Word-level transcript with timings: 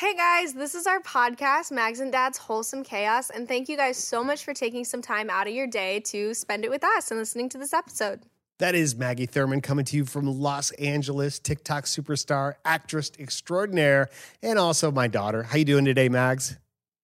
Hey 0.00 0.14
guys, 0.14 0.54
this 0.54 0.74
is 0.74 0.86
our 0.86 1.00
podcast, 1.00 1.70
Mags 1.70 2.00
and 2.00 2.10
Dad's 2.10 2.38
Wholesome 2.38 2.84
Chaos, 2.84 3.28
and 3.28 3.46
thank 3.46 3.68
you 3.68 3.76
guys 3.76 3.98
so 3.98 4.24
much 4.24 4.46
for 4.46 4.54
taking 4.54 4.82
some 4.82 5.02
time 5.02 5.28
out 5.28 5.46
of 5.46 5.52
your 5.52 5.66
day 5.66 6.00
to 6.06 6.32
spend 6.32 6.64
it 6.64 6.70
with 6.70 6.82
us 6.82 7.10
and 7.10 7.20
listening 7.20 7.50
to 7.50 7.58
this 7.58 7.74
episode. 7.74 8.22
That 8.60 8.74
is 8.74 8.96
Maggie 8.96 9.26
Thurman 9.26 9.60
coming 9.60 9.84
to 9.84 9.98
you 9.98 10.06
from 10.06 10.24
Los 10.26 10.70
Angeles, 10.70 11.38
TikTok 11.38 11.84
superstar, 11.84 12.54
actress 12.64 13.12
extraordinaire, 13.18 14.08
and 14.42 14.58
also 14.58 14.90
my 14.90 15.06
daughter. 15.06 15.42
How 15.42 15.58
you 15.58 15.66
doing 15.66 15.84
today, 15.84 16.08
Mags? 16.08 16.56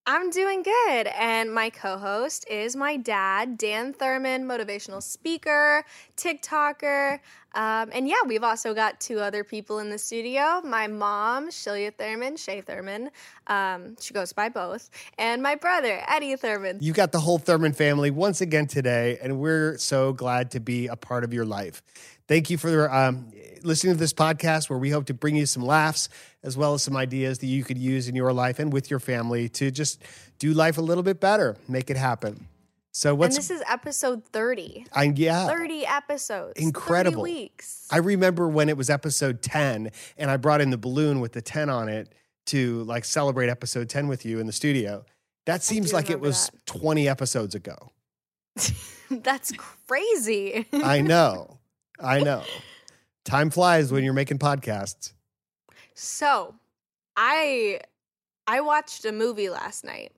I'm 0.09 0.30
doing 0.30 0.62
good. 0.62 1.09
And 1.09 1.52
my 1.52 1.68
co 1.68 1.98
host 1.98 2.46
is 2.48 2.77
my 2.77 2.96
dad, 2.96 3.59
Dan 3.59 3.93
Thurman, 3.93 4.46
motivational 4.46 5.02
speaker, 5.02 5.84
TikToker. 6.16 7.18
Um, 7.56 7.91
and 7.93 8.06
yeah, 8.06 8.23
we've 8.24 8.45
also 8.45 8.73
got 8.73 9.00
two 9.00 9.19
other 9.19 9.42
people 9.42 9.80
in 9.80 9.91
the 9.91 9.98
studio 9.98 10.61
my 10.64 10.87
mom, 10.87 11.48
Shilia 11.50 11.92
Thurman, 11.92 12.37
Shay 12.37 12.61
Thurman. 12.61 13.11
Um, 13.48 13.96
she 14.00 14.14
goes 14.14 14.33
by 14.33 14.48
both. 14.48 14.91
And 15.19 15.42
my 15.42 15.56
brother, 15.56 16.00
Eddie 16.06 16.36
Thurman. 16.36 16.78
You 16.80 16.92
got 16.92 17.11
the 17.11 17.20
whole 17.20 17.38
Thurman 17.38 17.73
family 17.73 18.12
once 18.12 18.41
again 18.41 18.69
today, 18.69 19.19
and 19.20 19.41
we're 19.41 19.77
so 19.78 20.12
glad 20.12 20.52
to 20.52 20.61
be 20.61 20.86
a 20.86 20.97
part 20.97 21.25
of 21.25 21.33
your 21.33 21.47
life. 21.47 21.83
Thank 22.28 22.50
you 22.50 22.59
for 22.59 22.92
um, 22.92 23.33
listening 23.62 23.95
to 23.95 23.98
this 23.98 24.12
podcast 24.12 24.69
where 24.70 24.78
we 24.78 24.91
hope 24.91 25.06
to 25.06 25.15
bring 25.15 25.37
you 25.37 25.46
some 25.46 25.64
laughs 25.64 26.09
as 26.42 26.56
well 26.56 26.74
as 26.74 26.83
some 26.83 26.97
ideas 26.97 27.38
that 27.38 27.47
you 27.47 27.64
could 27.64 27.78
use 27.78 28.09
in 28.09 28.14
your 28.14 28.33
life 28.33 28.59
and 28.59 28.73
with 28.73 28.91
your 28.91 29.01
family 29.01 29.48
to 29.51 29.70
just 29.70 30.02
do 30.38 30.52
life 30.52 30.78
a 30.78 30.83
little 30.83 31.02
bit 31.02 31.20
better, 31.20 31.56
make 31.69 31.91
it 31.91 31.97
happen. 31.97 32.48
So 32.92 33.14
what's 33.14 33.37
and 33.37 33.45
this 33.45 33.50
is 33.50 33.62
episode 33.69 34.24
30. 34.27 34.87
I, 34.92 35.12
yeah. 35.14 35.47
30 35.47 35.87
episodes. 35.87 36.55
Incredible. 36.56 37.24
30 37.24 37.33
weeks. 37.33 37.87
I 37.91 37.98
remember 37.98 38.48
when 38.48 38.70
it 38.70 38.77
was 38.77 38.88
episode 38.88 39.42
10 39.42 39.91
and 40.16 40.30
I 40.30 40.38
brought 40.38 40.62
in 40.62 40.70
the 40.70 40.78
balloon 40.78 41.20
with 41.20 41.33
the 41.33 41.42
10 41.42 41.69
on 41.69 41.91
it 41.91 42.14
to 42.47 42.84
like 42.84 43.05
celebrate 43.05 43.50
episode 43.50 43.91
10 43.91 44.09
with 44.09 44.25
you 44.25 44.41
in 44.41 44.47
the 44.47 44.52
studio. 44.52 45.05
That 45.45 45.62
seems 45.62 45.92
like 45.92 46.11
it 46.11 46.20
was 46.20 46.48
that. 46.48 46.66
20 46.66 47.09
episodes 47.09 47.55
ago. 47.55 47.77
That's 49.11 49.53
crazy. 49.53 50.66
I 50.72 51.03
know. 51.03 51.59
I 52.00 52.20
know. 52.25 52.42
Time 53.27 53.50
flies 53.50 53.91
when 53.91 54.05
you're 54.05 54.12
making 54.12 54.38
podcasts. 54.38 55.12
So, 55.94 56.55
I 57.16 57.80
I 58.46 58.60
watched 58.60 59.05
a 59.05 59.10
movie 59.10 59.50
last 59.50 59.84
night. 59.84 60.12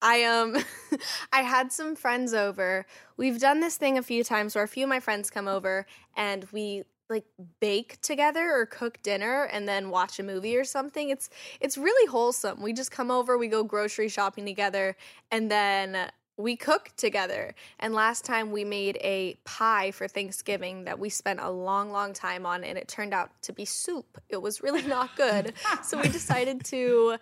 I 0.00 0.22
um 0.22 0.56
I 1.32 1.42
had 1.42 1.72
some 1.72 1.96
friends 1.96 2.32
over. 2.32 2.86
We've 3.16 3.40
done 3.40 3.58
this 3.58 3.76
thing 3.76 3.98
a 3.98 4.02
few 4.02 4.22
times 4.22 4.54
where 4.54 4.62
a 4.62 4.68
few 4.68 4.84
of 4.84 4.88
my 4.88 5.00
friends 5.00 5.28
come 5.28 5.48
over 5.48 5.86
and 6.16 6.46
we 6.52 6.84
like 7.10 7.24
bake 7.58 8.00
together 8.00 8.52
or 8.52 8.64
cook 8.66 9.02
dinner 9.02 9.48
and 9.52 9.68
then 9.68 9.90
watch 9.90 10.20
a 10.20 10.22
movie 10.22 10.56
or 10.56 10.64
something. 10.64 11.10
It's 11.10 11.30
it's 11.60 11.76
really 11.76 12.08
wholesome. 12.08 12.62
We 12.62 12.72
just 12.72 12.92
come 12.92 13.10
over, 13.10 13.36
we 13.36 13.48
go 13.48 13.64
grocery 13.64 14.08
shopping 14.08 14.46
together 14.46 14.96
and 15.32 15.50
then 15.50 16.12
we 16.36 16.56
cook 16.56 16.90
together. 16.96 17.54
And 17.78 17.94
last 17.94 18.24
time 18.24 18.52
we 18.52 18.64
made 18.64 18.98
a 19.00 19.36
pie 19.44 19.90
for 19.90 20.08
Thanksgiving 20.08 20.84
that 20.84 20.98
we 20.98 21.08
spent 21.08 21.40
a 21.40 21.50
long, 21.50 21.90
long 21.90 22.12
time 22.12 22.46
on, 22.46 22.64
and 22.64 22.78
it 22.78 22.88
turned 22.88 23.14
out 23.14 23.30
to 23.42 23.52
be 23.52 23.64
soup. 23.64 24.20
It 24.28 24.40
was 24.40 24.62
really 24.62 24.82
not 24.82 25.16
good. 25.16 25.54
so 25.82 26.00
we 26.00 26.08
decided 26.08 26.64
to 26.66 27.16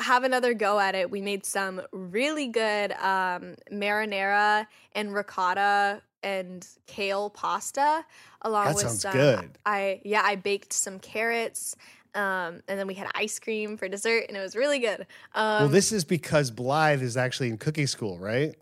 have 0.00 0.24
another 0.24 0.54
go 0.54 0.78
at 0.78 0.94
it. 0.94 1.10
We 1.10 1.20
made 1.20 1.44
some 1.44 1.82
really 1.92 2.48
good 2.48 2.92
um, 2.92 3.56
marinara 3.70 4.66
and 4.92 5.12
ricotta 5.12 6.02
and 6.22 6.66
kale 6.86 7.30
pasta 7.30 8.04
along 8.42 8.66
that 8.66 8.74
with 8.74 8.84
sounds 8.84 9.02
some 9.02 9.12
good. 9.12 9.50
I 9.64 10.00
yeah, 10.04 10.22
I 10.24 10.36
baked 10.36 10.72
some 10.72 10.98
carrots 10.98 11.76
um, 12.14 12.62
and 12.68 12.78
then 12.78 12.86
we 12.86 12.94
had 12.94 13.08
ice 13.14 13.38
cream 13.38 13.76
for 13.76 13.88
dessert, 13.88 14.24
and 14.28 14.36
it 14.36 14.40
was 14.40 14.56
really 14.56 14.78
good. 14.78 15.06
Um, 15.34 15.62
well, 15.62 15.68
this 15.68 15.92
is 15.92 16.04
because 16.04 16.50
Blythe 16.50 17.02
is 17.02 17.16
actually 17.16 17.48
in 17.48 17.58
cooking 17.58 17.86
school, 17.86 18.18
right? 18.18 18.54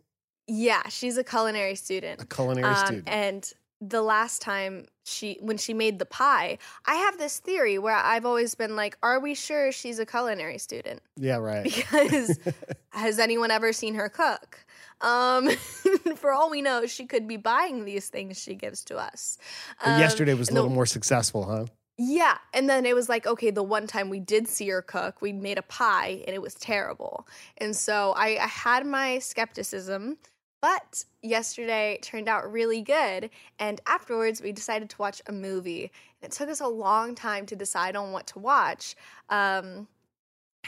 Yeah, 0.48 0.88
she's 0.88 1.16
a 1.16 1.24
culinary 1.24 1.74
student. 1.74 2.22
A 2.22 2.26
culinary 2.26 2.72
um, 2.72 2.86
student. 2.86 3.08
And 3.08 3.52
the 3.80 4.00
last 4.00 4.40
time 4.40 4.86
she 5.04 5.38
when 5.40 5.58
she 5.58 5.74
made 5.74 5.98
the 5.98 6.06
pie, 6.06 6.58
I 6.86 6.94
have 6.94 7.18
this 7.18 7.38
theory 7.38 7.78
where 7.78 7.96
I've 7.96 8.24
always 8.24 8.54
been 8.54 8.76
like, 8.76 8.96
are 9.02 9.20
we 9.20 9.34
sure 9.34 9.72
she's 9.72 9.98
a 9.98 10.06
culinary 10.06 10.58
student? 10.58 11.02
Yeah, 11.16 11.36
right. 11.36 11.64
Because 11.90 12.38
has 12.90 13.18
anyone 13.18 13.50
ever 13.50 13.72
seen 13.72 13.94
her 13.94 14.08
cook? 14.08 14.64
Um, 15.00 15.50
for 16.16 16.32
all 16.32 16.50
we 16.50 16.62
know, 16.62 16.86
she 16.86 17.06
could 17.06 17.28
be 17.28 17.36
buying 17.36 17.84
these 17.84 18.08
things 18.08 18.40
she 18.40 18.54
gives 18.54 18.84
to 18.84 18.96
us. 18.96 19.38
Um, 19.84 20.00
yesterday 20.00 20.34
was 20.34 20.48
a 20.48 20.54
little 20.54 20.70
the, 20.70 20.74
more 20.74 20.86
successful, 20.86 21.44
huh? 21.44 21.66
Yeah. 21.98 22.36
And 22.52 22.68
then 22.68 22.84
it 22.84 22.94
was 22.94 23.08
like, 23.08 23.26
okay, 23.26 23.50
the 23.50 23.62
one 23.62 23.86
time 23.86 24.10
we 24.10 24.20
did 24.20 24.48
see 24.48 24.68
her 24.68 24.82
cook, 24.82 25.22
we 25.22 25.32
made 25.32 25.56
a 25.56 25.62
pie 25.62 26.22
and 26.26 26.34
it 26.34 26.42
was 26.42 26.54
terrible. 26.54 27.26
And 27.58 27.74
so 27.74 28.12
I, 28.16 28.38
I 28.42 28.46
had 28.46 28.86
my 28.86 29.18
skepticism, 29.18 30.18
but 30.60 31.04
yesterday 31.22 31.98
turned 32.02 32.28
out 32.28 32.50
really 32.52 32.82
good. 32.82 33.30
And 33.58 33.80
afterwards, 33.86 34.42
we 34.42 34.52
decided 34.52 34.90
to 34.90 34.98
watch 34.98 35.22
a 35.26 35.32
movie. 35.32 35.90
And 36.20 36.30
it 36.30 36.36
took 36.36 36.50
us 36.50 36.60
a 36.60 36.68
long 36.68 37.14
time 37.14 37.46
to 37.46 37.56
decide 37.56 37.96
on 37.96 38.12
what 38.12 38.26
to 38.28 38.40
watch. 38.40 38.94
Um, 39.30 39.88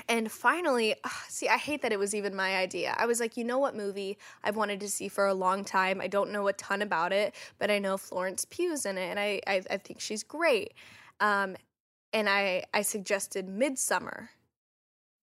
and 0.09 0.31
finally, 0.31 0.94
ugh, 1.05 1.12
see, 1.28 1.49
I 1.49 1.56
hate 1.56 1.83
that 1.83 1.93
it 1.93 1.99
was 1.99 2.15
even 2.15 2.34
my 2.34 2.56
idea. 2.56 2.94
I 2.97 3.06
was 3.06 3.21
like, 3.21 3.37
you 3.37 3.44
know 3.44 3.59
what 3.59 3.75
movie 3.77 4.17
I've 4.44 4.56
wanted 4.56 4.81
to 4.81 4.88
see 4.88 5.09
for 5.09 5.27
a 5.27 5.34
long 5.34 5.65
time? 5.65 6.00
I 6.00 6.06
don't 6.06 6.31
know 6.31 6.49
a 6.49 6.53
ton 6.55 6.83
about 6.83 7.12
it, 7.12 7.34
but 7.59 7.71
I 7.71 7.78
know 7.78 7.97
Florence 7.99 8.44
Pugh's 8.44 8.87
in 8.87 8.97
it, 8.97 9.09
and 9.11 9.19
I, 9.19 9.41
I, 9.47 9.62
I 9.71 9.77
think 9.78 10.00
she's 10.00 10.22
great. 10.22 10.72
Um, 11.21 11.56
and 12.12 12.29
I 12.29 12.65
I 12.73 12.83
suggested 12.83 13.47
Midsommar, 13.49 14.29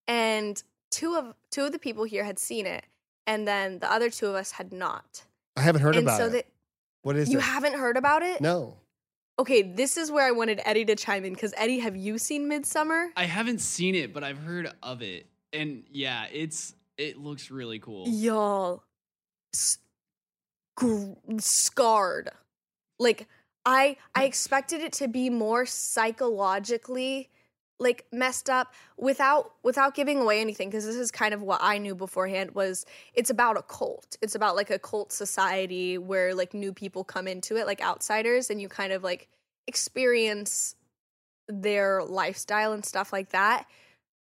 and 0.08 0.62
two 0.92 1.16
of 1.16 1.34
two 1.52 1.66
of 1.66 1.72
the 1.72 1.80
people 1.80 2.04
here 2.04 2.24
had 2.24 2.38
seen 2.40 2.66
it, 2.66 2.86
and 3.26 3.48
then 3.48 3.80
the 3.80 3.92
other 3.92 4.10
two 4.10 4.28
of 4.28 4.36
us 4.36 4.52
had 4.52 4.72
not. 4.72 5.24
I 5.56 5.62
haven't 5.62 5.82
heard 5.82 5.96
and 5.96 6.06
about 6.06 6.18
so 6.18 6.26
it. 6.28 6.32
That, 6.32 6.46
what 7.02 7.16
is 7.16 7.30
it? 7.30 7.32
you 7.32 7.40
it? 7.40 7.44
haven't 7.44 7.74
heard 7.74 7.98
about 7.98 8.24
it? 8.24 8.42
No. 8.42 8.76
Okay, 9.38 9.62
this 9.64 9.98
is 9.98 10.12
where 10.12 10.26
I 10.26 10.32
wanted 10.32 10.62
Eddie 10.64 10.86
to 10.86 10.96
chime 10.96 11.26
in 11.26 11.34
because 11.34 11.54
Eddie, 11.58 11.80
have 11.80 11.96
you 11.96 12.18
seen 12.18 12.50
Midsommar? 12.50 13.08
I 13.18 13.26
haven't 13.26 13.60
seen 13.60 13.94
it, 13.94 14.14
but 14.14 14.24
I've 14.24 14.38
heard 14.38 14.72
of 14.82 15.02
it, 15.02 15.26
and 15.52 15.84
yeah, 15.92 16.26
it's 16.32 16.74
it 16.98 17.18
looks 17.18 17.52
really 17.52 17.80
cool. 17.80 18.08
Y'all, 18.08 18.84
s- 19.54 19.80
gr- 20.78 21.14
scarred, 21.40 22.30
like 23.00 23.28
I 23.66 23.98
I 24.14 24.24
expected 24.26 24.82
it 24.82 24.94
to 24.94 25.08
be 25.08 25.30
more 25.30 25.66
psychologically 25.66 27.30
like 27.78 28.06
messed 28.12 28.50
up 28.50 28.74
without 28.98 29.52
without 29.64 29.96
giving 29.96 30.20
away 30.20 30.40
anything 30.40 30.70
because 30.70 30.86
this 30.86 30.96
is 30.96 31.12
kind 31.12 31.34
of 31.34 31.42
what 31.42 31.60
I 31.62 31.78
knew 31.78 31.96
beforehand 31.96 32.52
was 32.52 32.86
it's 33.14 33.30
about 33.30 33.58
a 33.58 33.62
cult. 33.62 34.18
It's 34.22 34.36
about 34.36 34.56
like 34.56 34.70
a 34.70 34.80
cult 34.80 35.12
society 35.12 35.98
where 35.98 36.34
like 36.34 36.54
new 36.54 36.74
people 36.74 37.04
come 37.04 37.28
into 37.28 37.58
it 37.58 37.66
like 37.66 37.82
outsiders 37.82 38.50
and 38.50 38.62
you 38.62 38.70
kind 38.70 38.94
of 38.94 39.04
like 39.04 39.28
experience 39.68 40.76
their 41.48 42.04
lifestyle 42.04 42.72
and 42.72 42.86
stuff 42.86 43.12
like 43.12 43.32
that. 43.32 43.66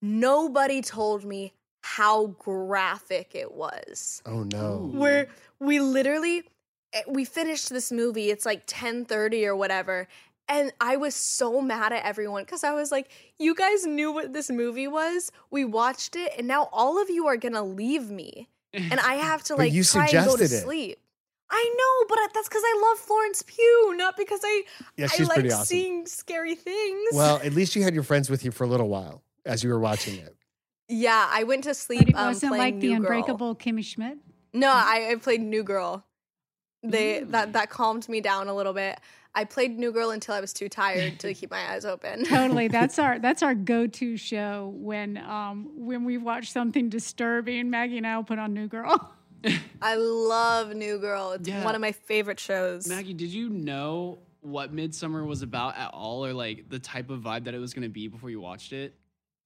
Nobody 0.01 0.81
told 0.81 1.23
me 1.23 1.53
how 1.81 2.27
graphic 2.39 3.31
it 3.33 3.53
was. 3.53 4.21
Oh 4.25 4.43
no. 4.43 4.89
Where 4.93 5.27
we 5.59 5.79
literally 5.79 6.43
we 7.07 7.25
finished 7.25 7.69
this 7.69 7.91
movie 7.91 8.29
it's 8.29 8.45
like 8.45 8.65
10:30 8.65 9.45
or 9.45 9.55
whatever 9.55 10.07
and 10.49 10.71
I 10.79 10.95
was 10.95 11.13
so 11.13 11.61
mad 11.61 11.91
at 11.91 12.03
everyone 12.03 12.45
cuz 12.45 12.63
I 12.63 12.73
was 12.73 12.91
like 12.91 13.09
you 13.39 13.55
guys 13.55 13.85
knew 13.85 14.11
what 14.11 14.33
this 14.33 14.49
movie 14.49 14.87
was 14.87 15.31
we 15.51 15.65
watched 15.65 16.15
it 16.15 16.33
and 16.37 16.47
now 16.47 16.69
all 16.71 17.01
of 17.01 17.09
you 17.09 17.27
are 17.27 17.37
going 17.37 17.53
to 17.53 17.63
leave 17.63 18.09
me 18.09 18.49
and 18.73 18.99
I 18.99 19.15
have 19.15 19.43
to 19.45 19.55
like 19.55 19.73
you 19.73 19.83
try 19.83 20.07
and 20.07 20.25
go 20.25 20.37
to 20.37 20.43
it. 20.43 20.49
sleep 20.49 20.99
I 21.49 21.75
know, 21.77 22.05
but 22.09 22.33
that's 22.33 22.49
because 22.49 22.63
I 22.65 22.89
love 22.89 22.99
Florence 22.99 23.41
Pugh, 23.41 23.93
not 23.95 24.17
because 24.17 24.41
I 24.43 24.63
yeah, 24.97 25.07
she's 25.07 25.29
I 25.29 25.35
pretty 25.35 25.49
like 25.49 25.59
awesome. 25.59 25.65
seeing 25.65 26.05
scary 26.05 26.55
things. 26.55 27.09
Well, 27.13 27.39
at 27.41 27.53
least 27.53 27.75
you 27.75 27.83
had 27.83 27.93
your 27.93 28.03
friends 28.03 28.29
with 28.29 28.43
you 28.43 28.51
for 28.51 28.65
a 28.65 28.67
little 28.67 28.89
while 28.89 29.23
as 29.45 29.63
you 29.63 29.69
were 29.69 29.79
watching 29.79 30.19
it. 30.19 30.35
Yeah, 30.89 31.27
I 31.29 31.43
went 31.43 31.63
to 31.65 31.73
sleep. 31.73 31.99
But 31.99 32.09
it 32.09 32.15
um, 32.15 32.27
wasn't 32.27 32.51
like 32.53 32.75
New 32.75 32.81
the 32.81 32.87
Girl. 32.87 33.17
Unbreakable 33.17 33.55
Kimmy 33.55 33.83
Schmidt. 33.83 34.17
No, 34.53 34.69
I, 34.69 35.09
I 35.11 35.15
played 35.15 35.41
New 35.41 35.63
Girl. 35.63 36.05
They 36.91 37.23
that 37.27 37.53
that 37.53 37.69
calmed 37.69 38.07
me 38.09 38.21
down 38.21 38.47
a 38.47 38.53
little 38.55 38.73
bit. 38.73 38.99
I 39.35 39.43
played 39.43 39.77
New 39.77 39.91
Girl 39.91 40.09
until 40.09 40.33
I 40.33 40.39
was 40.41 40.51
too 40.51 40.67
tired 40.67 41.19
to 41.19 41.33
keep 41.33 41.51
my 41.51 41.71
eyes 41.71 41.85
open. 41.85 42.25
totally, 42.29 42.67
that's 42.69 42.97
our 42.97 43.19
that's 43.19 43.43
our 43.43 43.53
go 43.53 43.85
to 43.87 44.17
show 44.17 44.73
when 44.75 45.17
um 45.17 45.69
when 45.75 46.05
we 46.05 46.17
watch 46.17 46.51
something 46.51 46.89
disturbing. 46.89 47.69
Maggie 47.69 47.97
and 47.97 48.07
I 48.07 48.15
will 48.17 48.23
put 48.23 48.39
on 48.39 48.53
New 48.53 48.67
Girl. 48.67 49.13
I 49.81 49.95
love 49.95 50.73
New 50.73 50.97
Girl. 50.97 51.33
It's 51.33 51.47
Yeah. 51.47 51.63
one 51.63 51.75
of 51.75 51.81
my 51.81 51.91
favorite 51.91 52.39
shows. 52.39 52.87
Maggie, 52.87 53.13
did 53.13 53.29
you 53.29 53.49
know 53.49 54.19
what 54.41 54.75
Midsommar 54.75 55.25
was 55.25 55.41
about 55.43 55.77
at 55.77 55.91
all, 55.93 56.25
or 56.25 56.33
like 56.33 56.69
the 56.69 56.79
type 56.79 57.09
of 57.09 57.21
vibe 57.21 57.43
that 57.45 57.53
it 57.53 57.59
was 57.59 57.73
going 57.73 57.83
to 57.83 57.89
be 57.89 58.07
before 58.07 58.29
you 58.29 58.41
watched 58.41 58.73
it? 58.73 58.95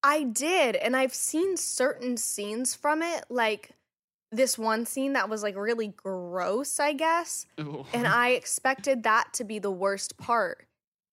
I 0.04 0.24
did, 0.24 0.76
and 0.78 0.96
I've 0.96 1.14
seen 1.14 1.58
certain 1.58 2.18
scenes 2.18 2.74
from 2.76 3.02
it, 3.04 3.26
like 3.30 3.72
this 4.32 4.58
one 4.58 4.86
scene 4.86 5.14
that 5.14 5.30
was 5.30 5.44
like 5.44 5.56
really 5.56 5.90
gross, 5.90 6.80
I 6.80 6.94
guess. 6.94 7.46
And 7.58 8.08
I 8.08 8.30
expected 8.30 9.04
that 9.04 9.34
to 9.34 9.44
be 9.44 9.60
the 9.60 9.72
worst 9.72 10.18
part. 10.18 10.66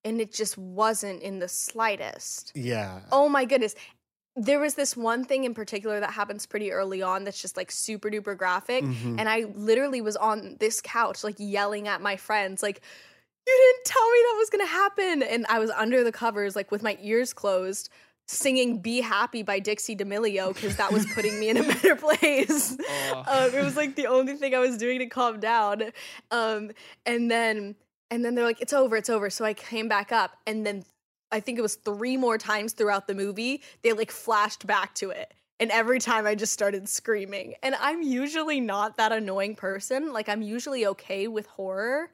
And 0.04 0.20
it 0.20 0.32
just 0.32 0.56
wasn't 0.56 1.22
in 1.22 1.38
the 1.40 1.48
slightest. 1.48 2.52
Yeah. 2.54 3.00
Oh 3.10 3.28
my 3.28 3.44
goodness. 3.44 3.74
there 4.36 4.60
was 4.60 4.74
this 4.74 4.96
one 4.96 5.24
thing 5.24 5.42
in 5.42 5.52
particular 5.52 5.98
that 5.98 6.12
happens 6.12 6.46
pretty 6.46 6.70
early 6.70 7.02
on 7.02 7.24
that's 7.24 7.42
just 7.42 7.56
like 7.56 7.72
super 7.72 8.08
duper 8.08 8.36
graphic 8.38 8.84
Mhm. 8.84 9.18
and 9.18 9.28
i 9.28 9.46
literally 9.56 10.00
was 10.00 10.14
on 10.16 10.56
this 10.60 10.80
couch 10.80 11.24
like 11.24 11.34
yelling 11.40 11.88
at 11.88 12.00
my 12.00 12.14
friends 12.16 12.62
like 12.62 12.80
you 13.48 13.52
didn't 13.74 13.84
tell 13.84 14.08
me 14.12 14.18
that 14.28 14.36
was 14.38 14.48
gonna 14.50 14.66
happen 14.66 15.22
and 15.24 15.44
i 15.48 15.58
was 15.58 15.70
under 15.70 16.04
the 16.04 16.12
covers 16.12 16.54
like 16.54 16.70
with 16.70 16.84
my 16.84 16.96
ears 17.02 17.32
closed 17.32 17.88
singing 18.28 18.78
be 18.78 19.00
happy 19.00 19.42
by 19.42 19.58
dixie 19.58 19.96
d'amelio 19.96 20.54
because 20.54 20.76
that 20.76 20.92
was 20.92 21.06
putting 21.14 21.40
me 21.40 21.48
in 21.48 21.56
a 21.56 21.62
better 21.74 21.96
place. 21.96 22.76
Oh. 22.88 23.24
um, 23.26 23.54
it 23.54 23.64
was 23.64 23.74
like 23.74 23.96
the 23.96 24.06
only 24.06 24.34
thing 24.34 24.54
i 24.54 24.58
was 24.58 24.76
doing 24.76 24.98
to 24.98 25.06
calm 25.06 25.40
down. 25.40 25.84
Um, 26.30 26.70
and 27.06 27.30
then 27.30 27.74
and 28.10 28.24
then 28.24 28.34
they're 28.34 28.44
like 28.44 28.60
it's 28.60 28.72
over 28.72 28.96
it's 28.96 29.10
over. 29.10 29.30
So 29.30 29.44
i 29.44 29.54
came 29.54 29.88
back 29.88 30.12
up 30.12 30.36
and 30.46 30.64
then 30.64 30.84
i 31.32 31.40
think 31.40 31.58
it 31.58 31.62
was 31.62 31.76
three 31.76 32.16
more 32.16 32.38
times 32.38 32.74
throughout 32.74 33.06
the 33.08 33.14
movie 33.14 33.62
they 33.82 33.92
like 33.94 34.10
flashed 34.10 34.66
back 34.66 34.94
to 34.96 35.10
it. 35.10 35.32
And 35.58 35.70
every 35.70 35.98
time 35.98 36.26
i 36.26 36.34
just 36.34 36.52
started 36.52 36.86
screaming. 36.86 37.54
And 37.62 37.74
i'm 37.80 38.02
usually 38.02 38.60
not 38.60 38.98
that 38.98 39.10
annoying 39.10 39.54
person. 39.56 40.12
Like 40.12 40.28
i'm 40.28 40.42
usually 40.42 40.86
okay 40.86 41.28
with 41.28 41.46
horror 41.46 42.10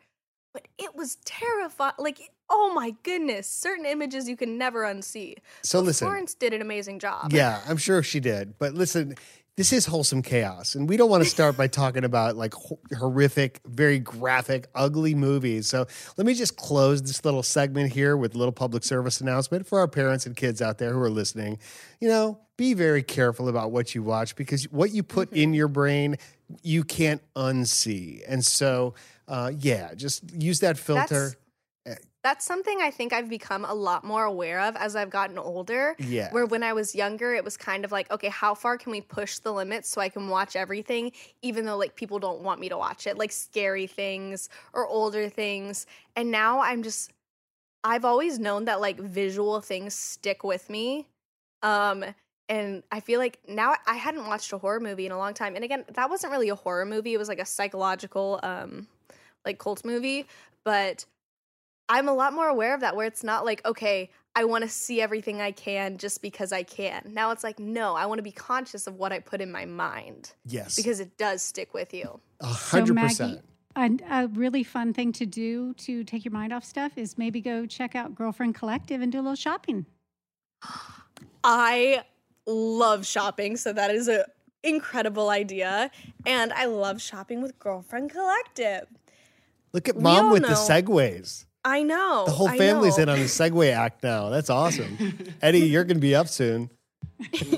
but 0.52 0.68
it 0.78 0.94
was 0.94 1.16
terrifying 1.24 1.94
like 1.98 2.30
oh 2.50 2.72
my 2.74 2.94
goodness 3.02 3.48
certain 3.48 3.86
images 3.86 4.28
you 4.28 4.36
can 4.36 4.58
never 4.58 4.82
unsee 4.82 5.34
So 5.62 5.80
But 5.80 5.86
listen. 5.86 6.06
florence 6.06 6.34
did 6.34 6.52
an 6.52 6.60
amazing 6.62 6.98
job 6.98 7.32
Yeah, 7.32 7.60
I'm 7.68 7.76
sure 7.76 8.02
she 8.02 8.20
did. 8.20 8.58
But 8.58 8.74
listen, 8.74 9.14
this 9.56 9.72
is 9.72 9.86
wholesome 9.86 10.22
chaos. 10.22 10.74
And 10.74 10.88
we 10.88 10.96
don't 10.96 11.08
want 11.08 11.22
to 11.22 11.30
start 11.30 11.56
by 11.56 11.68
talking 11.68 12.02
about 12.02 12.34
like 12.36 12.54
ho- 12.54 12.80
horrific, 12.98 13.60
very 13.64 14.00
graphic, 14.00 14.66
ugly 14.74 15.14
movies. 15.14 15.68
So 15.68 15.86
let 16.16 16.26
me 16.26 16.34
just 16.34 16.56
close 16.56 17.00
this 17.02 17.24
little 17.24 17.44
segment 17.44 17.92
here 17.92 18.16
with 18.16 18.34
a 18.34 18.38
little 18.38 18.50
public 18.52 18.82
service 18.82 19.20
announcement 19.20 19.64
for 19.68 19.78
our 19.78 19.86
parents 19.86 20.26
and 20.26 20.34
kids 20.34 20.60
out 20.60 20.78
there 20.78 20.92
who 20.92 21.00
are 21.00 21.08
listening. 21.10 21.58
You 22.00 22.08
know, 22.08 22.40
be 22.56 22.74
very 22.74 23.04
careful 23.04 23.48
about 23.48 23.70
what 23.70 23.94
you 23.94 24.02
watch 24.02 24.34
because 24.34 24.64
what 24.72 24.90
you 24.90 25.04
put 25.04 25.32
in 25.32 25.54
your 25.54 25.68
brain, 25.68 26.16
you 26.64 26.82
can't 26.82 27.22
unsee. 27.36 28.22
And 28.26 28.44
so, 28.44 28.94
uh, 29.28 29.52
yeah, 29.56 29.94
just 29.94 30.32
use 30.32 30.58
that 30.60 30.78
filter. 30.78 31.02
that's 31.30 31.36
something 32.46 32.80
I 32.80 32.90
think 32.90 33.12
I've 33.12 33.28
become 33.28 33.66
a 33.66 33.74
lot 33.74 34.02
more 34.02 34.24
aware 34.24 34.60
of 34.60 34.76
as 34.76 34.96
I've 34.96 35.10
gotten 35.10 35.36
older. 35.36 35.94
Yeah. 35.98 36.32
Where 36.32 36.46
when 36.46 36.62
I 36.62 36.72
was 36.72 36.94
younger, 36.94 37.34
it 37.34 37.44
was 37.44 37.58
kind 37.58 37.84
of 37.84 37.92
like, 37.92 38.10
okay, 38.10 38.30
how 38.30 38.54
far 38.54 38.78
can 38.78 38.92
we 38.92 39.02
push 39.02 39.38
the 39.38 39.52
limits 39.52 39.90
so 39.90 40.00
I 40.00 40.08
can 40.08 40.28
watch 40.28 40.56
everything, 40.56 41.12
even 41.42 41.66
though 41.66 41.76
like 41.76 41.96
people 41.96 42.18
don't 42.18 42.40
want 42.40 42.60
me 42.60 42.70
to 42.70 42.78
watch 42.78 43.06
it, 43.06 43.18
like 43.18 43.30
scary 43.30 43.86
things 43.86 44.48
or 44.72 44.86
older 44.86 45.28
things. 45.28 45.86
And 46.16 46.30
now 46.30 46.60
I'm 46.60 46.82
just, 46.82 47.12
I've 47.84 48.06
always 48.06 48.38
known 48.38 48.64
that 48.64 48.80
like 48.80 48.98
visual 48.98 49.60
things 49.60 49.92
stick 49.92 50.44
with 50.44 50.70
me. 50.70 51.06
Um, 51.62 52.06
and 52.48 52.82
I 52.90 53.00
feel 53.00 53.20
like 53.20 53.38
now 53.46 53.74
I 53.86 53.96
hadn't 53.96 54.26
watched 54.26 54.50
a 54.54 54.58
horror 54.58 54.80
movie 54.80 55.04
in 55.04 55.12
a 55.12 55.18
long 55.18 55.34
time. 55.34 55.56
And 55.56 55.64
again, 55.64 55.84
that 55.92 56.08
wasn't 56.08 56.32
really 56.32 56.48
a 56.48 56.54
horror 56.54 56.86
movie. 56.86 57.12
It 57.12 57.18
was 57.18 57.28
like 57.28 57.38
a 57.40 57.44
psychological, 57.44 58.40
um, 58.42 58.86
like 59.44 59.58
cult 59.58 59.84
movie. 59.84 60.26
But 60.64 61.04
I'm 61.88 62.08
a 62.08 62.14
lot 62.14 62.32
more 62.32 62.48
aware 62.48 62.74
of 62.74 62.80
that 62.80 62.96
where 62.96 63.06
it's 63.06 63.22
not 63.22 63.44
like, 63.44 63.64
okay, 63.66 64.10
I 64.34 64.44
want 64.44 64.64
to 64.64 64.70
see 64.70 65.00
everything 65.00 65.40
I 65.40 65.52
can 65.52 65.98
just 65.98 66.22
because 66.22 66.52
I 66.52 66.62
can. 66.62 67.12
Now 67.12 67.30
it's 67.30 67.44
like, 67.44 67.58
no, 67.58 67.94
I 67.94 68.06
want 68.06 68.18
to 68.18 68.22
be 68.22 68.32
conscious 68.32 68.86
of 68.86 68.96
what 68.96 69.12
I 69.12 69.20
put 69.20 69.40
in 69.40 69.52
my 69.52 69.64
mind 69.64 70.32
yes. 70.44 70.76
because 70.76 70.98
it 70.98 71.16
does 71.18 71.42
stick 71.42 71.72
with 71.74 71.94
you. 71.94 72.20
a 72.40 72.46
hundred 72.46 72.94
Maggie, 72.94 73.16
percent. 73.16 73.44
A, 73.76 74.22
a 74.22 74.26
really 74.28 74.64
fun 74.64 74.92
thing 74.92 75.12
to 75.12 75.26
do 75.26 75.74
to 75.74 76.04
take 76.04 76.24
your 76.24 76.32
mind 76.32 76.52
off 76.52 76.64
stuff 76.64 76.92
is 76.96 77.18
maybe 77.18 77.40
go 77.40 77.66
check 77.66 77.94
out 77.94 78.14
Girlfriend 78.14 78.54
Collective 78.54 79.00
and 79.00 79.12
do 79.12 79.18
a 79.18 79.22
little 79.22 79.34
shopping. 79.36 79.86
I 81.44 82.02
love 82.46 83.06
shopping, 83.06 83.56
so 83.56 83.72
that 83.72 83.90
is 83.90 84.08
a 84.08 84.24
incredible 84.62 85.28
idea. 85.28 85.90
And 86.24 86.52
I 86.52 86.64
love 86.64 87.00
shopping 87.02 87.42
with 87.42 87.58
Girlfriend 87.58 88.10
Collective. 88.10 88.86
Look 89.72 89.88
at 89.88 89.96
We 89.96 90.02
mom 90.02 90.26
all 90.26 90.32
with 90.32 90.42
the 90.42 90.50
know- 90.50 90.54
segues. 90.54 91.44
I 91.64 91.82
know. 91.82 92.24
The 92.26 92.32
whole 92.32 92.48
family's 92.48 92.98
in 92.98 93.08
on 93.08 93.18
the 93.18 93.24
segue 93.24 93.72
act 93.72 94.02
now. 94.02 94.28
That's 94.28 94.50
awesome. 94.50 95.18
Eddie, 95.40 95.60
you're 95.60 95.84
going 95.84 95.96
to 95.96 96.00
be 96.00 96.14
up 96.14 96.28
soon. 96.28 96.70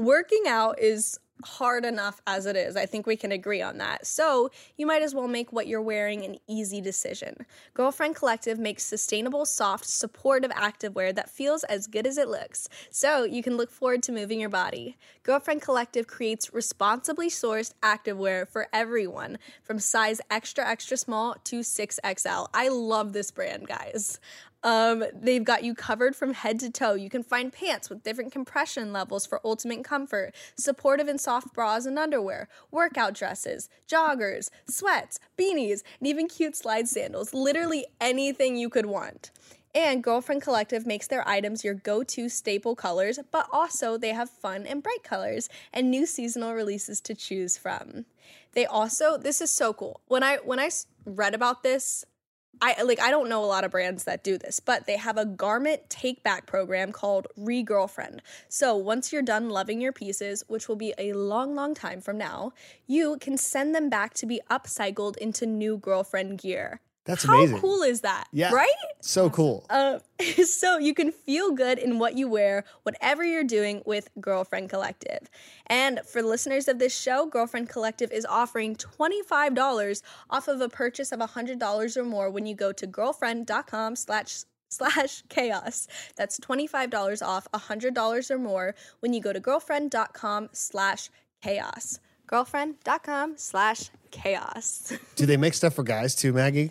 working 0.00 0.44
out 0.48 0.80
is 0.80 1.18
hard 1.44 1.84
enough 1.84 2.20
as 2.26 2.46
it 2.46 2.56
is. 2.56 2.76
I 2.76 2.86
think 2.86 3.06
we 3.06 3.16
can 3.16 3.32
agree 3.32 3.62
on 3.62 3.78
that. 3.78 4.06
So, 4.06 4.50
you 4.76 4.86
might 4.86 5.02
as 5.02 5.14
well 5.14 5.28
make 5.28 5.52
what 5.52 5.66
you're 5.66 5.82
wearing 5.82 6.24
an 6.24 6.36
easy 6.48 6.80
decision. 6.80 7.46
Girlfriend 7.74 8.16
Collective 8.16 8.58
makes 8.58 8.84
sustainable, 8.84 9.44
soft, 9.44 9.86
supportive 9.86 10.50
activewear 10.52 11.14
that 11.14 11.30
feels 11.30 11.64
as 11.64 11.86
good 11.86 12.06
as 12.06 12.18
it 12.18 12.28
looks. 12.28 12.68
So, 12.90 13.24
you 13.24 13.42
can 13.42 13.56
look 13.56 13.70
forward 13.70 14.02
to 14.04 14.12
moving 14.12 14.40
your 14.40 14.48
body. 14.48 14.96
Girlfriend 15.22 15.62
Collective 15.62 16.06
creates 16.06 16.52
responsibly 16.52 17.28
sourced 17.28 17.72
activewear 17.82 18.48
for 18.48 18.68
everyone 18.72 19.38
from 19.62 19.78
size 19.78 20.20
extra 20.30 20.66
extra 20.66 20.96
small 20.96 21.36
to 21.44 21.60
6XL. 21.60 22.48
I 22.54 22.68
love 22.68 23.12
this 23.12 23.30
brand, 23.30 23.66
guys. 23.68 24.18
Um, 24.62 25.04
they've 25.14 25.44
got 25.44 25.64
you 25.64 25.74
covered 25.74 26.14
from 26.14 26.34
head 26.34 26.60
to 26.60 26.70
toe. 26.70 26.94
You 26.94 27.08
can 27.08 27.22
find 27.22 27.52
pants 27.52 27.88
with 27.88 28.02
different 28.02 28.32
compression 28.32 28.92
levels 28.92 29.26
for 29.26 29.40
ultimate 29.44 29.84
comfort, 29.84 30.34
supportive 30.56 31.08
and 31.08 31.20
soft 31.20 31.54
bras 31.54 31.86
and 31.86 31.98
underwear, 31.98 32.48
workout 32.70 33.14
dresses, 33.14 33.68
joggers, 33.88 34.50
sweats, 34.68 35.18
beanies, 35.38 35.82
and 35.98 36.08
even 36.08 36.28
cute 36.28 36.56
slide 36.56 36.88
sandals. 36.88 37.32
Literally 37.32 37.86
anything 38.00 38.56
you 38.56 38.68
could 38.68 38.86
want. 38.86 39.30
And 39.74 40.02
Girlfriend 40.02 40.42
Collective 40.42 40.84
makes 40.84 41.06
their 41.06 41.26
items 41.28 41.62
your 41.64 41.74
go 41.74 42.02
to 42.02 42.28
staple 42.28 42.74
colors, 42.74 43.20
but 43.30 43.46
also 43.52 43.96
they 43.96 44.08
have 44.08 44.28
fun 44.28 44.66
and 44.66 44.82
bright 44.82 45.04
colors 45.04 45.48
and 45.72 45.90
new 45.90 46.06
seasonal 46.06 46.54
releases 46.54 47.00
to 47.02 47.14
choose 47.14 47.56
from. 47.56 48.04
They 48.52 48.66
also, 48.66 49.16
this 49.16 49.40
is 49.40 49.50
so 49.50 49.72
cool. 49.72 50.00
When 50.08 50.24
I 50.24 50.38
when 50.38 50.58
I 50.58 50.70
read 51.04 51.34
about 51.34 51.62
this, 51.62 52.04
I 52.62 52.82
like 52.82 53.00
I 53.00 53.10
don't 53.10 53.28
know 53.28 53.42
a 53.42 53.46
lot 53.46 53.64
of 53.64 53.70
brands 53.70 54.04
that 54.04 54.22
do 54.22 54.36
this, 54.36 54.60
but 54.60 54.86
they 54.86 54.98
have 54.98 55.16
a 55.16 55.24
garment 55.24 55.88
take 55.88 56.22
back 56.22 56.46
program 56.46 56.92
called 56.92 57.26
Re-Girlfriend. 57.36 58.20
So 58.48 58.76
once 58.76 59.12
you're 59.12 59.22
done 59.22 59.48
loving 59.48 59.80
your 59.80 59.92
pieces, 59.92 60.44
which 60.46 60.68
will 60.68 60.76
be 60.76 60.92
a 60.98 61.14
long, 61.14 61.54
long 61.54 61.74
time 61.74 62.02
from 62.02 62.18
now, 62.18 62.52
you 62.86 63.16
can 63.18 63.38
send 63.38 63.74
them 63.74 63.88
back 63.88 64.12
to 64.14 64.26
be 64.26 64.40
upcycled 64.50 65.16
into 65.16 65.46
new 65.46 65.78
girlfriend 65.78 66.38
gear. 66.38 66.80
That's 67.10 67.24
How 67.24 67.38
amazing. 67.38 67.58
cool 67.58 67.82
is 67.82 68.02
that? 68.02 68.28
Yeah. 68.32 68.52
Right? 68.52 68.68
So 69.00 69.28
cool. 69.30 69.66
Uh, 69.68 69.98
so 70.44 70.78
you 70.78 70.94
can 70.94 71.10
feel 71.10 71.50
good 71.50 71.78
in 71.78 71.98
what 71.98 72.16
you 72.16 72.28
wear, 72.28 72.64
whatever 72.84 73.24
you're 73.24 73.42
doing 73.42 73.82
with 73.84 74.08
Girlfriend 74.20 74.70
Collective. 74.70 75.28
And 75.66 76.00
for 76.06 76.22
listeners 76.22 76.68
of 76.68 76.78
this 76.78 76.96
show, 76.96 77.26
Girlfriend 77.26 77.68
Collective 77.68 78.12
is 78.12 78.24
offering 78.24 78.76
$25 78.76 80.02
off 80.30 80.46
of 80.46 80.60
a 80.60 80.68
purchase 80.68 81.10
of 81.10 81.18
$100 81.18 81.96
or 81.96 82.04
more 82.04 82.30
when 82.30 82.46
you 82.46 82.54
go 82.54 82.70
to 82.72 82.86
girlfriend.com 82.86 83.96
slash 83.96 84.44
slash 84.68 85.24
chaos. 85.28 85.88
That's 86.16 86.38
$25 86.38 87.26
off 87.26 87.48
$100 87.52 88.30
or 88.30 88.38
more 88.38 88.76
when 89.00 89.12
you 89.12 89.20
go 89.20 89.32
to 89.32 89.40
girlfriend.com 89.40 90.50
slash 90.52 91.10
chaos. 91.42 91.98
Girlfriend.com 92.28 93.34
slash 93.36 93.90
chaos. 94.12 94.92
Do 95.16 95.26
they 95.26 95.36
make 95.36 95.54
stuff 95.54 95.74
for 95.74 95.82
guys 95.82 96.14
too, 96.14 96.32
Maggie? 96.32 96.70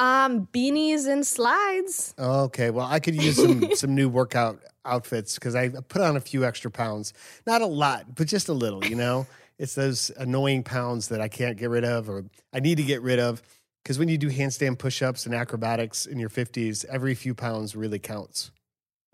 Um, 0.00 0.46
beanies 0.46 1.06
and 1.06 1.26
slides. 1.26 2.14
Okay, 2.18 2.70
well, 2.70 2.86
I 2.86 3.00
could 3.00 3.22
use 3.22 3.36
some 3.36 3.70
some 3.74 3.94
new 3.94 4.08
workout 4.08 4.60
outfits 4.86 5.34
because 5.34 5.54
I 5.54 5.68
put 5.68 6.00
on 6.00 6.16
a 6.16 6.20
few 6.20 6.42
extra 6.44 6.70
pounds. 6.70 7.12
Not 7.46 7.60
a 7.60 7.66
lot, 7.66 8.14
but 8.14 8.26
just 8.26 8.48
a 8.48 8.54
little. 8.54 8.82
You 8.82 8.96
know, 8.96 9.26
it's 9.58 9.74
those 9.74 10.10
annoying 10.16 10.62
pounds 10.62 11.08
that 11.08 11.20
I 11.20 11.28
can't 11.28 11.58
get 11.58 11.68
rid 11.68 11.84
of, 11.84 12.08
or 12.08 12.24
I 12.50 12.60
need 12.60 12.78
to 12.78 12.82
get 12.82 13.02
rid 13.02 13.20
of. 13.20 13.42
Because 13.82 13.98
when 13.98 14.08
you 14.08 14.16
do 14.16 14.30
handstand 14.30 14.78
push-ups 14.78 15.26
and 15.26 15.34
acrobatics 15.34 16.06
in 16.06 16.18
your 16.18 16.30
fifties, 16.30 16.86
every 16.86 17.14
few 17.14 17.34
pounds 17.34 17.76
really 17.76 17.98
counts. 17.98 18.52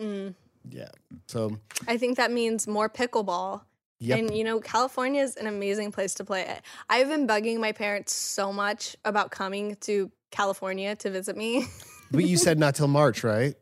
Mm. 0.00 0.34
Yeah. 0.68 0.88
So, 1.26 1.58
I 1.88 1.96
think 1.96 2.16
that 2.16 2.30
means 2.30 2.68
more 2.68 2.88
pickleball. 2.88 3.62
Yep. 3.98 4.18
And 4.18 4.36
you 4.36 4.44
know, 4.44 4.60
California 4.60 5.22
is 5.22 5.36
an 5.36 5.46
amazing 5.46 5.92
place 5.92 6.14
to 6.14 6.24
play 6.24 6.42
it. 6.42 6.62
I've 6.88 7.08
been 7.08 7.26
bugging 7.26 7.58
my 7.58 7.72
parents 7.72 8.14
so 8.14 8.52
much 8.52 8.96
about 9.04 9.30
coming 9.30 9.76
to 9.82 10.10
California 10.30 10.96
to 10.96 11.10
visit 11.10 11.36
me. 11.36 11.66
but 12.10 12.24
you 12.24 12.36
said 12.36 12.58
not 12.58 12.74
till 12.74 12.88
March, 12.88 13.24
right? 13.24 13.54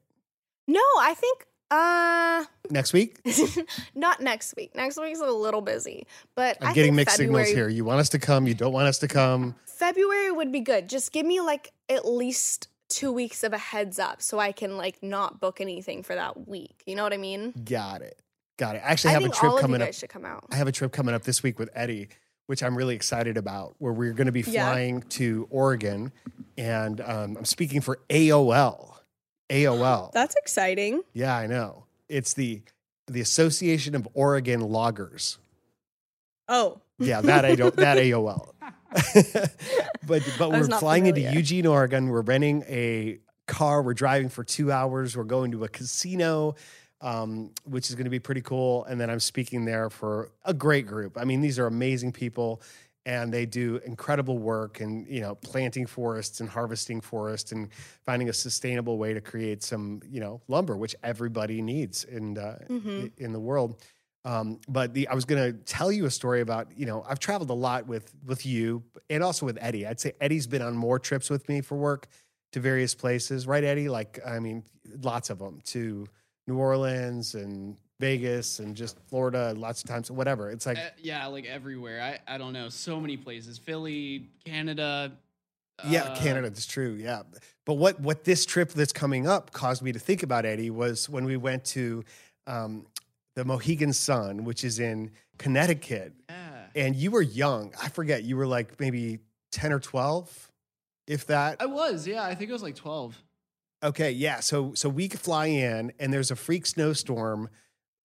no, 0.67 0.81
I 0.99 1.15
think 1.15 1.47
uh 1.71 2.45
Next 2.71 2.93
week. 2.93 3.19
not 3.95 4.21
next 4.21 4.55
week. 4.57 4.75
Next 4.75 4.99
week's 4.99 5.21
a 5.21 5.27
little 5.27 5.61
busy. 5.61 6.07
But 6.35 6.57
I'm 6.61 6.69
I 6.69 6.73
getting 6.73 6.95
mixed 6.95 7.17
February, 7.17 7.45
signals 7.47 7.57
here. 7.57 7.69
You 7.69 7.85
want 7.85 8.01
us 8.01 8.09
to 8.11 8.19
come? 8.19 8.47
You 8.47 8.55
don't 8.55 8.73
want 8.73 8.89
us 8.89 8.99
to 8.99 9.09
come? 9.09 9.55
February 9.67 10.31
would 10.31 10.53
be 10.53 10.61
good. 10.61 10.89
Just 10.89 11.13
give 11.13 11.27
me 11.27 11.41
like 11.41 11.73
at 11.89 12.07
least 12.07 12.69
two 12.89 13.13
weeks 13.13 13.43
of 13.45 13.53
a 13.53 13.59
heads 13.59 13.99
up 13.99 14.23
so 14.23 14.39
I 14.39 14.53
can 14.53 14.77
like 14.77 15.03
not 15.03 15.41
book 15.41 15.61
anything 15.61 16.03
for 16.03 16.15
that 16.15 16.49
week. 16.49 16.83
You 16.87 16.95
know 16.95 17.03
what 17.03 17.13
I 17.13 17.19
mean? 17.19 17.53
Got 17.65 18.03
it. 18.03 18.19
Got 18.57 18.77
it. 18.77 18.83
I 18.85 18.89
actually 18.91 19.11
I 19.11 19.15
have 19.15 19.25
a 19.25 19.29
trip 19.31 19.43
all 19.51 19.57
of 19.59 19.63
you 19.63 19.63
coming 19.63 19.83
up. 19.83 19.93
should 19.95 20.09
come 20.11 20.25
out. 20.25 20.45
I 20.51 20.57
have 20.57 20.69
a 20.69 20.73
trip 20.73 20.93
coming 20.93 21.15
up 21.15 21.25
this 21.25 21.43
week 21.43 21.59
with 21.59 21.71
Eddie, 21.75 22.09
which 22.47 22.63
I'm 22.63 22.77
really 22.77 22.95
excited 22.95 23.37
about, 23.37 23.75
where 23.79 23.93
we're 23.93 24.13
going 24.13 24.27
to 24.27 24.33
be 24.33 24.43
Yeah. 24.43 24.71
flying 24.71 25.03
to 25.03 25.49
Oregon, 25.51 26.13
and 26.57 27.01
um, 27.01 27.37
I'm 27.39 27.45
speaking 27.45 27.81
for 27.81 27.99
AOL. 28.09 28.93
AOL. 29.51 30.13
That's 30.15 30.37
exciting. 30.37 31.03
yeah, 31.13 31.37
I 31.37 31.47
know. 31.47 31.85
It's 32.09 32.35
the 32.35 32.63
the 33.07 33.21
Association 33.21 33.95
of 33.95 34.07
Oregon 34.15 34.61
Loggers. 34.61 35.39
Oh, 36.49 36.81
Yeah, 36.99 37.21
that 37.23 37.45
I 37.45 37.55
don't 37.55 37.75
that 37.77 37.99
AOL. 38.07 38.53
but 40.07 40.23
but 40.39 40.51
we're 40.53 40.65
flying 40.79 41.07
into. 41.07 41.21
Eugene, 41.21 41.67
Oregon. 41.67 42.09
We're 42.09 42.21
renting 42.23 42.63
a 42.69 43.19
car. 43.47 43.83
We're 43.83 43.95
driving 43.95 44.29
for 44.29 44.45
two 44.45 44.71
hours. 44.71 45.17
We're 45.17 45.25
going 45.25 45.53
to 45.53 45.65
a 45.65 45.69
casino, 45.69 46.55
um, 47.05 47.51
which 47.65 47.91
is 47.91 47.95
going 47.95 48.05
to 48.05 48.11
be 48.11 48.19
pretty 48.19 48.41
cool. 48.41 48.85
And 48.87 48.99
then 49.01 49.11
I'm 49.11 49.21
speaking 49.21 49.65
there 49.67 49.91
for 49.91 50.31
a 50.45 50.55
great 50.55 50.87
group. 50.87 51.19
I 51.19 51.25
mean, 51.25 51.41
these 51.43 51.59
are 51.59 51.67
amazing 51.67 52.13
people, 52.13 52.63
and 53.07 53.31
they 53.33 53.45
do 53.45 53.77
incredible 53.85 54.39
work. 54.39 54.81
And 54.81 55.07
you 55.07 55.21
know, 55.21 55.35
planting 55.37 55.87
forests 55.87 56.41
and 56.41 56.49
harvesting 56.49 57.01
forests 57.03 57.53
and 57.53 57.69
finding 58.07 58.29
a 58.31 58.33
sustainable 58.33 58.97
way 58.97 59.13
to 59.13 59.21
create 59.21 59.63
some 59.63 60.01
you 60.09 60.21
know 60.21 60.41
lumber, 60.49 60.77
which 60.77 60.97
everybody 61.03 61.61
needs 61.61 62.05
in 62.05 62.39
uh, 62.39 62.59
Mhm. 62.69 63.13
in 63.19 63.33
the 63.33 63.41
world. 63.41 63.77
Um, 64.27 64.59
but 64.67 64.95
the 64.95 65.07
I 65.09 65.15
was 65.15 65.27
going 65.27 65.53
to 65.53 65.59
tell 65.65 65.93
you 65.93 66.07
a 66.07 66.11
story 66.11 66.41
about 66.41 66.69
you 66.79 66.87
know 66.87 67.05
I've 67.07 67.19
traveled 67.19 67.51
a 67.51 67.55
lot 67.69 67.87
with 67.87 68.11
with 68.25 68.47
you 68.47 68.83
and 69.11 69.23
also 69.23 69.45
with 69.45 69.59
Eddie. 69.61 69.87
I'd 69.87 70.01
say 70.01 70.13
Eddie's 70.19 70.47
been 70.47 70.63
on 70.63 70.75
more 70.75 70.99
trips 70.99 71.29
with 71.29 71.47
me 71.51 71.61
for 71.61 71.77
work 71.77 72.07
to 72.53 72.61
various 72.61 72.95
places, 72.95 73.47
right, 73.47 73.63
Eddie? 73.65 73.91
Like 73.91 74.21
I 74.27 74.39
mean, 74.39 74.65
lots 75.03 75.29
of 75.29 75.39
them 75.41 75.61
to 75.67 76.07
New 76.47 76.57
Orleans 76.59 77.35
and 77.35 77.77
Vegas 78.01 78.59
and 78.59 78.75
just 78.77 78.99
Florida, 79.09 79.55
lots 79.57 79.83
of 79.83 79.89
times, 79.89 80.11
whatever. 80.11 80.51
It's 80.51 80.67
like 80.67 80.79
Uh, 80.79 80.91
yeah, 81.01 81.27
like 81.27 81.47
everywhere. 81.47 82.01
I, 82.29 82.35
I 82.35 82.39
don't 82.39 82.53
know. 82.53 82.69
So 82.69 83.01
many 83.01 83.17
places. 83.17 83.57
Philly, 83.59 84.29
Canada. 84.45 85.13
Yeah, 85.89 86.05
uh, 86.05 86.17
Canada. 86.17 86.51
That's 86.51 86.67
true. 86.67 86.93
Yeah, 86.93 87.23
but 87.65 87.75
what 87.75 87.99
what 88.01 88.25
this 88.25 88.45
trip 88.47 88.71
that's 88.71 88.93
coming 88.93 89.27
up 89.27 89.53
caused 89.53 89.83
me 89.83 89.93
to 89.93 89.99
think 89.99 90.23
about 90.23 90.45
Eddie 90.45 90.71
was 90.71 91.09
when 91.09 91.25
we 91.25 91.37
went 91.37 91.65
to 91.67 92.05
um, 92.47 92.87
the 93.37 93.45
Mohegan 93.45 93.93
Sun, 93.93 94.45
which 94.45 94.63
is 94.65 94.79
in 94.79 95.11
Connecticut, 95.39 96.13
Yeah. 96.29 96.67
and 96.77 96.95
you 96.95 97.11
were 97.11 97.23
young. 97.23 97.73
I 97.83 97.89
forget. 97.89 98.23
You 98.23 98.37
were 98.37 98.47
like 98.47 98.79
maybe 98.79 99.19
ten 99.51 99.73
or 99.73 99.81
twelve, 99.81 100.53
if 101.09 101.27
that. 101.27 101.57
I 101.61 101.67
was, 101.67 102.07
yeah. 102.07 102.23
I 102.23 102.35
think 102.37 102.51
it 102.51 102.53
was 102.53 102.63
like 102.63 102.77
12. 102.77 103.21
Okay, 103.85 104.13
yeah. 104.13 104.41
So 104.41 104.73
so 104.75 104.89
we 104.89 105.09
fly 105.09 105.47
in, 105.47 105.93
and 105.99 106.11
there's 106.11 106.31
a 106.31 106.37
freak 106.37 106.65
snowstorm 106.65 107.51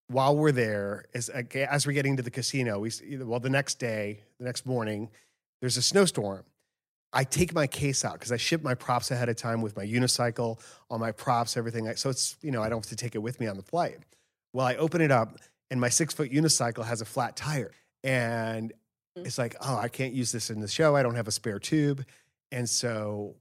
while 0.08 0.36
we're 0.36 0.52
there. 0.52 1.06
As 1.14 1.30
as 1.30 1.88
we're 1.88 1.94
getting 1.94 2.18
to 2.18 2.24
the 2.24 2.32
casino, 2.32 2.80
we 2.80 2.92
well 3.22 3.40
the 3.40 3.50
next 3.50 3.80
day, 3.80 4.24
the 4.40 4.46
next 4.46 4.66
morning, 4.66 5.10
there's 5.62 5.78
a 5.78 5.82
snowstorm. 5.82 6.44
I 7.14 7.24
take 7.24 7.54
my 7.54 7.66
case 7.66 8.04
out 8.04 8.14
because 8.14 8.34
I 8.34 8.38
ship 8.38 8.62
my 8.62 8.76
props 8.76 9.10
ahead 9.10 9.30
of 9.30 9.38
time 9.38 9.62
with 9.62 9.76
my 9.76 9.86
unicycle, 9.86 10.60
all 10.90 11.00
my 11.00 11.12
props, 11.12 11.56
everything. 11.56 11.92
So 11.96 12.10
it's 12.10 12.36
you 12.42 12.52
know 12.52 12.62
I 12.62 12.68
don't 12.68 12.84
have 12.84 12.90
to 12.90 12.98
take 12.98 13.16
it 13.16 13.20
with 13.20 13.40
me 13.40 13.48
on 13.48 13.56
the 13.56 13.64
flight. 13.64 14.00
Well, 14.52 14.68
I 14.68 14.76
open 14.76 15.00
it 15.00 15.12
up, 15.12 15.38
and 15.72 15.80
my 15.80 15.90
six 15.90 16.14
foot 16.14 16.30
unicycle 16.30 16.84
has 16.84 17.00
a 17.00 17.06
flat 17.06 17.38
tire, 17.38 17.72
and 18.04 18.74
mm. 19.18 19.26
it's 19.26 19.38
like, 19.38 19.56
oh, 19.62 19.78
I 19.78 19.88
can't 19.88 20.14
use 20.14 20.34
this 20.34 20.50
in 20.50 20.60
the 20.60 20.68
show. 20.68 20.98
I 20.98 21.04
don't 21.04 21.16
have 21.16 21.30
a 21.30 21.32
spare 21.32 21.60
tube, 21.60 22.06
and 22.52 22.70
so 22.70 23.36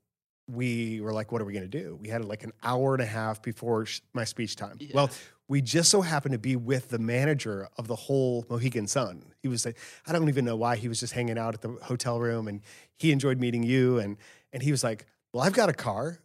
we 0.48 1.00
were 1.00 1.12
like, 1.12 1.30
what 1.30 1.42
are 1.42 1.44
we 1.44 1.52
going 1.52 1.68
to 1.68 1.78
do? 1.82 1.98
We 2.00 2.08
had 2.08 2.24
like 2.24 2.42
an 2.42 2.52
hour 2.62 2.94
and 2.94 3.02
a 3.02 3.06
half 3.06 3.42
before 3.42 3.86
sh- 3.86 4.00
my 4.14 4.24
speech 4.24 4.56
time. 4.56 4.78
Well, 4.94 5.10
we 5.46 5.62
just 5.62 5.90
so 5.90 6.00
happened 6.00 6.32
to 6.32 6.38
be 6.38 6.56
with 6.56 6.88
the 6.88 6.98
manager 6.98 7.68
of 7.76 7.86
the 7.86 7.96
whole 7.96 8.44
Mohegan 8.50 8.86
Sun. 8.86 9.24
He 9.42 9.48
was 9.48 9.64
like, 9.64 9.78
I 10.06 10.12
don't 10.12 10.28
even 10.28 10.44
know 10.44 10.56
why 10.56 10.76
he 10.76 10.88
was 10.88 11.00
just 11.00 11.12
hanging 11.12 11.38
out 11.38 11.54
at 11.54 11.62
the 11.62 11.70
hotel 11.82 12.18
room 12.20 12.48
and 12.48 12.60
he 12.96 13.12
enjoyed 13.12 13.38
meeting 13.38 13.62
you. 13.62 13.98
And, 13.98 14.16
and 14.52 14.62
he 14.62 14.70
was 14.70 14.84
like, 14.84 15.06
well, 15.32 15.42
I've 15.42 15.54
got 15.54 15.68
a 15.68 15.74
car. 15.74 16.18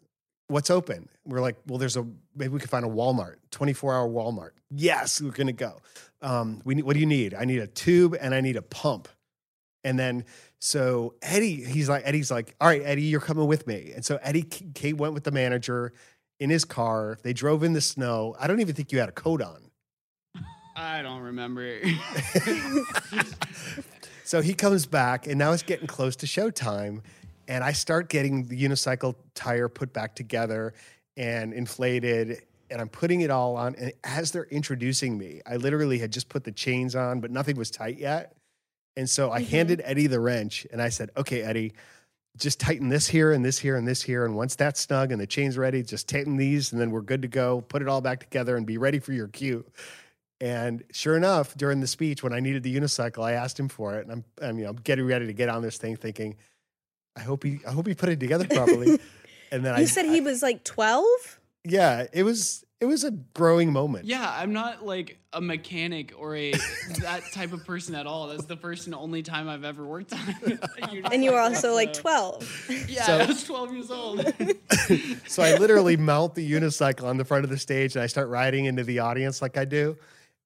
What's 0.47 0.69
open? 0.69 1.07
We're 1.25 1.41
like, 1.41 1.55
well, 1.67 1.77
there's 1.77 1.95
a, 1.95 2.05
maybe 2.35 2.53
we 2.53 2.59
could 2.59 2.69
find 2.69 2.85
a 2.85 2.89
Walmart, 2.89 3.35
24 3.51 3.93
hour 3.93 4.09
Walmart. 4.09 4.51
Yes, 4.69 5.21
we're 5.21 5.31
going 5.31 5.47
to 5.47 5.53
go. 5.53 5.81
Um, 6.21 6.61
we 6.65 6.75
need, 6.75 6.83
what 6.83 6.93
do 6.93 6.99
you 6.99 7.05
need? 7.05 7.33
I 7.33 7.45
need 7.45 7.59
a 7.59 7.67
tube 7.67 8.15
and 8.19 8.33
I 8.35 8.41
need 8.41 8.57
a 8.57 8.61
pump. 8.61 9.07
And 9.83 9.99
then 9.99 10.25
so 10.59 11.15
Eddie, 11.21 11.63
he's 11.63 11.89
like, 11.89 12.03
Eddie's 12.05 12.31
like, 12.31 12.55
all 12.61 12.67
right, 12.67 12.81
Eddie, 12.83 13.03
you're 13.03 13.19
coming 13.19 13.47
with 13.47 13.67
me. 13.67 13.91
And 13.95 14.05
so 14.05 14.19
Eddie, 14.21 14.43
Kate 14.43 14.97
went 14.97 15.13
with 15.13 15.23
the 15.23 15.31
manager 15.31 15.93
in 16.39 16.49
his 16.49 16.65
car. 16.65 17.17
They 17.23 17.33
drove 17.33 17.63
in 17.63 17.73
the 17.73 17.81
snow. 17.81 18.35
I 18.39 18.47
don't 18.47 18.61
even 18.61 18.75
think 18.75 18.91
you 18.91 18.99
had 18.99 19.09
a 19.09 19.13
coat 19.13 19.41
on. 19.41 19.69
I 20.75 21.01
don't 21.01 21.21
remember. 21.21 21.79
So 24.33 24.41
he 24.41 24.53
comes 24.53 24.85
back, 24.85 25.27
and 25.27 25.37
now 25.37 25.51
it's 25.51 25.63
getting 25.63 25.85
close 25.85 26.15
to 26.17 26.25
showtime. 26.25 27.01
And 27.47 27.63
I 27.63 27.73
start 27.73 28.09
getting 28.09 28.47
the 28.47 28.59
unicycle 28.59 29.15
tire 29.35 29.67
put 29.67 29.93
back 29.93 30.15
together 30.15 30.73
and 31.17 31.53
inflated, 31.53 32.41
and 32.71 32.81
I'm 32.81 32.89
putting 32.89 33.21
it 33.21 33.29
all 33.29 33.57
on. 33.57 33.75
And 33.75 33.91
as 34.03 34.31
they're 34.31 34.45
introducing 34.45 35.17
me, 35.17 35.41
I 35.45 35.57
literally 35.57 35.99
had 35.99 36.11
just 36.11 36.29
put 36.29 36.45
the 36.45 36.51
chains 36.51 36.95
on, 36.95 37.19
but 37.19 37.31
nothing 37.31 37.57
was 37.57 37.69
tight 37.69 37.99
yet. 37.99 38.35
And 38.95 39.09
so 39.09 39.31
I 39.31 39.41
mm-hmm. 39.41 39.51
handed 39.51 39.81
Eddie 39.83 40.07
the 40.07 40.19
wrench, 40.19 40.67
and 40.71 40.81
I 40.81 40.89
said, 40.89 41.09
"Okay, 41.17 41.41
Eddie, 41.41 41.73
just 42.37 42.59
tighten 42.59 42.89
this 42.89 43.07
here 43.07 43.31
and 43.31 43.43
this 43.43 43.59
here 43.59 43.75
and 43.75 43.87
this 43.87 44.01
here, 44.01 44.25
and 44.25 44.35
once 44.35 44.55
that's 44.55 44.79
snug 44.79 45.11
and 45.11 45.19
the 45.19 45.27
chain's 45.27 45.57
ready, 45.57 45.83
just 45.83 46.07
tighten 46.07 46.37
these, 46.37 46.71
and 46.71 46.79
then 46.79 46.91
we're 46.91 47.01
good 47.01 47.21
to 47.23 47.27
go. 47.27 47.61
Put 47.61 47.81
it 47.81 47.87
all 47.87 48.01
back 48.01 48.19
together 48.19 48.55
and 48.57 48.65
be 48.65 48.77
ready 48.77 48.99
for 48.99 49.13
your 49.13 49.27
cue." 49.27 49.65
And 50.43 50.83
sure 50.91 51.15
enough, 51.15 51.55
during 51.55 51.79
the 51.79 51.87
speech, 51.87 52.21
when 52.21 52.33
I 52.33 52.41
needed 52.41 52.63
the 52.63 52.75
unicycle, 52.75 53.23
I 53.23 53.31
asked 53.31 53.57
him 53.57 53.69
for 53.69 53.95
it, 53.95 54.05
and 54.05 54.11
I'm, 54.11 54.25
I'm, 54.41 54.57
you 54.57 54.65
know, 54.65 54.71
I'm 54.71 54.75
getting 54.75 55.05
ready 55.05 55.25
to 55.27 55.31
get 55.31 55.47
on 55.47 55.61
this 55.61 55.77
thing, 55.77 55.95
thinking, 55.95 56.35
I 57.15 57.21
hope 57.21 57.43
he, 57.43 57.59
I 57.65 57.71
hope 57.71 57.87
he 57.87 57.93
put 57.93 58.09
it 58.09 58.19
together 58.19 58.45
properly. 58.45 58.99
and 59.53 59.63
then 59.63 59.73
I 59.73 59.79
you 59.79 59.87
said 59.87 60.05
he 60.05 60.19
was 60.19 60.41
like 60.41 60.65
12? 60.65 61.05
yeah, 61.63 62.07
it 62.11 62.23
was, 62.23 62.65
it 62.83 62.87
was 62.87 63.05
a 63.05 63.11
growing 63.11 63.71
moment. 63.71 64.03
yeah, 64.05 64.29
I'm 64.37 64.51
not 64.51 64.85
like 64.85 65.17
a 65.31 65.39
mechanic 65.39 66.13
or 66.17 66.35
a 66.35 66.51
that 66.99 67.21
type 67.33 67.53
of 67.53 67.63
person 67.65 67.95
at 67.95 68.05
all. 68.05 68.27
That's 68.27 68.43
the 68.43 68.57
first 68.57 68.87
and 68.87 68.93
only 68.93 69.23
time 69.23 69.47
I've 69.47 69.63
ever 69.63 69.85
worked 69.85 70.11
on. 70.11 70.19
a 70.81 71.13
And 71.13 71.23
you 71.23 71.31
were 71.31 71.37
unicycle, 71.37 71.55
also 71.55 71.73
like 71.73 71.93
12. 71.93 72.85
Yeah, 72.89 73.03
So- 73.05 73.17
I 73.19 73.25
was 73.25 73.43
12 73.45 73.73
years 73.73 73.89
old. 73.89 74.19
so 75.27 75.41
I 75.43 75.57
literally 75.57 75.95
mount 75.95 76.35
the 76.35 76.51
unicycle 76.51 77.05
on 77.05 77.15
the 77.15 77.23
front 77.23 77.45
of 77.45 77.49
the 77.49 77.57
stage, 77.57 77.95
and 77.95 78.03
I 78.03 78.07
start 78.07 78.27
riding 78.27 78.65
into 78.65 78.83
the 78.83 78.99
audience 78.99 79.41
like 79.41 79.57
I 79.57 79.63
do. 79.63 79.95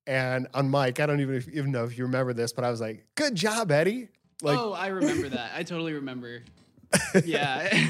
And 0.05 0.47
on 0.53 0.69
mic, 0.69 0.99
I 0.99 1.07
don't 1.07 1.19
even 1.21 1.43
even 1.53 1.71
know 1.71 1.85
if 1.85 1.97
you 1.97 2.03
remember 2.05 2.33
this, 2.33 2.53
but 2.53 2.63
I 2.63 2.69
was 2.69 2.79
like, 2.79 3.03
"Good 3.15 3.33
job, 3.33 3.71
Eddie!" 3.71 4.09
Like, 4.43 4.59
oh, 4.59 4.73
I 4.73 4.87
remember 4.87 5.29
that. 5.29 5.53
I 5.55 5.63
totally 5.63 5.93
remember. 5.93 6.43
Yeah. 7.25 7.89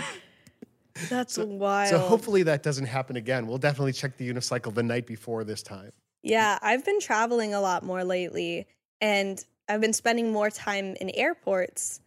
That's 1.09 1.33
so, 1.33 1.45
wild. 1.45 1.89
so 1.89 1.99
hopefully 1.99 2.43
that 2.43 2.63
doesn't 2.63 2.85
happen 2.85 3.15
again. 3.15 3.47
We'll 3.47 3.57
definitely 3.57 3.93
check 3.93 4.17
the 4.17 4.31
unicycle 4.31 4.73
the 4.73 4.83
night 4.83 5.05
before 5.05 5.43
this 5.43 5.61
time. 5.61 5.91
Yeah, 6.23 6.59
I've 6.61 6.83
been 6.83 6.99
traveling 6.99 7.53
a 7.53 7.61
lot 7.61 7.83
more 7.83 8.03
lately 8.03 8.67
and 9.01 9.43
I've 9.69 9.81
been 9.81 9.93
spending 9.93 10.31
more 10.31 10.49
time 10.49 10.95
in 10.99 11.09
airports. 11.11 12.01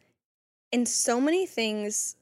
And 0.72 0.88
so 0.88 1.20
many 1.20 1.46
things 1.46 2.16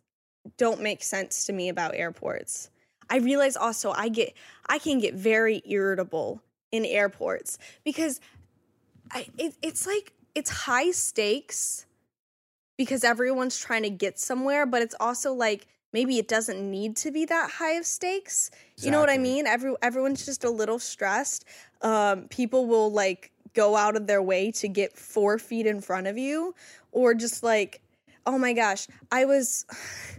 don't 0.57 0.81
make 0.81 1.03
sense 1.03 1.45
to 1.47 1.53
me 1.53 1.69
about 1.69 1.95
airports. 1.95 2.71
I 3.11 3.19
realize 3.19 3.57
also 3.57 3.93
I 3.93 4.09
get 4.09 4.35
I 4.69 4.79
can 4.79 4.99
get 4.99 5.15
very 5.15 5.63
irritable 5.65 6.43
in 6.73 6.85
airports 6.85 7.59
because 7.85 8.21
I 9.11 9.27
it, 9.39 9.55
it's 9.63 9.87
like 9.87 10.13
it's 10.35 10.51
high 10.51 10.91
stakes 10.91 11.87
because 12.77 13.05
everyone's 13.05 13.59
trying 13.59 13.83
to 13.83 13.91
get 13.91 14.19
somewhere, 14.19 14.67
but 14.67 14.83
it's 14.83 14.95
also 15.01 15.33
like 15.33 15.67
maybe 15.93 16.19
it 16.19 16.29
doesn't 16.29 16.59
need 16.71 16.97
to 16.97 17.11
be 17.11 17.25
that 17.27 17.51
high 17.51 17.73
of 17.73 17.87
stakes. 17.87 18.51
You 18.79 18.91
know 18.91 19.01
what 19.01 19.11
I 19.11 19.19
mean? 19.19 19.47
Every 19.47 19.75
everyone's 19.83 20.25
just 20.25 20.45
a 20.45 20.51
little 20.51 20.79
stressed. 20.79 21.45
Um, 21.83 22.29
people 22.29 22.67
will 22.67 22.91
like 22.91 23.33
go 23.55 23.77
out 23.77 23.97
of 23.97 24.07
their 24.07 24.23
way 24.23 24.51
to 24.53 24.69
get 24.69 24.97
four 24.97 25.39
feet 25.39 25.67
in 25.67 25.81
front 25.81 26.07
of 26.07 26.19
you, 26.19 26.55
or 26.93 27.15
just 27.15 27.43
like, 27.43 27.81
oh 28.27 28.39
my 28.39 28.53
gosh, 28.53 28.87
I 29.11 29.25
was. 29.25 29.67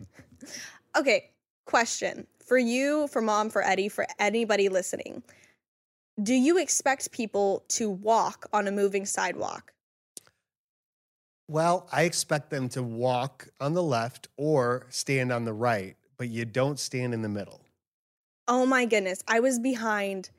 okay, 0.98 1.30
question 1.66 2.26
for 2.50 2.58
you, 2.58 3.08
for 3.08 3.22
mom, 3.22 3.50
for 3.50 3.62
Eddie, 3.62 3.90
for 3.90 4.08
anybody 4.18 4.70
listening. 4.70 5.22
Do 6.22 6.34
you 6.34 6.58
expect 6.58 7.12
people 7.12 7.64
to 7.70 7.90
walk 7.90 8.48
on 8.52 8.68
a 8.68 8.72
moving 8.72 9.06
sidewalk? 9.06 9.72
Well, 11.50 11.88
I 11.92 12.04
expect 12.04 12.52
them 12.52 12.70
to 12.70 12.84
walk 12.84 13.48
on 13.60 13.74
the 13.74 13.82
left 13.82 14.28
or 14.38 14.86
stand 14.90 15.32
on 15.32 15.46
the 15.46 15.54
right, 15.54 15.96
but 16.16 16.30
you 16.30 16.46
don't 16.46 16.80
stand 16.80 17.12
in 17.12 17.24
the 17.24 17.28
middle. 17.28 17.62
Oh 18.48 18.68
my 18.68 18.86
goodness, 18.86 19.24
I 19.28 19.40
was 19.40 19.58
behind 19.58 20.30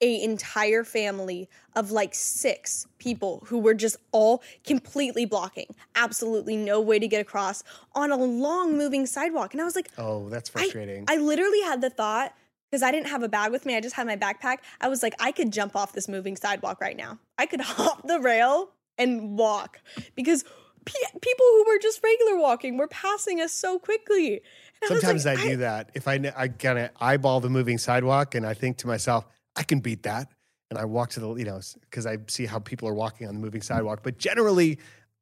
a 0.00 0.22
entire 0.22 0.84
family 0.84 1.48
of 1.74 1.90
like 1.90 2.14
six 2.14 2.86
people 2.98 3.42
who 3.46 3.58
were 3.58 3.74
just 3.74 3.96
all 4.12 4.40
completely 4.64 5.24
blocking. 5.24 5.74
Absolutely 5.96 6.56
no 6.56 6.80
way 6.80 7.00
to 7.00 7.08
get 7.08 7.20
across 7.20 7.64
on 7.96 8.12
a 8.12 8.16
long 8.16 8.78
moving 8.78 9.04
sidewalk. 9.04 9.52
And 9.52 9.60
I 9.60 9.64
was 9.64 9.74
like, 9.74 9.90
Oh, 9.98 10.28
that's 10.28 10.50
frustrating. 10.50 11.06
I 11.08 11.16
literally 11.16 11.62
had 11.62 11.80
the 11.80 11.90
thought 11.90 12.32
because 12.70 12.84
I 12.84 12.92
didn't 12.92 13.08
have 13.08 13.24
a 13.24 13.28
bag 13.28 13.50
with 13.50 13.66
me. 13.66 13.74
I 13.74 13.80
just 13.80 13.96
had 13.96 14.06
my 14.06 14.16
backpack. 14.16 14.58
I 14.80 14.86
was 14.86 15.02
like, 15.02 15.14
I 15.18 15.32
could 15.32 15.52
jump 15.52 15.74
off 15.74 15.92
this 15.92 16.06
moving 16.06 16.36
sidewalk 16.36 16.80
right 16.80 16.96
now. 16.96 17.18
I 17.36 17.46
could 17.46 17.60
hop 17.62 18.06
the 18.06 18.20
rail 18.20 18.70
and 18.98 19.36
walk 19.38 19.80
because 20.14 20.44
pe- 20.84 21.18
people 21.20 21.46
who 21.50 21.64
were 21.68 21.78
just 21.78 22.02
regular 22.02 22.36
walking 22.38 22.76
were 22.76 22.88
passing 22.88 23.40
us 23.40 23.52
so 23.52 23.78
quickly. 23.78 24.40
And 24.82 24.88
Sometimes 24.88 25.24
like, 25.26 25.38
I 25.38 25.42
do 25.48 25.56
that. 25.58 25.90
If 25.94 26.06
I, 26.08 26.20
I 26.36 26.48
kind 26.48 26.78
of 26.78 26.90
eyeball 27.00 27.40
the 27.40 27.48
moving 27.50 27.78
sidewalk 27.78 28.34
and 28.34 28.46
I 28.46 28.54
think 28.54 28.76
to 28.78 28.86
myself, 28.86 29.26
I 29.56 29.62
can 29.62 29.80
beat 29.80 30.02
that. 30.04 30.30
and 30.70 30.78
I 30.78 30.84
walk 30.84 31.10
to 31.10 31.20
the 31.20 31.34
you 31.36 31.44
know 31.44 31.60
because 31.82 32.06
I 32.06 32.18
see 32.28 32.44
how 32.46 32.58
people 32.58 32.88
are 32.88 32.94
walking 32.94 33.26
on 33.28 33.34
the 33.34 33.40
moving 33.40 33.62
sidewalk. 33.62 34.00
But 34.02 34.18
generally, 34.18 34.78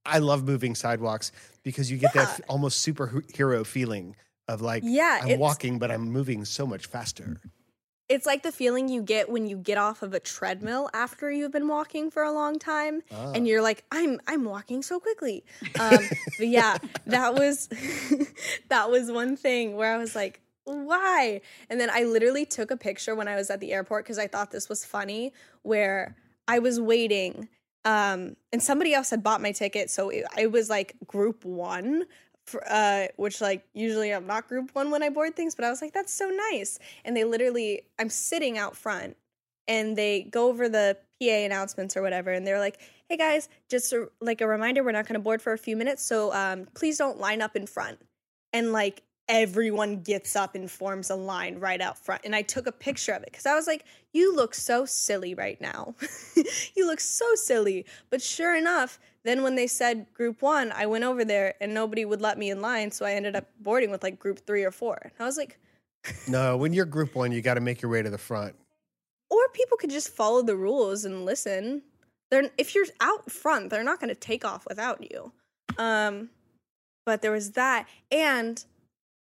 I 0.07 0.19
love 0.19 0.45
moving 0.45 0.75
sidewalks 0.75 1.33
because 1.62 1.90
you 1.90 1.99
get 1.99 2.12
that 2.14 2.28
Yeah. 2.28 2.35
f- 2.35 2.40
almost 2.49 2.85
superhero 2.87 3.64
feeling 3.66 4.16
of 4.49 4.61
like 4.61 4.83
Yeah, 4.85 5.21
I'm 5.23 5.38
walking, 5.38 5.78
but 5.78 5.90
I'm 5.90 6.11
moving 6.11 6.45
so 6.45 6.66
much 6.66 6.87
faster. 6.87 7.40
It's 8.08 8.26
like 8.26 8.42
the 8.42 8.52
feeling 8.52 8.88
you 8.88 9.00
get 9.02 9.30
when 9.30 9.46
you 9.46 9.56
get 9.56 9.78
off 9.78 10.02
of 10.02 10.12
a 10.12 10.20
treadmill 10.20 10.90
after 10.92 11.30
you've 11.30 11.52
been 11.52 11.68
walking 11.68 12.11
for 12.11 12.23
a 12.23 12.32
long 12.32 12.58
time 12.58 13.02
Ah. 13.11 13.32
and 13.34 13.49
you're 13.49 13.62
like 13.62 13.82
I'm 13.90 14.20
I'm 14.26 14.44
walking 14.44 14.82
so 14.82 15.00
quickly. 15.00 15.44
Um 15.80 15.99
but 16.38 16.49
yeah, 16.49 16.76
that 17.06 17.34
was 17.34 17.68
that 18.68 18.90
was 18.90 19.11
one 19.11 19.37
thing 19.37 19.76
where 19.76 19.94
I 19.94 19.99
was 19.99 20.14
like 20.14 20.40
why? 20.66 21.42
And 21.68 21.78
then 21.78 21.90
I 21.92 22.04
literally 22.04 22.46
took 22.46 22.70
a 22.70 22.76
picture 22.76 23.14
when 23.14 23.28
I 23.28 23.37
was 23.37 23.50
at 23.50 23.61
the 23.61 23.73
airport 23.73 24.06
cuz 24.06 24.18
I 24.18 24.26
thought 24.26 24.50
this 24.50 24.68
was 24.68 24.84
funny 24.84 25.32
where 25.62 26.16
I 26.49 26.58
was 26.58 26.80
waiting 26.80 27.49
um 27.87 28.37
and 28.52 28.62
somebody 28.62 28.94
else 28.94 29.11
had 29.11 29.23
bought 29.23 29.40
my 29.42 29.52
ticket 29.52 29.90
so 29.90 30.08
it, 30.11 30.25
I 30.37 30.46
was 30.46 30.70
like 30.70 30.96
group 31.06 31.44
1 31.44 32.04
for, 32.47 32.63
uh, 32.69 33.07
which 33.17 33.41
like 33.41 33.65
usually 33.75 34.13
I'm 34.13 34.27
not 34.27 34.49
group 34.49 34.75
one 34.75 34.91
when 34.91 35.03
I 35.03 35.09
board 35.09 35.35
things, 35.35 35.55
but 35.55 35.65
I 35.65 35.71
was 35.71 35.81
like, 35.81 35.93
that's 35.93 36.13
so 36.13 36.29
nice. 36.51 36.79
And 37.05 37.17
they 37.17 37.25
literally, 37.25 37.83
I'm 37.99 38.11
sitting 38.11 38.59
out 38.59 38.77
front, 38.77 39.17
and 39.67 39.97
they 39.97 40.23
go 40.23 40.49
over 40.49 40.69
the 40.69 40.97
PA 41.21 41.31
announcements 41.31 41.97
or 41.97 42.03
whatever, 42.03 42.33
and 42.33 42.47
they're 42.47 42.59
like, 42.59 42.81
hey 43.09 43.17
guys, 43.17 43.49
just 43.71 43.93
a, 43.93 44.09
like 44.21 44.41
a 44.41 44.47
reminder, 44.47 44.83
we're 44.83 44.93
not 44.93 45.07
going 45.07 45.15
to 45.15 45.21
board 45.21 45.41
for 45.41 45.53
a 45.53 45.59
few 45.59 45.77
minutes, 45.77 46.03
so 46.03 46.33
um, 46.33 46.67
please 46.75 46.99
don't 46.99 47.19
line 47.19 47.41
up 47.41 47.57
in 47.57 47.67
front. 47.67 47.99
And 48.53 48.73
like 48.73 49.03
everyone 49.29 50.03
gets 50.03 50.37
up 50.37 50.55
and 50.55 50.71
forms 50.71 51.09
a 51.09 51.15
line 51.15 51.59
right 51.59 51.81
out 51.81 51.99
front, 51.99 52.23
and 52.25 52.37
I 52.37 52.43
took 52.43 52.67
a 52.67 52.73
picture 52.73 53.13
of 53.13 53.23
it 53.23 53.31
because 53.31 53.47
I 53.47 53.55
was 53.55 53.67
like, 53.67 53.85
you 54.13 54.35
look 54.35 54.55
so 54.55 54.85
silly 54.85 55.35
right 55.35 55.61
now. 55.61 55.95
you 56.77 56.87
look 56.87 57.01
so 57.01 57.35
silly. 57.35 57.87
But 58.11 58.21
sure 58.21 58.55
enough, 58.55 58.99
then 59.25 59.43
when 59.43 59.54
they 59.54 59.66
said 59.66 60.07
group 60.14 60.43
one, 60.43 60.71
I 60.73 60.87
went 60.87 61.04
over 61.04 61.25
there 61.25 61.54
and 61.61 61.73
nobody 61.73 62.04
would 62.04 62.21
let 62.21 62.38
me 62.38 62.50
in 62.50 62.61
line, 62.61 62.90
so 62.90 63.07
I 63.07 63.12
ended 63.12 63.35
up 63.37 63.47
boarding 63.61 63.90
with 63.90 64.02
like 64.02 64.19
group 64.19 64.47
three 64.47 64.64
or 64.64 64.71
four. 64.71 64.99
And 65.02 65.12
I 65.19 65.25
was 65.25 65.37
like, 65.38 65.59
No, 66.28 66.57
when 66.57 66.73
you're 66.73 66.85
group 66.85 67.14
one, 67.14 67.33
you 67.33 67.40
got 67.40 67.54
to 67.54 67.61
make 67.61 67.81
your 67.83 67.90
way 67.90 68.02
to 68.02 68.11
the 68.11 68.19
front. 68.19 68.54
or 69.31 69.49
people 69.52 69.76
could 69.78 69.90
just 69.90 70.11
follow 70.11 70.43
the 70.43 70.57
rules 70.57 71.04
and 71.04 71.25
listen. 71.25 71.83
They're 72.31 72.50
if 72.59 72.75
you're 72.75 72.87
out 73.00 73.31
front, 73.31 73.71
they're 73.71 73.85
not 73.85 74.00
going 74.00 74.09
to 74.09 74.14
take 74.14 74.45
off 74.45 74.64
without 74.69 75.11
you. 75.11 75.33
Um, 75.78 76.31
but 77.07 77.23
there 77.23 77.33
was 77.33 77.52
that, 77.52 77.87
and 78.11 78.64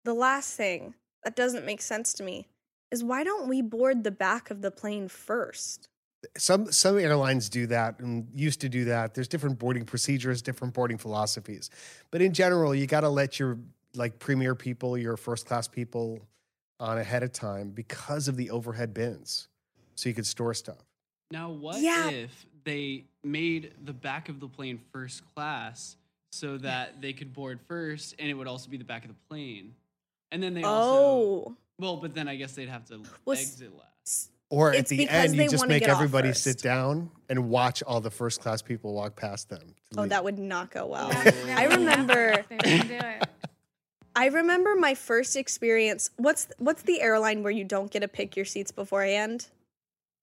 the 0.04 0.14
last 0.14 0.56
thing 0.56 0.94
that 1.24 1.34
doesn't 1.36 1.64
make 1.64 1.80
sense 1.82 2.12
to 2.14 2.22
me 2.22 2.46
is 2.90 3.02
why 3.02 3.24
don't 3.24 3.48
we 3.48 3.62
board 3.62 4.04
the 4.04 4.10
back 4.10 4.50
of 4.50 4.60
the 4.62 4.70
plane 4.70 5.08
first? 5.08 5.88
Some 6.36 6.70
some 6.72 6.98
airlines 6.98 7.48
do 7.48 7.66
that 7.68 7.98
and 8.00 8.28
used 8.34 8.60
to 8.62 8.68
do 8.68 8.84
that. 8.86 9.14
There's 9.14 9.28
different 9.28 9.58
boarding 9.58 9.84
procedures, 9.84 10.42
different 10.42 10.74
boarding 10.74 10.98
philosophies, 10.98 11.70
but 12.10 12.20
in 12.22 12.32
general, 12.32 12.74
you 12.74 12.86
got 12.86 13.00
to 13.00 13.08
let 13.08 13.38
your 13.38 13.58
like 13.94 14.18
premier 14.18 14.54
people, 14.54 14.98
your 14.98 15.16
first 15.16 15.46
class 15.46 15.68
people, 15.68 16.20
on 16.80 16.98
ahead 16.98 17.22
of 17.22 17.32
time 17.32 17.70
because 17.70 18.26
of 18.28 18.36
the 18.36 18.50
overhead 18.50 18.92
bins, 18.92 19.48
so 19.94 20.08
you 20.08 20.14
could 20.14 20.26
store 20.26 20.52
stuff. 20.54 20.84
Now, 21.30 21.50
what 21.50 21.80
Yeah. 21.80 22.10
if 22.10 22.46
they 22.64 23.04
made 23.22 23.72
the 23.84 23.92
back 23.92 24.28
of 24.28 24.40
the 24.40 24.48
plane 24.48 24.80
first 24.92 25.22
class 25.34 25.96
so 26.32 26.58
that 26.58 27.00
they 27.00 27.12
could 27.12 27.32
board 27.32 27.60
first, 27.68 28.14
and 28.18 28.28
it 28.28 28.34
would 28.34 28.48
also 28.48 28.68
be 28.68 28.76
the 28.76 28.84
back 28.84 29.04
of 29.04 29.08
the 29.08 29.16
plane, 29.28 29.74
and 30.32 30.42
then 30.42 30.54
they 30.54 30.62
also 30.64 30.90
Oh, 31.50 31.56
well, 31.78 31.96
but 31.98 32.14
then 32.14 32.26
I 32.28 32.34
guess 32.36 32.54
they'd 32.54 32.68
have 32.68 32.84
to 32.86 33.00
Was- 33.24 33.40
exit 33.40 33.72
last. 33.76 34.30
S- 34.50 34.56
Or 34.56 34.72
at 34.72 34.86
the 34.88 35.08
end, 35.08 35.34
you 35.36 35.48
just 35.48 35.66
make 35.66 35.82
everybody 35.88 36.32
sit 36.32 36.58
down 36.58 37.10
and 37.28 37.48
watch 37.48 37.82
all 37.82 38.00
the 38.00 38.10
first 38.10 38.40
class 38.40 38.62
people 38.62 38.94
walk 38.94 39.16
past 39.16 39.48
them. 39.48 39.74
oh, 39.96 40.02
leave. 40.02 40.10
that 40.10 40.24
would 40.24 40.38
not 40.38 40.70
go 40.70 40.86
well. 40.86 41.10
I 41.12 41.66
remember. 41.66 42.44
They 42.50 42.56
wouldn't 42.56 42.88
do 42.88 42.94
it. 43.00 43.28
I 44.16 44.26
remember 44.26 44.76
my 44.76 44.94
first 44.94 45.34
experience. 45.36 46.10
What's 46.18 46.46
what's 46.58 46.82
the 46.82 47.00
airline 47.00 47.42
where 47.42 47.50
you 47.50 47.64
don't 47.64 47.90
get 47.90 48.00
to 48.00 48.08
pick 48.08 48.36
your 48.36 48.44
seats 48.44 48.70
beforehand? 48.70 49.48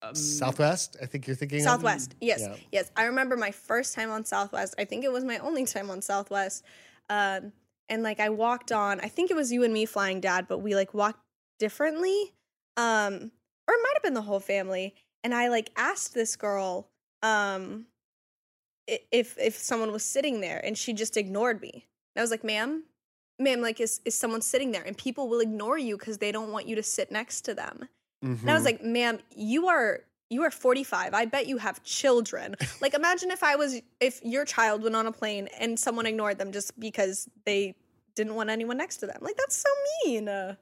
Um, 0.01 0.15
Southwest. 0.15 0.95
I 1.01 1.05
think 1.07 1.27
you're 1.27 1.35
thinking 1.35 1.59
of? 1.59 1.63
Southwest. 1.65 2.15
Yes, 2.21 2.39
Yeah. 2.41 2.55
yes. 2.71 2.89
I 2.95 3.03
remember 3.05 3.35
my 3.35 3.51
first 3.51 3.93
time 3.93 4.09
on 4.09 4.23
Southwest. 4.23 4.75
I 4.79 4.85
think 4.85 5.03
it 5.03 5.11
was 5.11 5.23
my 5.25 5.37
only 5.39 5.65
time 5.65 5.89
on 5.91 6.01
Southwest. 6.01 6.63
Um, 7.09 7.51
and 7.89 8.01
like 8.01 8.19
I 8.21 8.29
walked 8.29 8.71
on. 8.71 8.99
I 9.01 9.09
think 9.09 9.29
it 9.29 9.35
was 9.35 9.51
you 9.51 9.63
and 9.63 9.73
me 9.73 9.85
flying, 9.85 10.21
Dad, 10.21 10.47
but 10.47 10.59
we 10.59 10.73
like 10.73 10.93
walked 10.93 11.19
differently. 11.59 12.33
Um, 12.77 13.31
or 13.71 13.75
it 13.75 13.81
might 13.83 13.93
have 13.95 14.03
been 14.03 14.13
the 14.13 14.21
whole 14.21 14.39
family. 14.39 14.93
And 15.23 15.33
I 15.33 15.47
like 15.49 15.71
asked 15.77 16.13
this 16.13 16.35
girl, 16.35 16.89
um, 17.23 17.85
if 18.87 19.37
if 19.37 19.57
someone 19.57 19.91
was 19.91 20.03
sitting 20.03 20.41
there, 20.41 20.59
and 20.63 20.77
she 20.77 20.93
just 20.93 21.15
ignored 21.17 21.61
me. 21.61 21.87
And 22.15 22.19
I 22.19 22.21
was 22.21 22.31
like, 22.31 22.43
"Ma'am, 22.43 22.83
ma'am, 23.39 23.61
like 23.61 23.79
is 23.79 24.01
is 24.05 24.15
someone 24.15 24.41
sitting 24.41 24.71
there?" 24.71 24.83
And 24.83 24.97
people 24.97 25.29
will 25.29 25.39
ignore 25.39 25.77
you 25.77 25.97
because 25.97 26.17
they 26.17 26.31
don't 26.31 26.51
want 26.51 26.67
you 26.67 26.75
to 26.75 26.83
sit 26.83 27.11
next 27.11 27.41
to 27.41 27.53
them. 27.53 27.87
And 28.21 28.49
I 28.49 28.53
was 28.53 28.63
Mhm. 28.63 28.65
like, 28.65 28.83
ma'am, 28.83 29.19
you 29.35 29.67
are 29.67 30.01
you 30.29 30.43
are 30.43 30.51
45. 30.51 31.13
I 31.13 31.25
bet 31.25 31.47
you 31.47 31.57
have 31.57 31.83
children. 31.83 32.55
like 32.81 32.93
imagine 32.93 33.31
if 33.31 33.43
I 33.43 33.55
was 33.55 33.81
if 33.99 34.19
your 34.23 34.45
child 34.45 34.81
went 34.83 34.95
on 34.95 35.05
a 35.05 35.11
plane 35.11 35.47
and 35.59 35.79
someone 35.79 36.05
ignored 36.05 36.37
them 36.39 36.51
just 36.51 36.77
because 36.79 37.29
they 37.45 37.75
didn't 38.15 38.35
want 38.35 38.49
anyone 38.49 38.77
next 38.77 38.97
to 38.97 39.07
them. 39.07 39.17
Like 39.21 39.37
that's 39.37 39.55
so 39.55 39.69
mean. 40.05 40.57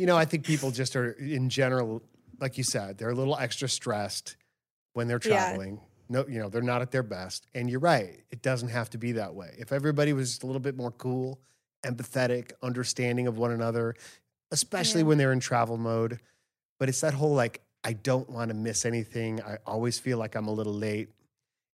You 0.00 0.06
know, 0.06 0.16
I 0.16 0.24
think 0.24 0.46
people 0.46 0.70
just 0.70 0.96
are 0.96 1.12
in 1.12 1.50
general, 1.50 2.02
like 2.40 2.56
you 2.56 2.64
said, 2.64 2.96
they're 2.96 3.10
a 3.10 3.14
little 3.14 3.36
extra 3.36 3.68
stressed 3.68 4.36
when 4.94 5.08
they're 5.08 5.18
traveling. 5.18 5.74
Yeah. 5.74 5.80
No, 6.08 6.26
you 6.26 6.38
know, 6.38 6.48
they're 6.48 6.62
not 6.62 6.80
at 6.80 6.90
their 6.90 7.02
best. 7.02 7.46
And 7.54 7.68
you're 7.68 7.80
right. 7.80 8.18
It 8.30 8.40
doesn't 8.40 8.70
have 8.70 8.88
to 8.90 8.98
be 8.98 9.12
that 9.12 9.34
way. 9.34 9.54
If 9.58 9.72
everybody 9.72 10.14
was 10.14 10.30
just 10.30 10.42
a 10.42 10.46
little 10.46 10.60
bit 10.60 10.74
more 10.74 10.90
cool, 10.90 11.38
empathetic, 11.84 12.52
understanding 12.62 13.26
of 13.26 13.36
one 13.36 13.50
another, 13.50 13.94
especially 14.50 15.02
Yeah. 15.02 15.08
when 15.08 15.18
they're 15.18 15.32
in 15.34 15.40
travel 15.40 15.76
mode. 15.76 16.18
But 16.78 16.88
it's 16.88 17.02
that 17.02 17.12
whole 17.12 17.34
like, 17.34 17.60
I 17.84 17.92
don't 17.92 18.28
want 18.30 18.48
to 18.48 18.54
miss 18.54 18.86
anything. 18.86 19.42
I 19.42 19.58
always 19.66 19.98
feel 19.98 20.16
like 20.16 20.34
I'm 20.34 20.48
a 20.48 20.52
little 20.52 20.72
late. 20.74 21.10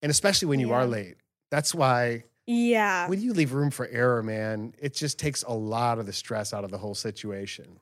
And 0.03 0.11
especially 0.11 0.49
when 0.49 0.59
you 0.59 0.73
are 0.73 0.85
late. 0.85 1.15
That's 1.53 1.73
why 1.73 2.25
yeah. 2.47 3.09
when 3.09 3.21
you 3.21 3.33
leave 3.33 3.53
room 3.53 3.71
for 3.71 3.87
error, 3.87 4.23
man, 4.25 4.75
it 4.81 4.95
just 4.95 5.17
takes 5.17 5.45
a 5.45 5.53
lot 5.55 6.01
of 6.01 6.07
the 6.07 6.13
stress 6.13 6.53
out 6.53 6.65
of 6.65 6.73
the 6.73 6.79
whole 6.79 6.97
situation. 6.97 7.79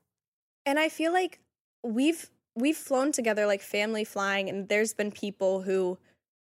And 0.67 0.79
I 0.79 0.89
feel 0.89 1.13
like 1.13 1.41
we've 1.83 2.31
we've 2.57 2.77
flown 2.77 3.13
together 3.13 3.47
like 3.47 3.61
family 3.61 4.05
flying 4.05 4.49
and 4.49 4.69
there's 4.69 4.95
been 4.95 5.11
people 5.11 5.63
who 5.63 5.99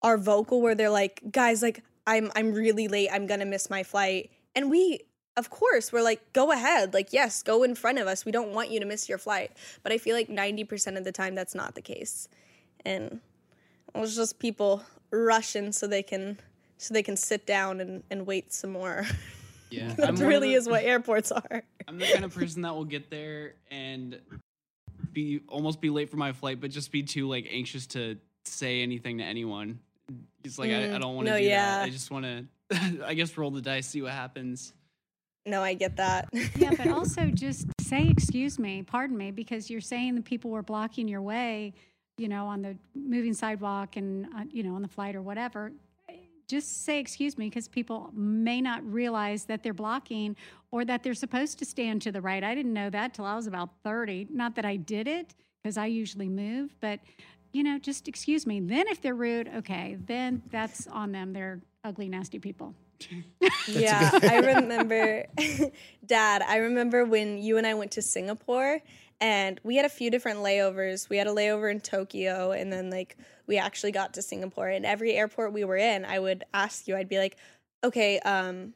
are 0.02 0.17
vocal 0.17 0.62
where 0.62 0.76
they're 0.76 0.89
like, 0.89 1.22
"Guys, 1.32 1.62
like 1.62 1.84
I'm 2.06 2.32
I'm 2.36 2.54
really 2.54 2.88
late. 2.88 3.10
I'm 3.12 3.28
going 3.28 3.39
to 3.39 3.46
miss 3.46 3.70
my 3.70 3.84
flight." 3.84 4.32
And 4.56 4.70
we 4.70 5.02
of 5.36 5.50
course, 5.52 5.91
we're 5.91 6.02
like, 6.02 6.34
"Go 6.34 6.52
ahead. 6.52 6.93
Like, 6.93 7.13
yes, 7.13 7.43
go 7.43 7.63
in 7.63 7.76
front 7.76 8.00
of 8.00 8.08
us. 8.08 8.26
We 8.26 8.32
don't 8.32 8.54
want 8.54 8.72
you 8.72 8.80
to 8.80 8.86
miss 8.86 9.08
your 9.08 9.17
flight." 9.17 9.52
But 9.84 9.91
I 9.91 9.98
feel 9.98 10.15
like 10.15 10.30
90% 10.30 10.98
of 10.98 11.04
the 11.04 11.12
time 11.12 11.36
that's 11.36 11.54
not 11.56 11.76
the 11.76 11.82
case. 11.82 12.28
And 12.86 13.20
it 13.93 14.00
was 14.00 14.15
just 14.15 14.39
people 14.39 14.84
rushing 15.12 15.72
so 15.72 15.88
they 15.88 16.04
can 16.04 16.39
so 16.78 16.93
they 16.93 17.04
can 17.04 17.17
sit 17.17 17.46
down 17.46 17.80
and, 17.80 18.04
and 18.10 18.26
wait 18.28 18.54
some 18.54 18.72
more. 18.72 19.06
Yeah, 19.69 19.93
that 19.97 20.08
I'm 20.10 20.15
really 20.15 20.49
the- 20.49 20.53
is 20.56 20.67
what 20.67 20.84
airports 20.84 21.32
are. 21.32 21.63
I'm 21.88 21.97
the 21.99 22.08
kind 22.08 22.25
of 22.25 22.34
person 22.34 22.63
that 22.63 22.75
will 22.75 22.86
get 22.86 23.10
there 23.10 23.53
and 23.71 24.19
be 25.13 25.41
almost 25.47 25.80
be 25.82 25.89
late 25.89 26.10
for 26.10 26.17
my 26.17 26.32
flight, 26.34 26.60
but 26.60 26.69
just 26.71 26.91
be 26.91 27.03
too 27.03 27.27
like 27.27 27.47
anxious 27.49 27.88
to 27.88 28.17
say 28.45 28.82
anything 28.82 29.17
to 29.19 29.23
anyone. 29.23 29.80
It's 30.43 30.58
like 30.60 30.71
I, 30.71 30.84
I 30.84 30.88
Mm, 30.88 30.99
don't 31.01 31.15
want 31.15 31.27
to 31.27 31.34
no, 31.34 31.38
do 31.38 31.43
yeah. 31.43 31.77
that. 31.80 31.84
I 31.86 31.89
just 31.89 32.12
want 32.12 32.25
to, 32.25 32.45
I 33.06 33.13
guess, 33.13 33.38
roll 33.38 33.51
the 33.51 33.62
dice, 33.62 33.88
see 33.88 34.01
what 34.01 34.12
happens. 34.12 34.73
No, 35.45 35.62
I 35.63 35.73
get 35.75 35.95
that. 35.97 36.27
Yeah, 36.56 36.71
but 36.77 36.88
also 36.91 37.27
just 37.32 37.67
say 37.82 38.08
excuse 38.10 38.60
me, 38.60 38.84
pardon 38.84 39.17
me, 39.17 39.32
because 39.32 39.69
you're 39.69 39.80
saying 39.82 40.15
the 40.15 40.21
people 40.21 40.51
were 40.51 40.62
blocking 40.63 41.08
your 41.08 41.21
way, 41.21 41.73
you 42.17 42.27
know, 42.27 42.47
on 42.47 42.62
the 42.62 42.77
moving 42.95 43.34
sidewalk 43.34 43.95
and 43.95 44.25
uh, 44.36 44.43
you 44.51 44.63
know 44.63 44.75
on 44.75 44.82
the 44.82 44.88
flight 44.89 45.15
or 45.15 45.21
whatever. 45.21 45.71
Just 46.47 46.86
say 46.86 46.99
excuse 46.99 47.38
me 47.38 47.49
because 47.49 47.67
people 47.67 48.10
may 48.13 48.62
not 48.62 48.81
realize 48.91 49.45
that 49.45 49.63
they're 49.63 49.73
blocking 49.73 50.36
or 50.71 50.86
that 50.86 51.03
they're 51.03 51.13
supposed 51.13 51.60
to 51.60 51.65
stand 51.65 52.01
to 52.03 52.12
the 52.12 52.21
right. 52.21 52.43
I 52.43 52.55
didn't 52.55 52.73
know 52.73 52.89
that 52.89 53.13
till 53.13 53.25
I 53.25 53.36
was 53.36 53.47
about 53.47 53.69
30. 53.83 54.27
Not 54.31 54.55
that 54.55 54.65
I 54.65 54.77
did 54.77 55.07
it 55.07 55.36
because 55.62 55.77
I 55.77 55.88
usually 55.88 56.29
move, 56.29 56.75
but 56.79 56.99
you 57.51 57.63
know, 57.63 57.79
just 57.79 58.07
excuse 58.07 58.45
me. 58.45 58.60
Then 58.60 58.88
if 58.88 59.01
they're 59.01 59.15
rude, 59.15 59.49
okay, 59.57 59.97
then 60.05 60.43
that's 60.51 60.88
on 60.88 61.12
them. 61.12 61.33
They're 61.33 61.62
ugly, 61.83 62.10
nasty 62.10 62.39
people. 62.39 62.75
yeah, 63.67 64.10
I 64.23 64.39
remember, 64.39 65.25
Dad. 66.05 66.41
I 66.41 66.57
remember 66.57 67.05
when 67.05 67.38
you 67.38 67.57
and 67.57 67.67
I 67.67 67.73
went 67.73 67.91
to 67.91 68.01
Singapore, 68.01 68.79
and 69.19 69.60
we 69.63 69.75
had 69.75 69.86
a 69.86 69.89
few 69.89 70.12
different 70.12 70.39
layovers. 70.39 71.10
We 71.10 71.17
had 71.17 71.27
a 71.27 71.32
layover 71.32 71.71
in 71.71 71.82
Tokyo, 71.82 72.51
and 72.51 72.71
then 72.71 72.89
like 72.89 73.17
we 73.47 73.58
actually 73.58 73.91
got 73.91 74.13
to 74.15 74.21
Singapore. 74.21 74.67
And 74.67 74.86
every 74.86 75.13
airport 75.13 75.53
we 75.53 75.63
were 75.63 75.77
in, 75.77 76.06
I 76.06 76.19
would 76.19 76.43
ask 76.53 76.88
you. 76.88 76.95
I'd 76.95 77.10
be 77.10 77.17
like, 77.17 77.38
"Okay, 77.84 78.19
um, 78.19 78.73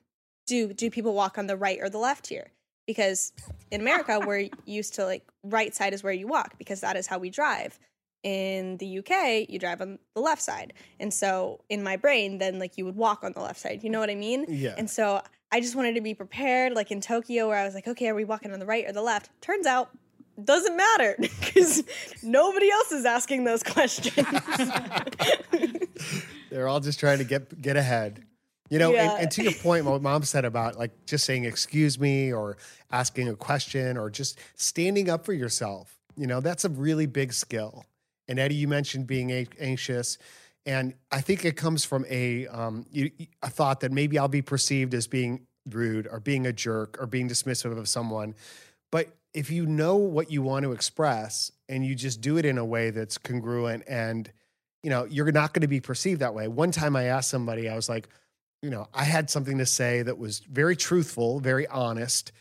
do 0.47 0.73
do 0.73 0.89
people 0.89 1.13
walk 1.13 1.37
on 1.37 1.47
the 1.47 1.57
right 1.57 1.79
or 1.81 1.89
the 1.89 1.99
left 1.99 2.27
here?" 2.27 2.51
Because 2.87 3.33
in 3.69 3.81
America, 3.81 4.19
we're 4.25 4.49
used 4.65 4.95
to 4.95 5.05
like 5.05 5.23
right 5.43 5.73
side 5.75 5.93
is 5.93 6.03
where 6.03 6.13
you 6.13 6.27
walk 6.27 6.57
because 6.57 6.81
that 6.81 6.95
is 6.95 7.07
how 7.07 7.19
we 7.19 7.29
drive. 7.29 7.79
in 8.23 8.77
the 8.77 8.99
UK, 8.99 9.49
you 9.49 9.57
drive 9.57 9.81
on 9.81 9.97
the 10.13 10.21
left 10.21 10.41
side. 10.41 10.73
And 10.99 11.11
so 11.13 11.61
in 11.69 11.81
my 11.81 11.97
brain, 11.97 12.37
then 12.37 12.59
like 12.59 12.77
you 12.77 12.85
would 12.85 12.95
walk 12.95 13.23
on 13.23 13.31
the 13.33 13.41
left 13.41 13.59
side. 13.59 13.83
You 13.83 13.89
know 13.89 13.99
what 13.99 14.09
I 14.11 14.15
mean? 14.15 14.45
Yeah. 14.47 14.75
And 14.77 14.87
so 14.89 15.21
I 15.51 15.59
just 15.59 15.75
wanted 15.75 15.95
to 15.95 16.01
be 16.01 16.13
prepared, 16.13 16.73
like 16.73 16.91
in 16.91 17.01
Tokyo, 17.01 17.47
where 17.47 17.57
I 17.57 17.65
was 17.65 17.73
like, 17.73 17.87
okay, 17.87 18.07
are 18.09 18.15
we 18.15 18.23
walking 18.23 18.53
on 18.53 18.59
the 18.59 18.65
right 18.65 18.85
or 18.87 18.93
the 18.93 19.01
left? 19.01 19.29
Turns 19.41 19.65
out, 19.65 19.89
doesn't 20.45 20.75
matter 20.75 21.15
because 21.19 21.83
nobody 22.23 22.69
else 22.71 22.91
is 22.91 23.05
asking 23.05 23.43
those 23.43 23.63
questions. 23.63 24.15
They're 26.49 26.67
all 26.67 26.79
just 26.79 26.99
trying 26.99 27.19
to 27.19 27.23
get 27.23 27.61
get 27.61 27.77
ahead. 27.77 28.23
You 28.69 28.79
know, 28.79 28.93
Yeah. 28.93 29.11
and, 29.13 29.23
and 29.23 29.31
to 29.31 29.43
your 29.43 29.53
point, 29.53 29.85
what 29.85 30.01
mom 30.09 30.23
said 30.23 30.45
about 30.45 30.77
like 30.77 31.05
just 31.05 31.25
saying 31.25 31.45
excuse 31.45 31.99
me 31.99 32.31
or 32.31 32.57
asking 32.91 33.27
a 33.29 33.35
question 33.35 33.97
or 33.97 34.09
just 34.09 34.39
standing 34.55 35.09
up 35.09 35.25
for 35.25 35.33
yourself. 35.33 35.97
You 36.17 36.27
know, 36.27 36.39
that's 36.41 36.65
a 36.65 36.69
really 36.69 37.05
big 37.05 37.33
skill. 37.33 37.85
And 38.27 38.39
Eddie, 38.39 38.55
you 38.55 38.67
mentioned 38.67 39.07
being 39.07 39.29
a- 39.31 39.47
anxious. 39.59 40.17
And 40.65 40.93
I 41.11 41.21
think 41.21 41.43
it 41.43 41.57
comes 41.57 41.83
from 41.85 42.05
a 42.09 42.47
um, 42.47 42.85
a 43.41 43.49
thought 43.49 43.79
that 43.81 43.91
maybe 43.91 44.17
I'll 44.19 44.27
be 44.27 44.41
perceived 44.41 44.93
as 44.93 45.07
being 45.07 45.47
rude 45.69 46.07
or 46.11 46.19
being 46.19 46.45
a 46.45 46.53
jerk 46.53 46.97
or 46.99 47.07
being 47.07 47.27
dismissive 47.27 47.77
of 47.77 47.87
someone. 47.89 48.35
But 48.91 49.09
if 49.33 49.49
you 49.49 49.65
know 49.65 49.95
what 49.95 50.31
you 50.31 50.41
want 50.41 50.63
to 50.63 50.71
express 50.71 51.51
and 51.69 51.85
you 51.85 51.95
just 51.95 52.21
do 52.21 52.37
it 52.37 52.45
in 52.45 52.57
a 52.57 52.65
way 52.65 52.89
that's 52.89 53.17
congruent 53.17 53.83
and 53.87 54.31
you 54.83 54.89
know 54.89 55.05
you're 55.05 55.31
not 55.31 55.53
going 55.53 55.61
to 55.61 55.67
be 55.67 55.79
perceived 55.79 56.21
that 56.21 56.33
way. 56.33 56.47
One 56.47 56.71
time 56.71 56.95
I 56.95 57.05
asked 57.05 57.29
somebody, 57.29 57.69
I 57.69 57.75
was 57.75 57.89
like, 57.89 58.09
you 58.61 58.69
know, 58.69 58.87
I 58.93 59.03
had 59.03 59.29
something 59.29 59.57
to 59.57 59.65
say 59.65 60.03
that 60.03 60.17
was 60.17 60.39
very 60.39 60.75
truthful, 60.75 61.39
very 61.39 61.67
honest, 61.67 62.31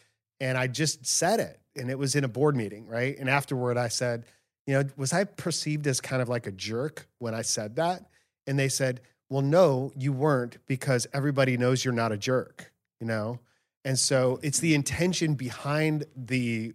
and 0.41 0.59
I 0.59 0.67
just 0.67 1.07
said 1.07 1.41
it, 1.41 1.61
and 1.77 1.91
it 1.91 1.99
was 1.99 2.15
in 2.15 2.25
a 2.25 2.29
board 2.29 2.57
meeting, 2.57 2.87
right? 2.87 3.17
And 3.19 3.29
afterward, 3.29 3.77
I 3.77 3.89
said, 3.89 4.25
you 4.67 4.75
know, 4.75 4.85
was 4.97 5.13
I 5.13 5.25
perceived 5.25 5.87
as 5.87 6.01
kind 6.01 6.21
of 6.21 6.29
like 6.29 6.47
a 6.47 6.53
jerk 6.53 7.09
when 7.19 7.35
I 7.35 7.43
said 7.43 7.77
that? 7.77 8.05
And 8.47 8.59
they 8.59 8.69
said, 8.69 9.01
well, 9.29 9.43
no, 9.43 9.93
you 9.97 10.13
weren't 10.13 10.59
because 10.67 11.07
everybody 11.13 11.57
knows 11.57 11.85
you're 11.85 11.95
not 11.95 12.13
a 12.13 12.17
jerk, 12.17 12.73
you 13.01 13.07
know? 13.07 13.39
And 13.85 13.99
so 13.99 14.41
it's 14.43 14.59
the 14.59 14.75
intention 14.75 15.35
behind 15.35 16.05
the 16.15 16.75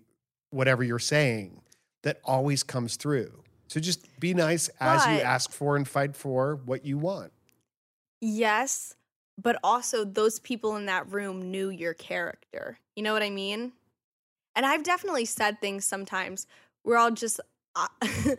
whatever 0.51 0.83
you're 0.83 0.99
saying 0.99 1.61
that 2.03 2.19
always 2.23 2.63
comes 2.63 2.95
through. 2.95 3.43
So 3.67 3.79
just 3.79 4.19
be 4.19 4.33
nice 4.33 4.69
as 4.79 5.05
you 5.05 5.21
ask 5.21 5.51
for 5.51 5.75
and 5.75 5.87
fight 5.87 6.15
for 6.15 6.59
what 6.65 6.85
you 6.85 6.97
want. 6.97 7.31
yes, 8.21 8.95
but 9.41 9.57
also 9.63 10.05
those 10.05 10.39
people 10.39 10.77
in 10.77 10.85
that 10.85 11.11
room 11.11 11.51
knew 11.51 11.69
your 11.69 11.93
character. 11.93 12.79
You 12.95 13.03
know 13.03 13.11
what 13.11 13.23
I 13.23 13.29
mean? 13.29 13.73
And 14.55 14.65
I've 14.65 14.83
definitely 14.83 15.25
said 15.25 15.59
things 15.59 15.83
sometimes 15.83 16.47
where 16.83 16.97
I'll 16.97 17.11
just. 17.11 17.39
Uh, 17.75 17.87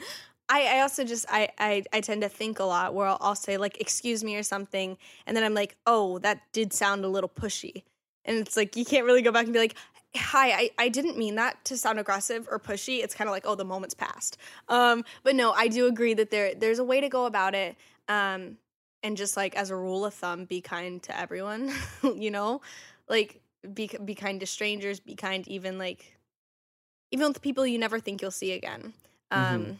I, 0.48 0.76
I 0.76 0.80
also 0.80 1.02
just 1.02 1.26
I, 1.28 1.48
I 1.58 1.82
I 1.92 2.00
tend 2.00 2.22
to 2.22 2.28
think 2.28 2.60
a 2.60 2.64
lot 2.64 2.94
where 2.94 3.08
I'll, 3.08 3.18
I'll 3.20 3.34
say 3.34 3.56
like 3.56 3.80
excuse 3.80 4.22
me 4.22 4.36
or 4.36 4.44
something 4.44 4.96
and 5.26 5.36
then 5.36 5.42
I'm 5.42 5.54
like 5.54 5.76
oh 5.86 6.20
that 6.20 6.40
did 6.52 6.72
sound 6.72 7.04
a 7.04 7.08
little 7.08 7.28
pushy 7.28 7.82
and 8.24 8.38
it's 8.38 8.56
like 8.56 8.76
you 8.76 8.84
can't 8.84 9.04
really 9.04 9.22
go 9.22 9.32
back 9.32 9.44
and 9.44 9.52
be 9.52 9.58
like 9.58 9.74
hi 10.14 10.50
I, 10.50 10.70
I 10.78 10.88
didn't 10.88 11.18
mean 11.18 11.34
that 11.36 11.64
to 11.66 11.76
sound 11.76 11.98
aggressive 11.98 12.48
or 12.50 12.58
pushy 12.58 13.02
it's 13.02 13.14
kind 13.14 13.28
of 13.28 13.32
like 13.32 13.44
oh 13.46 13.54
the 13.54 13.64
moment's 13.64 13.94
passed 13.94 14.36
um 14.68 15.04
but 15.22 15.34
no 15.34 15.52
I 15.52 15.68
do 15.68 15.86
agree 15.86 16.14
that 16.14 16.30
there 16.30 16.54
there's 16.54 16.78
a 16.78 16.84
way 16.84 17.00
to 17.00 17.08
go 17.08 17.26
about 17.26 17.54
it 17.54 17.76
um 18.08 18.58
and 19.02 19.16
just 19.16 19.36
like 19.36 19.54
as 19.56 19.70
a 19.70 19.76
rule 19.76 20.04
of 20.04 20.14
thumb 20.14 20.44
be 20.44 20.60
kind 20.60 21.02
to 21.04 21.18
everyone 21.18 21.72
you 22.02 22.30
know 22.30 22.60
like 23.08 23.40
be 23.74 23.90
be 24.04 24.14
kind 24.14 24.40
to 24.40 24.46
strangers 24.46 25.00
be 25.00 25.14
kind 25.14 25.46
even 25.48 25.78
like 25.78 26.16
even 27.10 27.28
with 27.28 27.42
people 27.42 27.66
you 27.66 27.78
never 27.78 27.98
think 27.98 28.22
you'll 28.22 28.30
see 28.30 28.52
again 28.52 28.92
um 29.30 29.66
Mhm. 29.66 29.78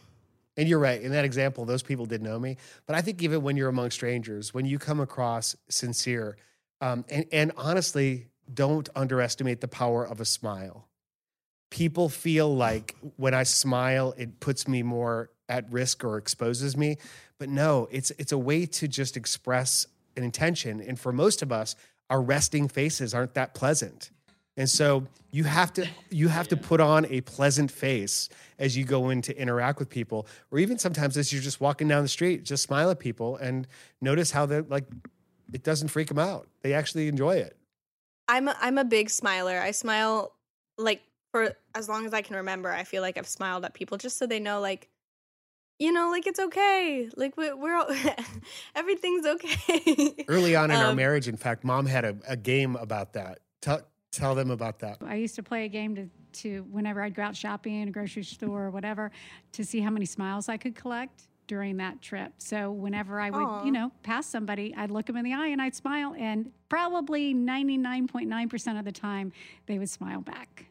And 0.57 0.67
you're 0.67 0.79
right. 0.79 0.99
In 0.99 1.11
that 1.11 1.23
example, 1.23 1.65
those 1.65 1.83
people 1.83 2.07
did 2.07 2.23
know 2.23 2.39
me. 2.39 2.57
But 2.87 2.95
I 2.95 3.01
think 3.01 3.21
even 3.21 3.43
when 3.43 3.55
you're 3.57 3.69
among 3.69 3.91
strangers, 3.91 4.55
when 4.55 4.65
you 4.65 4.79
come 4.79 4.99
across 4.99 5.55
sincere, 5.69 6.35
um, 6.81 7.05
and, 7.09 7.25
and 7.31 7.51
honestly, 7.55 8.27
don't 8.53 8.89
underestimate 8.95 9.61
the 9.61 9.67
power 9.67 10.05
of 10.05 10.19
a 10.19 10.25
smile. 10.25 10.87
People 11.69 12.09
feel 12.09 12.53
like 12.53 12.95
when 13.17 13.33
I 13.33 13.43
smile, 13.43 14.13
it 14.17 14.39
puts 14.39 14.67
me 14.67 14.83
more 14.83 15.29
at 15.49 15.69
risk 15.71 16.03
or 16.03 16.17
exposes 16.17 16.77
me. 16.77 16.97
But 17.39 17.49
no, 17.49 17.87
it's 17.91 18.11
it's 18.11 18.31
a 18.31 18.37
way 18.37 18.65
to 18.65 18.87
just 18.87 19.17
express 19.17 19.85
an 20.15 20.23
intention. 20.23 20.81
And 20.81 20.99
for 20.99 21.11
most 21.11 21.41
of 21.41 21.51
us, 21.51 21.75
our 22.09 22.21
resting 22.21 22.67
faces 22.67 23.13
aren't 23.13 23.33
that 23.35 23.53
pleasant. 23.53 24.11
And 24.55 24.67
so 24.67 25.05
you 25.29 25.43
have 25.43 25.71
to 25.73 25.87
you 26.09 26.29
have 26.29 26.47
to 26.47 26.57
put 26.57 26.79
on 26.79 27.05
a 27.07 27.21
pleasant 27.21 27.71
face 27.71 28.27
as 28.57 28.75
you 28.75 28.83
go 28.85 29.09
in 29.09 29.21
to 29.23 29.39
interact 29.39 29.77
with 29.77 29.89
people, 29.89 30.25
or 30.51 30.57
even 30.57 30.79
sometimes 30.79 31.15
as 31.15 31.31
you're 31.31 31.41
just 31.41 31.61
walking 31.61 31.87
down 31.87 32.01
the 32.01 32.09
street, 32.09 32.43
just 32.43 32.63
smile 32.63 32.89
at 32.89 32.97
people 32.97 33.37
and 33.37 33.67
notice 34.01 34.31
how 34.31 34.45
they 34.47 34.61
like 34.61 34.85
it 35.53 35.63
doesn't 35.63 35.89
freak 35.89 36.07
them 36.07 36.19
out. 36.19 36.47
They 36.61 36.73
actually 36.73 37.07
enjoy 37.07 37.35
it. 37.35 37.55
I'm 38.27 38.47
a, 38.47 38.55
I'm 38.59 38.77
a 38.77 38.83
big 38.83 39.09
smiler. 39.09 39.59
I 39.59 39.71
smile 39.71 40.33
like 40.77 41.01
for 41.31 41.55
as 41.75 41.87
long 41.89 42.05
as 42.05 42.13
I 42.13 42.21
can 42.21 42.35
remember. 42.35 42.71
I 42.71 42.83
feel 42.83 43.01
like 43.01 43.17
I've 43.17 43.27
smiled 43.27 43.65
at 43.65 43.73
people 43.73 43.97
just 43.97 44.17
so 44.17 44.25
they 44.27 44.39
know 44.39 44.59
like 44.59 44.89
you 45.79 45.91
know 45.91 46.09
like 46.09 46.27
it's 46.27 46.39
okay. 46.39 47.09
Like 47.15 47.37
we, 47.37 47.53
we're 47.53 47.75
all 47.75 47.87
everything's 48.75 49.25
okay. 49.25 50.25
Early 50.27 50.55
on 50.55 50.71
in 50.71 50.77
our 50.77 50.91
Um, 50.91 50.95
marriage, 50.95 51.27
in 51.27 51.37
fact, 51.37 51.63
mom 51.63 51.85
had 51.85 52.05
a, 52.05 52.17
a 52.27 52.35
game 52.37 52.75
about 52.75 53.13
that. 53.13 53.39
Tell 53.61 53.81
tell 54.11 54.35
them 54.35 54.51
about 54.51 54.79
that. 54.79 54.97
I 55.05 55.15
used 55.15 55.35
to 55.35 55.43
play 55.43 55.65
a 55.65 55.67
game 55.67 55.95
to, 55.95 56.09
to 56.41 56.65
whenever 56.71 57.01
I'd 57.01 57.13
go 57.13 57.21
out 57.23 57.35
shopping, 57.35 57.87
a 57.87 57.91
grocery 57.91 58.23
store 58.23 58.65
or 58.65 58.71
whatever, 58.71 59.11
to 59.53 59.63
see 59.63 59.79
how 59.79 59.89
many 59.91 60.05
smiles 60.05 60.49
I 60.49 60.57
could 60.57 60.75
collect 60.75 61.27
during 61.47 61.77
that 61.77 62.01
trip. 62.01 62.33
So 62.37 62.71
whenever 62.71 63.19
I 63.19 63.29
would, 63.29 63.43
Aw. 63.43 63.63
you 63.65 63.71
know, 63.71 63.91
pass 64.03 64.25
somebody, 64.27 64.73
I'd 64.75 64.91
look 64.91 65.05
them 65.07 65.17
in 65.17 65.23
the 65.23 65.33
eye 65.33 65.47
and 65.47 65.61
I'd 65.61 65.75
smile, 65.75 66.13
and 66.17 66.51
probably 66.69 67.33
99.9% 67.33 68.79
of 68.79 68.85
the 68.85 68.91
time 68.91 69.31
they 69.65 69.79
would 69.79 69.89
smile 69.89 70.21
back. 70.21 70.65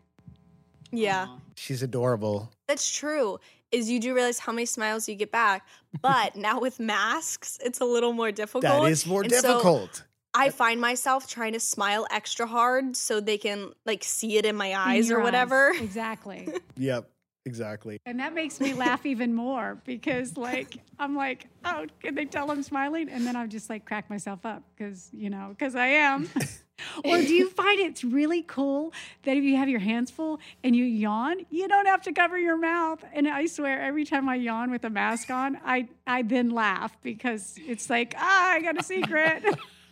yeah. 0.92 1.26
Aw. 1.28 1.38
She's 1.56 1.82
adorable. 1.82 2.50
That's 2.68 2.90
true. 2.90 3.38
Is 3.72 3.90
you 3.90 3.98
do 3.98 4.14
realize 4.14 4.38
how 4.38 4.52
many 4.52 4.66
smiles 4.66 5.08
you 5.08 5.14
get 5.16 5.32
back, 5.32 5.66
but 6.02 6.36
now 6.36 6.60
with 6.60 6.78
masks, 6.78 7.58
it's 7.64 7.80
a 7.80 7.84
little 7.84 8.12
more 8.12 8.30
difficult. 8.30 8.62
That 8.62 8.84
is 8.90 9.06
more 9.06 9.22
And 9.22 9.32
so 9.32 9.42
difficult. 9.42 10.04
I 10.34 10.50
find 10.50 10.80
myself 10.80 11.26
trying 11.26 11.54
to 11.54 11.60
smile 11.60 12.06
extra 12.10 12.46
hard 12.46 12.94
so 12.94 13.20
they 13.20 13.38
can 13.38 13.72
like 13.86 14.04
see 14.04 14.36
it 14.36 14.44
in 14.44 14.54
my 14.54 14.74
eyes 14.74 15.08
your 15.08 15.20
or 15.20 15.22
whatever. 15.24 15.72
Exactly. 15.80 16.46
yep, 16.76 17.08
exactly. 17.46 17.98
And 18.04 18.20
that 18.20 18.34
makes 18.34 18.60
me 18.60 18.74
laugh 18.74 19.06
even 19.06 19.34
more 19.34 19.80
because, 19.84 20.36
like, 20.36 20.78
I'm 20.98 21.16
like, 21.16 21.46
oh, 21.64 21.86
can 22.02 22.14
they 22.14 22.26
tell 22.26 22.50
I'm 22.50 22.62
smiling? 22.62 23.08
And 23.08 23.26
then 23.26 23.36
I'm 23.36 23.48
just 23.48 23.70
like 23.70 23.86
crack 23.86 24.10
myself 24.10 24.44
up 24.44 24.62
because, 24.76 25.08
you 25.12 25.30
know, 25.30 25.48
because 25.50 25.74
I 25.74 25.86
am. 25.86 26.28
or 27.04 27.18
do 27.18 27.32
you 27.32 27.48
find 27.48 27.80
it's 27.80 28.04
really 28.04 28.42
cool 28.42 28.92
that 29.22 29.36
if 29.36 29.44
you 29.44 29.56
have 29.56 29.68
your 29.68 29.80
hands 29.80 30.10
full 30.10 30.40
and 30.62 30.76
you 30.76 30.84
yawn, 30.84 31.46
you 31.48 31.68
don't 31.68 31.86
have 31.86 32.02
to 32.02 32.12
cover 32.12 32.38
your 32.38 32.58
mouth? 32.58 33.02
And 33.14 33.26
I 33.28 33.46
swear, 33.46 33.80
every 33.80 34.04
time 34.04 34.28
I 34.28 34.34
yawn 34.34 34.70
with 34.70 34.84
a 34.84 34.90
mask 34.90 35.30
on, 35.30 35.58
I, 35.64 35.88
I 36.06 36.22
then 36.22 36.50
laugh 36.50 36.96
because 37.02 37.54
it's 37.58 37.88
like, 37.88 38.14
ah, 38.18 38.50
I 38.50 38.60
got 38.60 38.78
a 38.78 38.82
secret. 38.82 39.44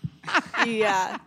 yeah. 0.67 1.19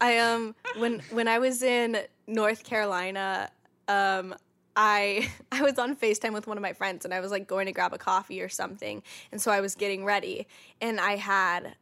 I 0.00 0.18
um 0.18 0.54
when 0.78 1.00
when 1.10 1.28
I 1.28 1.38
was 1.38 1.62
in 1.62 1.98
North 2.26 2.64
Carolina, 2.64 3.50
um 3.86 4.34
I 4.76 5.28
I 5.52 5.62
was 5.62 5.78
on 5.78 5.96
FaceTime 5.96 6.32
with 6.32 6.46
one 6.46 6.56
of 6.56 6.62
my 6.62 6.72
friends 6.72 7.04
and 7.04 7.12
I 7.12 7.20
was 7.20 7.30
like 7.30 7.46
going 7.46 7.66
to 7.66 7.72
grab 7.72 7.92
a 7.92 7.98
coffee 7.98 8.40
or 8.40 8.48
something. 8.48 9.02
And 9.32 9.40
so 9.40 9.50
I 9.50 9.60
was 9.60 9.74
getting 9.74 10.04
ready 10.04 10.46
and 10.80 11.00
I 11.00 11.16
had 11.16 11.76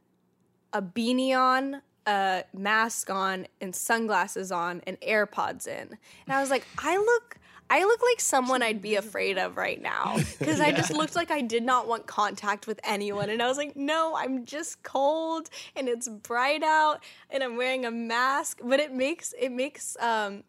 a 0.72 0.82
beanie 0.82 1.36
on, 1.38 1.82
a 2.06 2.44
mask 2.54 3.10
on, 3.10 3.46
and 3.60 3.74
sunglasses 3.74 4.52
on 4.52 4.82
and 4.86 5.00
AirPods 5.00 5.66
in. 5.66 5.96
And 6.26 6.36
I 6.36 6.40
was 6.40 6.50
like, 6.50 6.66
I 6.78 6.96
look 6.96 7.38
I 7.70 7.84
look 7.84 8.00
like 8.02 8.20
someone 8.20 8.62
I'd 8.62 8.80
be 8.80 8.96
afraid 8.96 9.36
of 9.36 9.56
right 9.56 9.80
now 9.80 10.16
because 10.38 10.60
I 10.60 10.72
just 10.72 10.92
looked 10.92 11.14
like 11.14 11.30
I 11.30 11.42
did 11.42 11.62
not 11.62 11.86
want 11.86 12.06
contact 12.06 12.66
with 12.66 12.80
anyone. 12.82 13.28
And 13.28 13.42
I 13.42 13.46
was 13.46 13.58
like, 13.58 13.76
no, 13.76 14.14
I'm 14.16 14.46
just 14.46 14.82
cold 14.82 15.50
and 15.76 15.88
it's 15.88 16.08
bright 16.08 16.62
out 16.62 17.02
and 17.28 17.42
I'm 17.42 17.56
wearing 17.56 17.84
a 17.84 17.90
mask. 17.90 18.60
But 18.64 18.80
it 18.80 18.92
makes 18.92 19.34
it 19.38 19.50
makes 19.50 19.96
um 20.00 20.44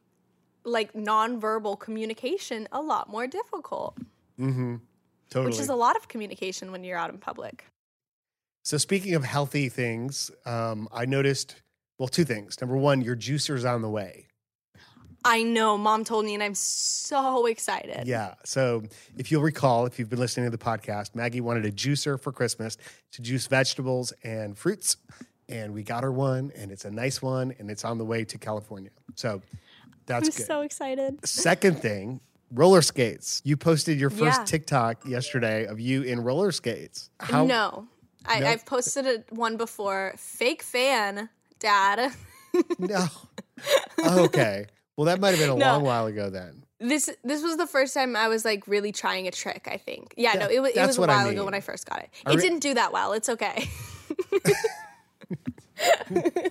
like 0.64 0.94
nonverbal 0.94 1.80
communication 1.80 2.68
a 2.72 2.82
lot 2.82 3.10
more 3.10 3.28
difficult, 3.28 3.98
Mm-hmm. 4.40 4.76
Totally. 5.30 5.52
which 5.52 5.60
is 5.60 5.70
a 5.70 5.76
lot 5.76 5.96
of 5.96 6.08
communication 6.08 6.72
when 6.72 6.84
you're 6.84 6.98
out 6.98 7.10
in 7.12 7.18
public. 7.20 7.66
So 8.64 8.78
speaking 8.78 9.14
of 9.16 9.24
healthy 9.24 9.70
things, 9.70 10.32
um, 10.46 10.88
I 10.92 11.06
noticed 11.06 11.56
well 11.98 12.08
two 12.08 12.24
things. 12.26 12.60
Number 12.62 12.76
one, 12.78 13.02
your 13.02 13.16
juicer's 13.16 13.66
on 13.66 13.82
the 13.82 13.90
way. 13.90 14.26
I 15.26 15.44
know, 15.44 15.78
mom 15.78 16.06
told 16.06 16.26
me, 16.26 16.34
and 16.34 16.42
I'm 16.42 16.56
so 16.56 17.46
excited. 17.46 18.08
Yeah. 18.08 18.36
So 18.46 18.84
if 19.18 19.32
you'll 19.32 19.42
recall, 19.42 19.86
if 19.86 20.00
you've 20.00 20.10
been 20.10 20.20
listening 20.20 20.50
to 20.50 20.58
the 20.58 20.64
podcast, 20.64 21.14
Maggie 21.14 21.42
wanted 21.42 21.66
a 21.66 21.72
juicer 21.72 22.20
for 22.20 22.32
Christmas 22.32 22.78
to 23.12 23.22
juice 23.22 23.46
vegetables 23.48 24.14
and 24.24 24.58
fruits. 24.58 24.96
And 25.50 25.74
we 25.74 25.84
got 25.84 26.04
her 26.04 26.12
one, 26.12 26.52
and 26.56 26.72
it's 26.72 26.86
a 26.86 26.92
nice 26.92 27.22
one, 27.22 27.54
and 27.60 27.70
it's 27.70 27.84
on 27.84 27.98
the 27.98 28.06
way 28.06 28.24
to 28.24 28.38
California. 28.38 28.92
So 29.16 29.42
that's 30.10 30.28
I'm 30.28 30.36
good. 30.36 30.46
so 30.46 30.62
excited. 30.62 31.26
Second 31.26 31.80
thing, 31.80 32.20
roller 32.52 32.82
skates. 32.82 33.42
You 33.46 33.56
posted 33.56 33.98
your 34.00 34.10
first 34.10 34.40
Yeah. 34.42 34.46
TikTok 34.46 35.06
yesterday 35.08 35.66
of 35.66 35.80
you 35.80 36.02
in 36.02 36.20
roller 36.22 36.52
skates. 36.52 37.10
How? 37.22 37.46
no, 37.46 37.88
I, 38.26 38.40
No? 38.42 38.48
I've 38.48 38.66
posted 38.66 39.06
a, 39.06 39.24
one 39.34 39.56
before. 39.56 40.14
Fake 40.18 40.62
fan, 40.64 41.30
Dad. 41.60 42.12
No. 42.80 43.06
okay. 44.04 44.66
Well, 44.98 45.06
that 45.06 45.20
might 45.22 45.30
have 45.30 45.40
been 45.40 45.52
a 45.52 45.56
No. 45.56 45.66
long 45.74 45.84
while 45.84 46.08
ago 46.08 46.30
then. 46.32 46.64
This 46.80 47.10
this 47.24 47.44
was 47.44 47.58
the 47.58 47.68
first 47.68 47.94
time 47.94 48.16
I 48.16 48.28
was 48.28 48.44
like 48.44 48.68
really 48.68 48.92
trying 48.92 49.28
a 49.28 49.32
trick. 49.32 49.68
I 49.72 49.78
think. 49.78 50.14
Yeah, 50.18 50.34
no, 50.34 50.48
it 50.48 50.60
was 50.62 50.72
it 50.72 50.80
was 50.88 50.98
a 50.98 51.02
what 51.02 51.10
I 51.12 51.18
while 51.18 51.26
mean. 51.26 51.34
ago 51.34 51.46
when 51.46 51.54
I 51.54 51.60
first 51.60 51.86
got 51.88 52.00
it. 52.00 52.10
It 52.28 52.40
didn't 52.42 52.60
do 52.60 52.74
that 52.74 52.92
well. 52.92 53.14
It's 53.14 53.30
okay. 53.30 53.70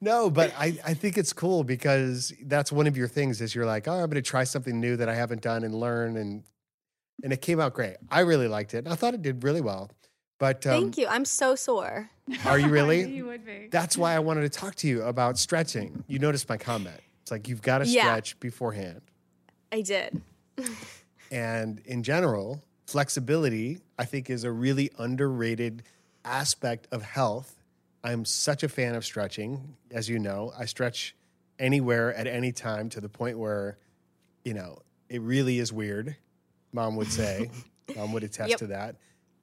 No, 0.00 0.30
but 0.30 0.52
I, 0.56 0.78
I 0.84 0.94
think 0.94 1.18
it's 1.18 1.32
cool 1.32 1.64
because 1.64 2.32
that's 2.44 2.70
one 2.70 2.86
of 2.86 2.96
your 2.96 3.08
things 3.08 3.40
is 3.40 3.54
you're 3.54 3.66
like, 3.66 3.88
oh, 3.88 3.92
I'm 3.94 4.06
going 4.06 4.10
to 4.14 4.22
try 4.22 4.44
something 4.44 4.78
new 4.80 4.96
that 4.96 5.08
I 5.08 5.14
haven't 5.14 5.42
done 5.42 5.64
and 5.64 5.74
learn. 5.74 6.16
And, 6.16 6.44
and 7.24 7.32
it 7.32 7.42
came 7.42 7.58
out 7.60 7.74
great. 7.74 7.96
I 8.10 8.20
really 8.20 8.48
liked 8.48 8.74
it. 8.74 8.86
I 8.86 8.94
thought 8.94 9.14
it 9.14 9.22
did 9.22 9.42
really 9.42 9.60
well. 9.60 9.90
But 10.38 10.64
um, 10.66 10.82
Thank 10.82 10.98
you. 10.98 11.08
I'm 11.08 11.24
so 11.24 11.56
sore. 11.56 12.10
are 12.46 12.58
you 12.58 12.68
really? 12.68 13.10
you 13.12 13.26
would 13.26 13.44
be. 13.44 13.68
That's 13.72 13.96
why 13.98 14.14
I 14.14 14.20
wanted 14.20 14.42
to 14.42 14.48
talk 14.50 14.76
to 14.76 14.86
you 14.88 15.02
about 15.02 15.36
stretching. 15.36 16.04
You 16.06 16.20
noticed 16.20 16.48
my 16.48 16.56
comment. 16.56 17.00
It's 17.22 17.32
like 17.32 17.48
you've 17.48 17.62
got 17.62 17.78
to 17.78 17.86
Yeah. 17.86 18.02
stretch 18.02 18.38
beforehand. 18.38 19.00
I 19.72 19.80
did. 19.82 20.22
And 21.30 21.80
in 21.84 22.02
general, 22.02 22.62
flexibility, 22.86 23.80
I 23.98 24.04
think, 24.04 24.30
is 24.30 24.44
a 24.44 24.50
really 24.50 24.90
underrated 24.98 25.82
aspect 26.24 26.88
of 26.90 27.02
health. 27.02 27.56
I'm 28.04 28.24
such 28.24 28.62
a 28.62 28.68
fan 28.68 28.94
of 28.94 29.04
stretching. 29.04 29.76
As 29.90 30.08
you 30.08 30.18
know, 30.18 30.52
I 30.58 30.64
stretch 30.66 31.16
anywhere 31.58 32.14
at 32.14 32.26
any 32.26 32.52
time 32.52 32.88
to 32.90 33.00
the 33.00 33.08
point 33.08 33.38
where, 33.38 33.78
you 34.44 34.54
know, 34.54 34.78
it 35.08 35.20
really 35.20 35.58
is 35.58 35.72
weird. 35.72 36.16
Mom 36.72 36.96
would 36.96 37.10
say, 37.10 37.50
Mom 37.96 38.12
would 38.12 38.22
attest 38.24 38.50
Yep. 38.50 38.58
to 38.60 38.66
that. 38.68 38.96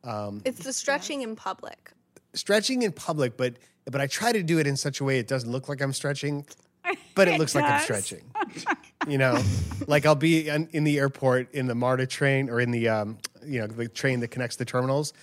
Um, 0.03 0.41
It's 0.45 0.63
the 0.63 0.71
stretching 0.73 1.21
in 1.23 1.35
public. 1.35 1.91
stretching 2.33 2.81
in 2.83 2.91
public, 2.91 3.37
but 3.37 3.55
but 3.89 4.01
I 4.01 4.07
try 4.07 4.31
to 4.31 4.41
do 4.41 4.57
it 4.59 4.65
in 4.65 4.77
such 4.77 4.99
a 4.99 5.03
way 5.03 5.19
it 5.19 5.27
doesn't 5.27 5.51
look 5.51 5.69
like 5.69 5.79
I'm 5.81 5.93
stretching, 5.93 6.45
but 7.15 7.27
it, 7.27 7.37
looks 7.37 7.53
like 7.55 7.65
I'm 7.65 7.81
stretching. 7.81 8.23
You 9.07 9.19
know, 9.19 9.39
like 9.85 10.07
I'll 10.07 10.15
be 10.15 10.49
in, 10.49 10.67
in 10.71 10.83
the 10.83 10.97
airport 10.97 11.53
in 11.53 11.67
the 11.67 11.75
MARTA 11.75 12.07
train 12.07 12.49
or 12.49 12.59
in 12.59 12.71
the 12.71 12.89
um, 12.89 13.19
you 13.45 13.59
know 13.59 13.67
the 13.67 13.87
train 13.87 14.21
that 14.21 14.29
connects 14.29 14.55
the 14.55 14.65
terminals. 14.65 15.13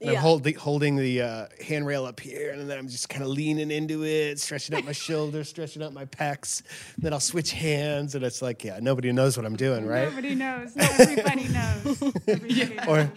And 0.00 0.10
I'm 0.10 0.14
Yeah. 0.14 0.20
hold, 0.20 0.46
holding 0.56 0.94
the 0.94 1.22
uh, 1.22 1.46
handrail 1.60 2.04
up 2.06 2.20
here, 2.20 2.52
and 2.52 2.70
then 2.70 2.78
I'm 2.78 2.86
just 2.88 3.08
kind 3.08 3.22
of 3.24 3.30
leaning 3.30 3.72
into 3.72 4.04
it, 4.04 4.38
stretching 4.38 4.76
out 4.76 4.84
my 4.84 4.92
shoulders, 4.92 5.48
stretching 5.48 5.82
out 5.82 5.92
my 5.92 6.04
pecs. 6.04 6.62
Then 6.98 7.12
I'll 7.12 7.18
switch 7.18 7.50
hands, 7.50 8.14
and 8.14 8.22
it's 8.24 8.40
like, 8.40 8.62
yeah, 8.62 8.78
nobody 8.80 9.10
knows 9.10 9.36
what 9.36 9.44
I'm 9.44 9.56
doing, 9.56 9.84
right? 9.84 10.08
Nobody 10.08 10.36
knows. 10.36 10.72
Everybody 10.76 11.48
knows. 11.48 12.02
Everybody 12.28 12.74
knows. 12.76 12.86
or 12.86 13.10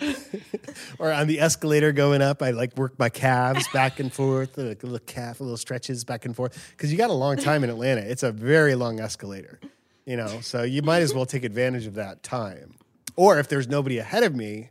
or 0.97 1.11
on 1.11 1.27
the 1.27 1.39
escalator 1.39 1.91
going 1.91 2.23
up, 2.23 2.41
I 2.41 2.49
like 2.49 2.75
work 2.75 2.97
my 2.97 3.09
calves 3.09 3.67
back 3.73 3.99
and 3.99 4.11
forth, 4.11 4.57
like 4.57 4.81
a 4.81 4.85
little 4.87 5.05
calf, 5.05 5.39
little 5.39 5.57
stretches 5.57 6.03
back 6.03 6.25
and 6.25 6.35
forth. 6.35 6.71
Because 6.71 6.91
you 6.91 6.97
got 6.97 7.11
a 7.11 7.13
long 7.13 7.37
time 7.37 7.63
in 7.63 7.69
Atlanta. 7.69 8.01
It's 8.01 8.23
a 8.23 8.31
very 8.31 8.73
long 8.73 8.99
escalator, 8.99 9.59
you 10.05 10.17
know. 10.17 10.41
So 10.41 10.63
you 10.63 10.81
might 10.81 11.01
as 11.03 11.13
well 11.13 11.27
take 11.27 11.43
advantage 11.43 11.85
of 11.85 11.93
that 11.93 12.23
time. 12.23 12.73
Or 13.15 13.37
if 13.37 13.49
there's 13.49 13.67
nobody 13.67 13.99
ahead 13.99 14.23
of 14.23 14.35
me, 14.35 14.69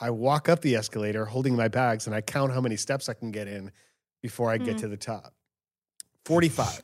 I 0.00 0.10
walk 0.10 0.48
up 0.48 0.60
the 0.60 0.76
escalator 0.76 1.24
holding 1.24 1.56
my 1.56 1.68
bags 1.68 2.06
and 2.06 2.14
I 2.14 2.20
count 2.20 2.52
how 2.52 2.60
many 2.60 2.76
steps 2.76 3.08
I 3.08 3.14
can 3.14 3.30
get 3.30 3.48
in 3.48 3.72
before 4.22 4.50
I 4.50 4.58
get 4.58 4.68
mm-hmm. 4.68 4.76
to 4.78 4.88
the 4.88 4.96
top. 4.96 5.34
45. 6.24 6.82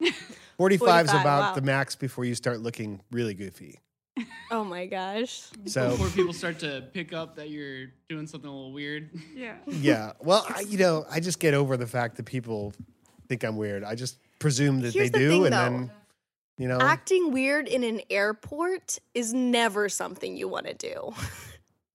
45 0.56 1.06
is 1.06 1.10
about 1.10 1.24
wow. 1.24 1.54
the 1.54 1.62
max 1.62 1.96
before 1.96 2.24
you 2.24 2.34
start 2.34 2.60
looking 2.60 3.00
really 3.10 3.34
goofy. 3.34 3.80
Oh 4.50 4.62
my 4.62 4.86
gosh. 4.86 5.48
So 5.64 5.90
Before 5.90 6.08
people 6.10 6.32
start 6.32 6.60
to 6.60 6.84
pick 6.92 7.12
up 7.12 7.34
that 7.36 7.50
you're 7.50 7.86
doing 8.08 8.26
something 8.26 8.48
a 8.48 8.52
little 8.54 8.72
weird. 8.72 9.10
yeah. 9.34 9.56
Yeah. 9.66 10.12
Well, 10.20 10.46
I, 10.48 10.60
you 10.60 10.78
know, 10.78 11.06
I 11.10 11.18
just 11.18 11.40
get 11.40 11.54
over 11.54 11.76
the 11.76 11.86
fact 11.86 12.16
that 12.18 12.26
people 12.26 12.72
think 13.26 13.42
I'm 13.42 13.56
weird. 13.56 13.82
I 13.82 13.96
just 13.96 14.18
presume 14.38 14.80
that 14.82 14.92
Here's 14.92 15.10
they 15.10 15.18
the 15.18 15.18
do, 15.18 15.28
thing, 15.30 15.44
and 15.46 15.52
though. 15.52 15.58
then, 15.58 15.90
you 16.58 16.68
know, 16.68 16.78
Acting 16.78 17.32
weird 17.32 17.66
in 17.66 17.82
an 17.82 18.02
airport 18.10 18.98
is 19.14 19.32
never 19.32 19.88
something 19.88 20.36
you 20.36 20.46
want 20.46 20.66
to 20.66 20.74
do. 20.74 21.12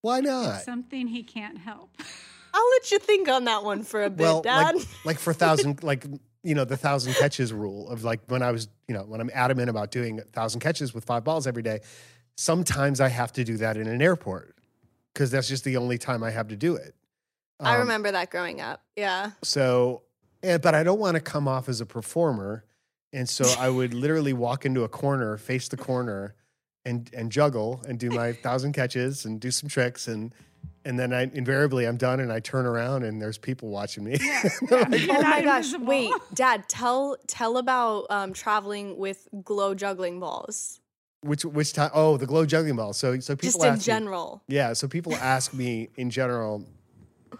Why 0.02 0.20
not? 0.20 0.62
Something 0.62 1.06
he 1.06 1.22
can't 1.22 1.58
help. 1.58 1.90
I'll 2.54 2.70
let 2.70 2.90
you 2.90 2.98
think 2.98 3.28
on 3.28 3.44
that 3.44 3.62
one 3.62 3.82
for 3.84 4.02
a 4.02 4.10
bit, 4.10 4.22
Well, 4.24 4.42
Dad. 4.42 4.74
like, 4.76 4.86
like 5.04 5.18
for 5.18 5.32
thousand, 5.32 5.82
like 5.84 6.04
you 6.42 6.54
know, 6.54 6.64
the 6.64 6.76
thousand 6.76 7.14
catches 7.14 7.52
rule 7.52 7.88
of 7.90 8.02
like 8.02 8.20
when 8.28 8.42
I 8.42 8.50
was, 8.50 8.66
you 8.88 8.94
know, 8.94 9.02
when 9.04 9.20
I'm 9.20 9.30
adamant 9.32 9.68
about 9.70 9.90
doing 9.90 10.18
a 10.18 10.22
thousand 10.22 10.60
catches 10.60 10.92
with 10.94 11.04
five 11.04 11.22
balls 11.22 11.46
every 11.46 11.62
day. 11.62 11.80
Sometimes 12.36 13.00
I 13.00 13.08
have 13.08 13.32
to 13.34 13.44
do 13.44 13.58
that 13.58 13.76
in 13.76 13.86
an 13.86 14.00
airport 14.00 14.56
because 15.12 15.30
that's 15.30 15.46
just 15.48 15.62
the 15.64 15.76
only 15.76 15.98
time 15.98 16.22
I 16.24 16.30
have 16.30 16.48
to 16.48 16.56
do 16.56 16.74
it. 16.76 16.94
I 17.60 17.74
Um, 17.74 17.80
remember 17.82 18.10
that 18.12 18.30
growing 18.30 18.60
up. 18.62 18.82
Yeah. 18.96 19.32
So, 19.42 20.02
eh, 20.42 20.56
but 20.56 20.74
I 20.74 20.82
don't 20.82 20.98
want 20.98 21.16
to 21.16 21.20
come 21.20 21.46
off 21.46 21.68
as 21.68 21.82
a 21.82 21.86
performer, 21.86 22.64
and 23.12 23.28
so 23.28 23.44
I 23.58 23.68
would 23.68 23.92
literally 23.92 24.32
walk 24.32 24.64
into 24.64 24.84
a 24.84 24.88
corner, 24.88 25.36
face 25.36 25.68
the 25.68 25.76
corner, 25.76 26.34
and 26.90 27.10
and 27.14 27.30
juggle 27.32 27.82
and 27.88 27.98
do 27.98 28.10
my 28.10 28.32
thousand 28.32 28.72
catches 28.74 29.24
and 29.24 29.40
do 29.40 29.50
some 29.50 29.68
tricks 29.68 30.08
and 30.08 30.34
and 30.84 30.98
then 30.98 31.12
I 31.12 31.22
invariably 31.32 31.86
I'm 31.86 31.96
done 31.96 32.20
and 32.20 32.32
I 32.32 32.40
turn 32.40 32.66
around 32.66 33.02
and 33.04 33.20
there's 33.22 33.38
people 33.38 33.68
watching 33.70 34.02
me. 34.04 34.16
They're 34.68 34.80
like, 34.94 35.08
Oh 35.08 35.22
my 35.22 35.42
gosh! 35.42 35.72
invisible. 35.72 35.86
Wait, 35.86 36.12
Dad, 36.34 36.68
tell 36.68 37.16
tell 37.26 37.56
about 37.58 38.06
um, 38.10 38.32
traveling 38.32 38.96
with 38.98 39.28
glow 39.44 39.74
juggling 39.74 40.20
balls. 40.20 40.80
which 41.22 41.44
which 41.44 41.72
time? 41.74 41.90
Oh, 41.94 42.16
the 42.16 42.26
glow 42.26 42.44
juggling 42.46 42.76
ball. 42.76 42.92
So 42.94 43.20
so 43.20 43.36
people 43.36 43.60
Just 43.60 43.64
in 43.64 43.72
ask 43.72 43.80
me- 43.80 43.84
general. 43.84 44.42
Yeah, 44.48 44.72
so 44.74 44.88
people 44.88 45.14
ask 45.16 45.52
me 45.54 45.88
in 45.96 46.08
general, 46.10 46.64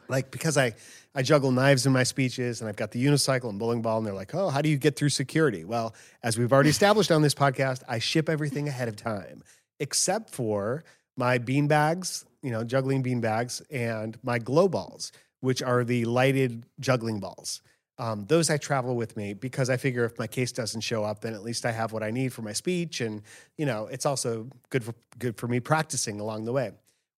like 0.09 0.31
because 0.31 0.57
I 0.57 0.74
I 1.14 1.22
juggle 1.22 1.50
knives 1.50 1.87
in 1.87 1.92
my 1.92 2.05
speeches 2.05 2.61
and 2.61 2.68
I've 2.68 2.76
got 2.76 2.92
the 2.92 3.05
unicycle 3.05 3.50
and 3.50 3.59
bowling 3.59 3.83
ball, 3.83 3.98
and 3.98 4.07
they're 4.07 4.14
like, 4.14 4.35
oh, 4.35 4.48
how 4.48 4.62
do 4.62 4.68
you 4.68 4.76
get 4.76 4.96
through 4.96 5.09
security? 5.09 5.64
Well, 5.64 5.94
as 6.22 6.38
we've 6.38 6.53
already 6.53 6.70
established 6.70 7.11
on 7.11 7.22
this 7.22 7.35
podcast, 7.35 7.83
I 7.88 7.98
ship 7.98 8.29
everything 8.29 8.68
ahead 8.68 8.88
of 8.88 8.96
time, 8.96 9.42
except 9.81 10.31
for 10.31 10.85
my 11.16 11.38
bean 11.38 11.66
bags, 11.66 12.24
you 12.42 12.50
know, 12.50 12.64
juggling 12.64 13.03
bean 13.03 13.20
bags, 13.20 13.61
and 13.70 14.18
my 14.22 14.38
glow 14.38 14.68
balls, 14.68 15.12
which 15.40 15.62
are 15.62 15.85
the 15.85 16.05
lighted 16.05 16.64
juggling 16.79 17.18
balls. 17.18 17.61
Um, 17.98 18.24
those 18.26 18.48
I 18.48 18.57
travel 18.57 18.96
with 18.96 19.14
me 19.14 19.35
because 19.35 19.68
I 19.68 19.76
figure 19.76 20.07
if 20.07 20.18
my 20.18 20.26
case 20.26 20.53
doesn't 20.53 20.81
show 20.81 21.05
up, 21.05 21.20
then 21.20 21.35
at 21.35 21.42
least 21.42 21.66
I 21.66 21.72
have 21.72 21.92
what 21.92 22.03
I 22.03 22.11
need 22.11 22.33
for 22.33 22.40
my 22.40 22.55
speech, 22.55 23.00
and 23.00 23.20
you 23.59 23.66
know, 23.66 23.88
it's 23.88 24.07
also 24.07 24.48
good 24.70 24.85
for 24.85 24.94
good 25.18 25.37
for 25.37 25.48
me 25.48 25.61
practicing 25.61 26.20
along 26.20 26.44
the 26.44 26.53
way. 26.53 26.70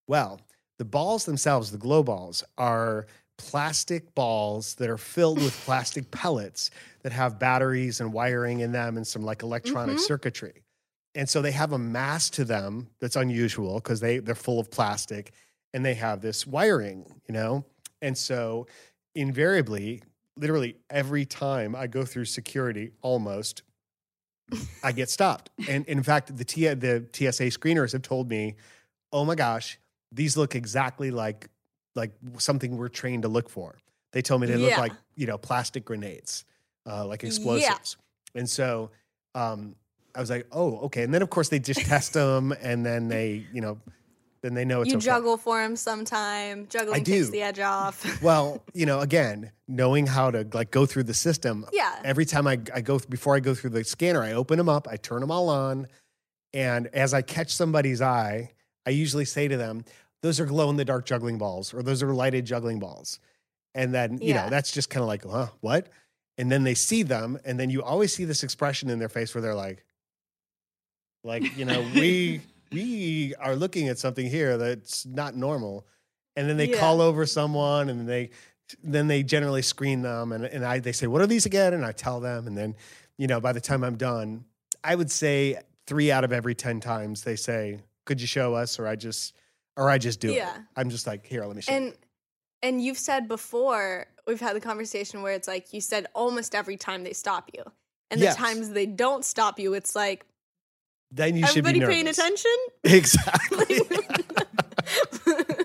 Well, 0.07 0.41
the 0.77 0.85
balls 0.85 1.25
themselves, 1.25 1.71
the 1.71 1.77
glow 1.77 2.03
balls, 2.03 2.43
are 2.57 3.05
plastic 3.37 4.13
balls 4.15 4.75
that 4.75 4.89
are 4.89 4.97
filled 4.97 5.41
with 5.41 5.53
plastic 5.65 6.11
pellets 6.11 6.69
that 7.01 7.11
have 7.11 7.39
batteries 7.39 7.99
and 7.99 8.13
wiring 8.13 8.61
in 8.61 8.71
them 8.71 8.97
and 8.97 9.05
some 9.05 9.23
like 9.23 9.43
electronic 9.43 9.95
mm-hmm. 9.95 10.05
circuitry. 10.05 10.63
And 11.15 11.29
so 11.29 11.41
they 11.41 11.51
have 11.51 11.73
a 11.73 11.77
mass 11.77 12.29
to 12.31 12.45
them 12.45 12.87
that's 12.99 13.15
unusual 13.15 13.75
because 13.75 13.99
they 13.99 14.19
they're 14.19 14.35
full 14.35 14.59
of 14.59 14.71
plastic 14.71 15.31
and 15.73 15.85
they 15.85 15.93
have 15.95 16.21
this 16.21 16.47
wiring, 16.47 17.05
you 17.27 17.33
know? 17.33 17.65
And 18.01 18.17
so 18.17 18.67
invariably, 19.15 20.01
literally 20.37 20.77
every 20.89 21.25
time 21.25 21.75
I 21.75 21.87
go 21.87 22.03
through 22.03 22.25
security 22.25 22.91
almost 23.01 23.63
I 24.83 24.91
get 24.91 25.09
stopped. 25.09 25.49
And 25.69 25.85
in 25.85 26.03
fact, 26.03 26.35
the 26.35 26.45
T- 26.45 26.67
the 26.73 27.05
TSA 27.13 27.49
screeners 27.57 27.93
have 27.93 28.01
told 28.01 28.29
me, 28.29 28.55
"Oh 29.11 29.23
my 29.25 29.35
gosh, 29.35 29.79
these 30.13 30.37
look 30.37 30.55
exactly 30.55 31.11
like 31.11 31.49
like 31.95 32.11
something 32.37 32.77
we're 32.77 32.89
trained 32.89 33.23
to 33.23 33.29
look 33.29 33.49
for." 33.49 33.77
They 34.11 34.21
told 34.21 34.41
me 34.41 34.47
they 34.47 34.57
look 34.57 34.77
like 34.77 34.93
you 35.15 35.27
know 35.27 35.37
plastic 35.37 35.85
grenades, 35.85 36.45
uh, 36.85 37.05
like 37.05 37.23
explosives. 37.23 37.97
And 38.35 38.49
so 38.49 38.91
um, 39.35 39.75
I 40.15 40.19
was 40.19 40.29
like, 40.29 40.47
"Oh, 40.51 40.77
okay." 40.85 41.03
And 41.03 41.13
then 41.13 41.21
of 41.21 41.29
course 41.29 41.49
they 41.49 41.59
just 41.59 41.81
test 41.81 42.13
them, 42.21 42.53
and 42.61 42.85
then 42.85 43.07
they 43.07 43.45
you 43.51 43.61
know 43.61 43.79
then 44.43 44.53
they 44.53 44.65
know 44.65 44.81
it's 44.81 44.91
you 44.91 44.97
okay. 44.97 45.05
juggle 45.05 45.37
for 45.37 45.61
them 45.61 45.75
sometime. 45.75 46.67
Juggling 46.69 47.03
takes 47.03 47.27
do. 47.27 47.31
the 47.31 47.41
edge 47.41 47.59
off. 47.59 48.03
Well, 48.21 48.61
you 48.73 48.85
know, 48.85 48.99
again, 48.99 49.51
knowing 49.67 50.05
how 50.05 50.31
to 50.31 50.45
like 50.53 50.69
go 50.69 50.85
through 50.85 51.03
the 51.03 51.13
system. 51.13 51.65
Yeah. 51.71 51.99
Every 52.03 52.25
time 52.25 52.45
I, 52.45 52.59
I 52.73 52.81
go 52.81 52.99
before 52.99 53.35
I 53.35 53.39
go 53.39 53.55
through 53.55 53.71
the 53.71 53.83
scanner, 53.83 54.21
I 54.21 54.33
open 54.33 54.57
them 54.57 54.69
up, 54.69 54.87
I 54.89 54.97
turn 54.97 55.21
them 55.21 55.31
all 55.31 55.49
on, 55.49 55.87
and 56.53 56.87
as 56.87 57.13
I 57.13 57.21
catch 57.21 57.53
somebody's 57.53 58.01
eye, 58.01 58.51
I 58.85 58.91
usually 58.91 59.25
say 59.25 59.47
to 59.47 59.57
them, 59.57 59.85
"Those 60.23 60.39
are 60.39 60.45
glow 60.45 60.69
in 60.71 60.75
the 60.77 60.85
dark 60.85 61.05
juggling 61.05 61.37
balls, 61.37 61.73
or 61.73 61.83
those 61.83 62.01
are 62.01 62.13
lighted 62.13 62.45
juggling 62.45 62.79
balls," 62.79 63.19
and 63.75 63.93
then 63.93 64.17
you 64.19 64.33
know 64.33 64.49
that's 64.49 64.71
just 64.71 64.89
kind 64.89 65.01
of 65.03 65.07
like, 65.07 65.23
"Huh, 65.23 65.49
what?" 65.61 65.89
And 66.39 66.51
then 66.51 66.63
they 66.63 66.73
see 66.73 67.03
them, 67.03 67.37
and 67.45 67.59
then 67.59 67.69
you 67.69 67.83
always 67.83 68.11
see 68.15 68.25
this 68.25 68.43
expression 68.43 68.89
in 68.89 68.97
their 68.97 69.09
face 69.09 69.35
where 69.35 69.41
they're 69.43 69.53
like, 69.53 69.85
like 71.23 71.55
you 71.55 71.65
know, 71.65 71.83
we 71.83 72.41
we 72.71 73.35
are 73.35 73.55
looking 73.55 73.87
at 73.89 73.99
something 73.99 74.25
here 74.27 74.57
that's 74.57 75.05
not 75.05 75.35
normal, 75.35 75.85
and 76.35 76.49
then 76.49 76.57
they 76.57 76.67
Yeah. 76.67 76.79
call 76.79 77.01
over 77.01 77.27
someone, 77.27 77.89
and 77.89 78.09
they 78.09 78.31
then 78.83 79.07
they 79.07 79.21
generally 79.21 79.61
screen 79.61 80.01
them, 80.01 80.31
and 80.31 80.45
and 80.45 80.65
I 80.65 80.79
they 80.79 80.93
say, 80.93 81.05
"What 81.05 81.21
are 81.21 81.27
these 81.27 81.45
again?" 81.45 81.73
And 81.75 81.85
I 81.85 81.91
tell 81.91 82.19
them, 82.19 82.47
and 82.47 82.57
then 82.57 82.75
you 83.17 83.27
know 83.27 83.39
by 83.39 83.51
the 83.51 83.61
time 83.61 83.83
I'm 83.83 83.97
done, 83.97 84.45
I 84.83 84.95
would 84.95 85.11
say 85.11 85.59
three 85.85 86.11
out 86.11 86.23
of 86.23 86.31
every 86.31 86.55
10 86.55 86.79
times 86.79 87.23
they 87.23 87.35
say, 87.35 87.79
Could 88.05 88.21
you 88.21 88.27
show 88.27 88.53
us? 88.53 88.79
Or 88.79 88.87
I 88.87 88.95
just, 88.95 89.33
or 89.77 89.89
I 89.89 89.97
just 89.97 90.19
do 90.19 90.29
it. 90.29 90.35
Yeah. 90.35 90.57
I'm 90.75 90.89
just 90.89 91.07
like, 91.07 91.25
Here, 91.25 91.45
let 91.45 91.55
me 91.55 91.61
show 91.61 91.71
you. 91.71 91.77
And 91.77 91.93
and 92.61 92.81
you've 92.83 92.97
said 92.97 93.27
before, 93.27 94.07
we've 94.27 94.39
had 94.39 94.55
the 94.55 94.61
conversation 94.61 95.21
where 95.21 95.33
it's 95.33 95.47
like 95.47 95.73
you 95.73 95.81
said 95.81 96.07
almost 96.13 96.55
every 96.55 96.77
time 96.77 97.03
they 97.03 97.13
stop 97.13 97.49
you. 97.53 97.63
And 98.11 98.21
Yes. 98.21 98.35
the 98.35 98.41
times 98.41 98.69
they 98.69 98.85
don't 98.85 99.25
stop 99.25 99.59
you, 99.59 99.73
it's 99.73 99.95
like 99.95 100.25
Then 101.11 101.35
you 101.35 101.45
should 101.47 101.63
be 101.63 101.69
everybody 101.71 101.93
paying 101.93 102.07
attention. 102.07 102.51
Exactly. 102.83 103.79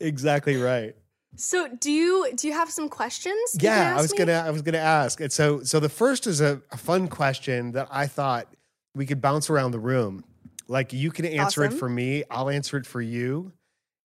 exactly 0.00 0.56
right. 0.56 0.94
so 1.36 1.68
do 1.80 1.90
you 1.90 2.30
do 2.34 2.48
you 2.48 2.54
have 2.54 2.70
some 2.70 2.88
questions? 2.88 3.56
Yeah, 3.60 3.94
I 3.96 4.02
was 4.02 4.12
me? 4.12 4.18
gonna 4.18 4.44
I 4.46 4.50
was 4.50 4.62
gonna 4.62 4.78
ask. 4.78 5.20
And 5.20 5.32
so 5.32 5.62
so 5.62 5.80
the 5.80 5.88
first 5.88 6.26
is 6.26 6.40
a, 6.40 6.60
a 6.72 6.76
fun 6.76 7.08
question 7.08 7.72
that 7.72 7.88
I 7.90 8.06
thought 8.06 8.48
we 8.94 9.06
could 9.06 9.20
bounce 9.20 9.48
around 9.50 9.70
the 9.70 9.78
room. 9.78 10.24
Like 10.68 10.92
you 10.92 11.10
can 11.10 11.24
answer 11.26 11.64
it 11.64 11.72
for 11.72 11.88
me, 11.88 12.24
I'll 12.30 12.48
answer 12.50 12.76
it 12.76 12.86
for 12.86 13.00
you, 13.00 13.52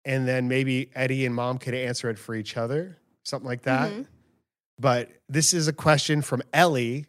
and 0.06 0.28
then 0.28 0.48
maybe 0.48 0.90
Eddie 0.96 1.26
and 1.26 1.34
Mom 1.36 1.58
could 1.58 1.74
answer 1.74 2.10
it 2.10 2.18
for 2.20 2.36
each 2.36 2.58
other, 2.58 2.98
something 3.24 3.48
like 3.48 3.64
that. 3.64 3.92
Mhm. 3.92 4.08
But 4.80 5.10
this 5.30 5.54
is 5.54 5.68
a 5.68 5.74
question 5.74 6.22
from 6.22 6.42
Ellie. 6.54 7.06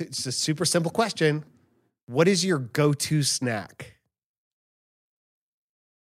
It's 0.00 0.26
a 0.26 0.32
super 0.32 0.64
simple 0.64 0.90
question. 0.90 1.44
What 2.06 2.28
is 2.28 2.44
your 2.44 2.58
go-to 2.58 3.22
snack? 3.22 3.94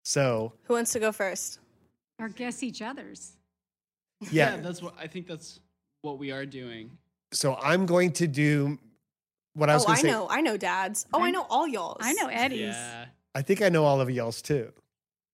So 0.05 0.53
Who 0.65 0.75
wants 0.75 0.93
to 0.93 1.01
go 1.01 1.13
first? 1.13 1.59
Or 2.19 2.29
guess 2.29 2.63
each 2.63 2.81
other's. 2.83 3.37
yeah, 4.31 4.57
that's 4.59 4.81
what 4.83 4.95
I 4.99 5.07
think. 5.07 5.27
That's 5.27 5.61
what 6.03 6.19
we 6.19 6.31
are 6.31 6.47
doing. 6.47 6.97
so 7.33 7.57
I'm 7.57 7.87
going 7.87 8.13
to 8.13 8.27
do 8.27 8.79
what 9.57 9.71
I 9.71 9.75
was 9.75 9.83
oh, 9.85 9.87
going 9.87 9.99
I 9.99 10.01
to 10.03 10.07
say. 10.07 10.13
know, 10.13 10.29
I 10.31 10.41
know 10.43 10.57
dad's. 10.57 11.07
Oh, 11.13 11.21
I, 11.23 11.27
I- 11.27 11.31
know 11.31 11.47
all 11.49 11.67
y'all's. 11.67 11.99
I 12.01 12.13
know 12.13 12.29
Eddie's. 12.29 12.61
Yeah. 12.61 13.07
I 13.35 13.43
think 13.43 13.61
I 13.63 13.69
know 13.69 13.85
all 13.85 14.01
of 14.01 14.11
y'all's 14.11 14.41
too. 14.43 14.73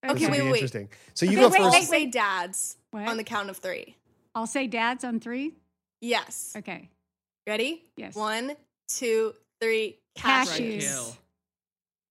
Okay, 0.04 0.14
This 0.14 0.22
will 0.22 0.30
wait, 0.30 0.38
be 0.38 0.44
wait. 0.46 0.52
interesting. 0.54 0.88
So 1.14 1.26
you 1.26 1.32
Okay, 1.32 1.40
go 1.42 1.48
wait, 1.48 1.58
first. 1.58 1.74
I'll 1.76 1.82
say 1.82 2.06
dad's 2.06 2.76
What? 2.90 3.06
on 3.08 3.16
the 3.16 3.24
count 3.24 3.50
of 3.50 3.58
three. 3.58 3.96
I'll 4.34 4.46
say 4.48 4.66
dad's 4.66 5.04
on 5.04 5.20
three. 5.20 5.52
Yes. 6.00 6.54
Okay. 6.56 6.88
Ready? 7.46 7.84
Yes. 7.96 8.16
One, 8.16 8.56
two, 8.88 9.34
three. 9.60 9.98
Cashews. 10.18 11.14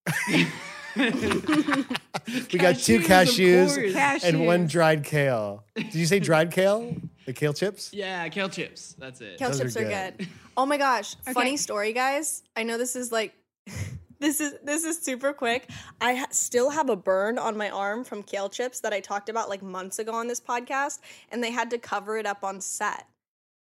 Fried 0.07 0.35
kale. 0.37 0.47
we 0.95 2.59
got 2.59 2.77
two 2.77 2.99
Cashews, 2.99 3.93
cashews 3.93 4.23
and 4.23 4.45
one 4.45 4.67
dried 4.67 5.03
kale. 5.03 5.63
Did 5.75 5.95
you 5.95 6.05
say 6.05 6.19
dried 6.19 6.51
kale? 6.51 6.95
The 7.25 7.33
kale 7.33 7.53
chips? 7.53 7.91
Yeah, 7.93 8.27
kale 8.29 8.49
chips. 8.49 8.95
That's 8.97 9.21
it. 9.21 9.37
Kale 9.37 9.49
Those 9.49 9.59
chips 9.59 9.77
are 9.77 9.83
good. 9.83 10.17
good. 10.17 10.27
Oh 10.57 10.65
my 10.65 10.77
gosh! 10.77 11.15
Okay. 11.23 11.33
Funny 11.33 11.57
story, 11.57 11.93
guys. 11.93 12.43
I 12.55 12.63
know 12.63 12.77
this 12.77 12.95
is 12.95 13.11
like, 13.11 13.33
this 14.19 14.41
is 14.41 14.55
this 14.63 14.83
is 14.83 15.01
super 15.01 15.33
quick. 15.33 15.69
I 16.01 16.15
ha- 16.15 16.27
still 16.31 16.69
have 16.69 16.89
a 16.89 16.95
burn 16.95 17.37
on 17.37 17.55
my 17.55 17.69
arm 17.69 18.03
from 18.03 18.23
kale 18.23 18.49
chips 18.49 18.79
that 18.81 18.91
I 18.93 18.99
talked 18.99 19.29
about 19.29 19.49
like 19.49 19.61
months 19.61 19.99
ago 19.99 20.13
on 20.13 20.27
this 20.27 20.41
podcast, 20.41 20.99
and 21.31 21.43
they 21.43 21.51
had 21.51 21.69
to 21.71 21.77
cover 21.77 22.17
it 22.17 22.25
up 22.25 22.43
on 22.43 22.59
set 22.59 23.05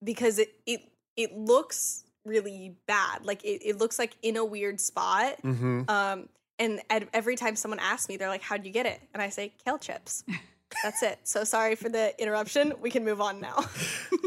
because 0.03 0.39
it 0.39 0.53
it 0.65 0.81
it 1.15 1.35
looks 1.35 2.03
really 2.25 2.75
bad. 2.87 3.25
Like 3.25 3.43
it, 3.43 3.61
it 3.67 3.77
looks 3.77 3.97
like 3.97 4.15
in 4.21 4.37
a 4.37 4.45
weird 4.45 4.79
spot. 4.79 5.41
Mm-hmm. 5.43 5.83
Um, 5.89 6.29
and 6.59 6.81
ed- 6.89 7.09
every 7.13 7.35
time 7.35 7.55
someone 7.55 7.79
asks 7.79 8.09
me, 8.09 8.17
they're 8.17 8.29
like, 8.29 8.41
"How'd 8.41 8.65
you 8.65 8.71
get 8.71 8.85
it?" 8.85 8.99
And 9.13 9.21
I 9.21 9.29
say, 9.29 9.53
"Kale 9.63 9.77
chips." 9.77 10.23
That's 10.83 11.01
it. 11.01 11.19
So 11.23 11.43
sorry 11.43 11.75
for 11.75 11.89
the 11.89 12.13
interruption. 12.21 12.73
We 12.81 12.91
can 12.91 13.05
move 13.05 13.21
on 13.21 13.39
now. 13.39 13.63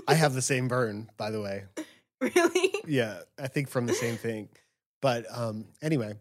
I 0.08 0.14
have 0.14 0.34
the 0.34 0.42
same 0.42 0.68
burn, 0.68 1.10
by 1.16 1.30
the 1.30 1.40
way. 1.40 1.64
really? 2.20 2.74
Yeah, 2.86 3.20
I 3.38 3.48
think 3.48 3.68
from 3.68 3.86
the 3.86 3.92
same 3.92 4.16
thing. 4.16 4.48
But 5.02 5.26
um, 5.30 5.66
anyway, 5.82 6.14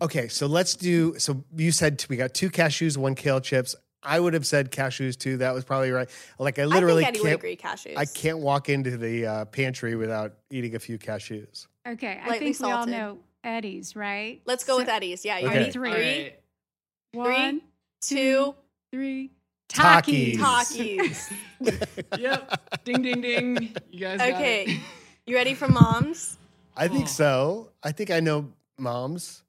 okay, 0.00 0.28
so 0.28 0.46
let's 0.46 0.74
do. 0.76 1.18
So 1.18 1.44
you 1.56 1.72
said 1.72 2.04
we 2.08 2.16
got 2.16 2.34
two 2.34 2.50
cashews, 2.50 2.96
one 2.96 3.14
kale 3.14 3.40
chips. 3.40 3.74
I 4.02 4.18
would 4.18 4.34
have 4.34 4.46
said 4.46 4.72
cashews 4.72 5.16
too. 5.16 5.38
That 5.38 5.54
was 5.54 5.64
probably 5.64 5.90
right. 5.90 6.08
Like 6.38 6.58
I 6.58 6.64
literally 6.64 7.04
I 7.04 7.12
think 7.12 7.24
can't. 7.24 7.34
agree. 7.36 7.56
Cashews. 7.56 7.96
I 7.96 8.04
can't 8.04 8.38
walk 8.38 8.68
into 8.68 8.96
the 8.96 9.26
uh, 9.26 9.44
pantry 9.46 9.94
without 9.94 10.34
eating 10.50 10.74
a 10.74 10.78
few 10.78 10.98
cashews. 10.98 11.66
Okay. 11.86 12.20
I 12.22 12.28
Lightly 12.28 12.52
think 12.52 12.66
we 12.66 12.72
all 12.72 12.86
know 12.86 13.18
Eddie's, 13.44 13.96
right? 13.96 14.40
Let's 14.46 14.64
go 14.64 14.74
So- 14.74 14.78
with 14.78 14.88
Eddie's. 14.88 15.24
Yeah, 15.24 15.38
you 15.38 15.46
Okay. 15.48 15.58
ready? 15.58 15.70
Three. 15.72 15.90
All 15.90 17.28
right. 17.28 17.38
One, 17.52 17.62
two, 18.00 18.54
three. 18.92 19.30
Takis. 19.68 20.36
Takis. 20.36 21.32
Yep. 22.18 22.84
Ding 22.84 23.02
ding 23.02 23.20
ding. 23.20 23.74
You 23.90 24.00
guys 24.00 24.18
got 24.18 24.32
okay, 24.34 24.64
it. 24.64 24.80
you 25.26 25.34
ready 25.36 25.54
for 25.54 25.68
moms? 25.68 26.36
I 26.76 26.88
think 26.88 27.04
Oh. 27.04 27.06
so. 27.08 27.70
I 27.82 27.92
think 27.92 28.10
I 28.10 28.20
know 28.20 28.52
moms. 28.78 29.42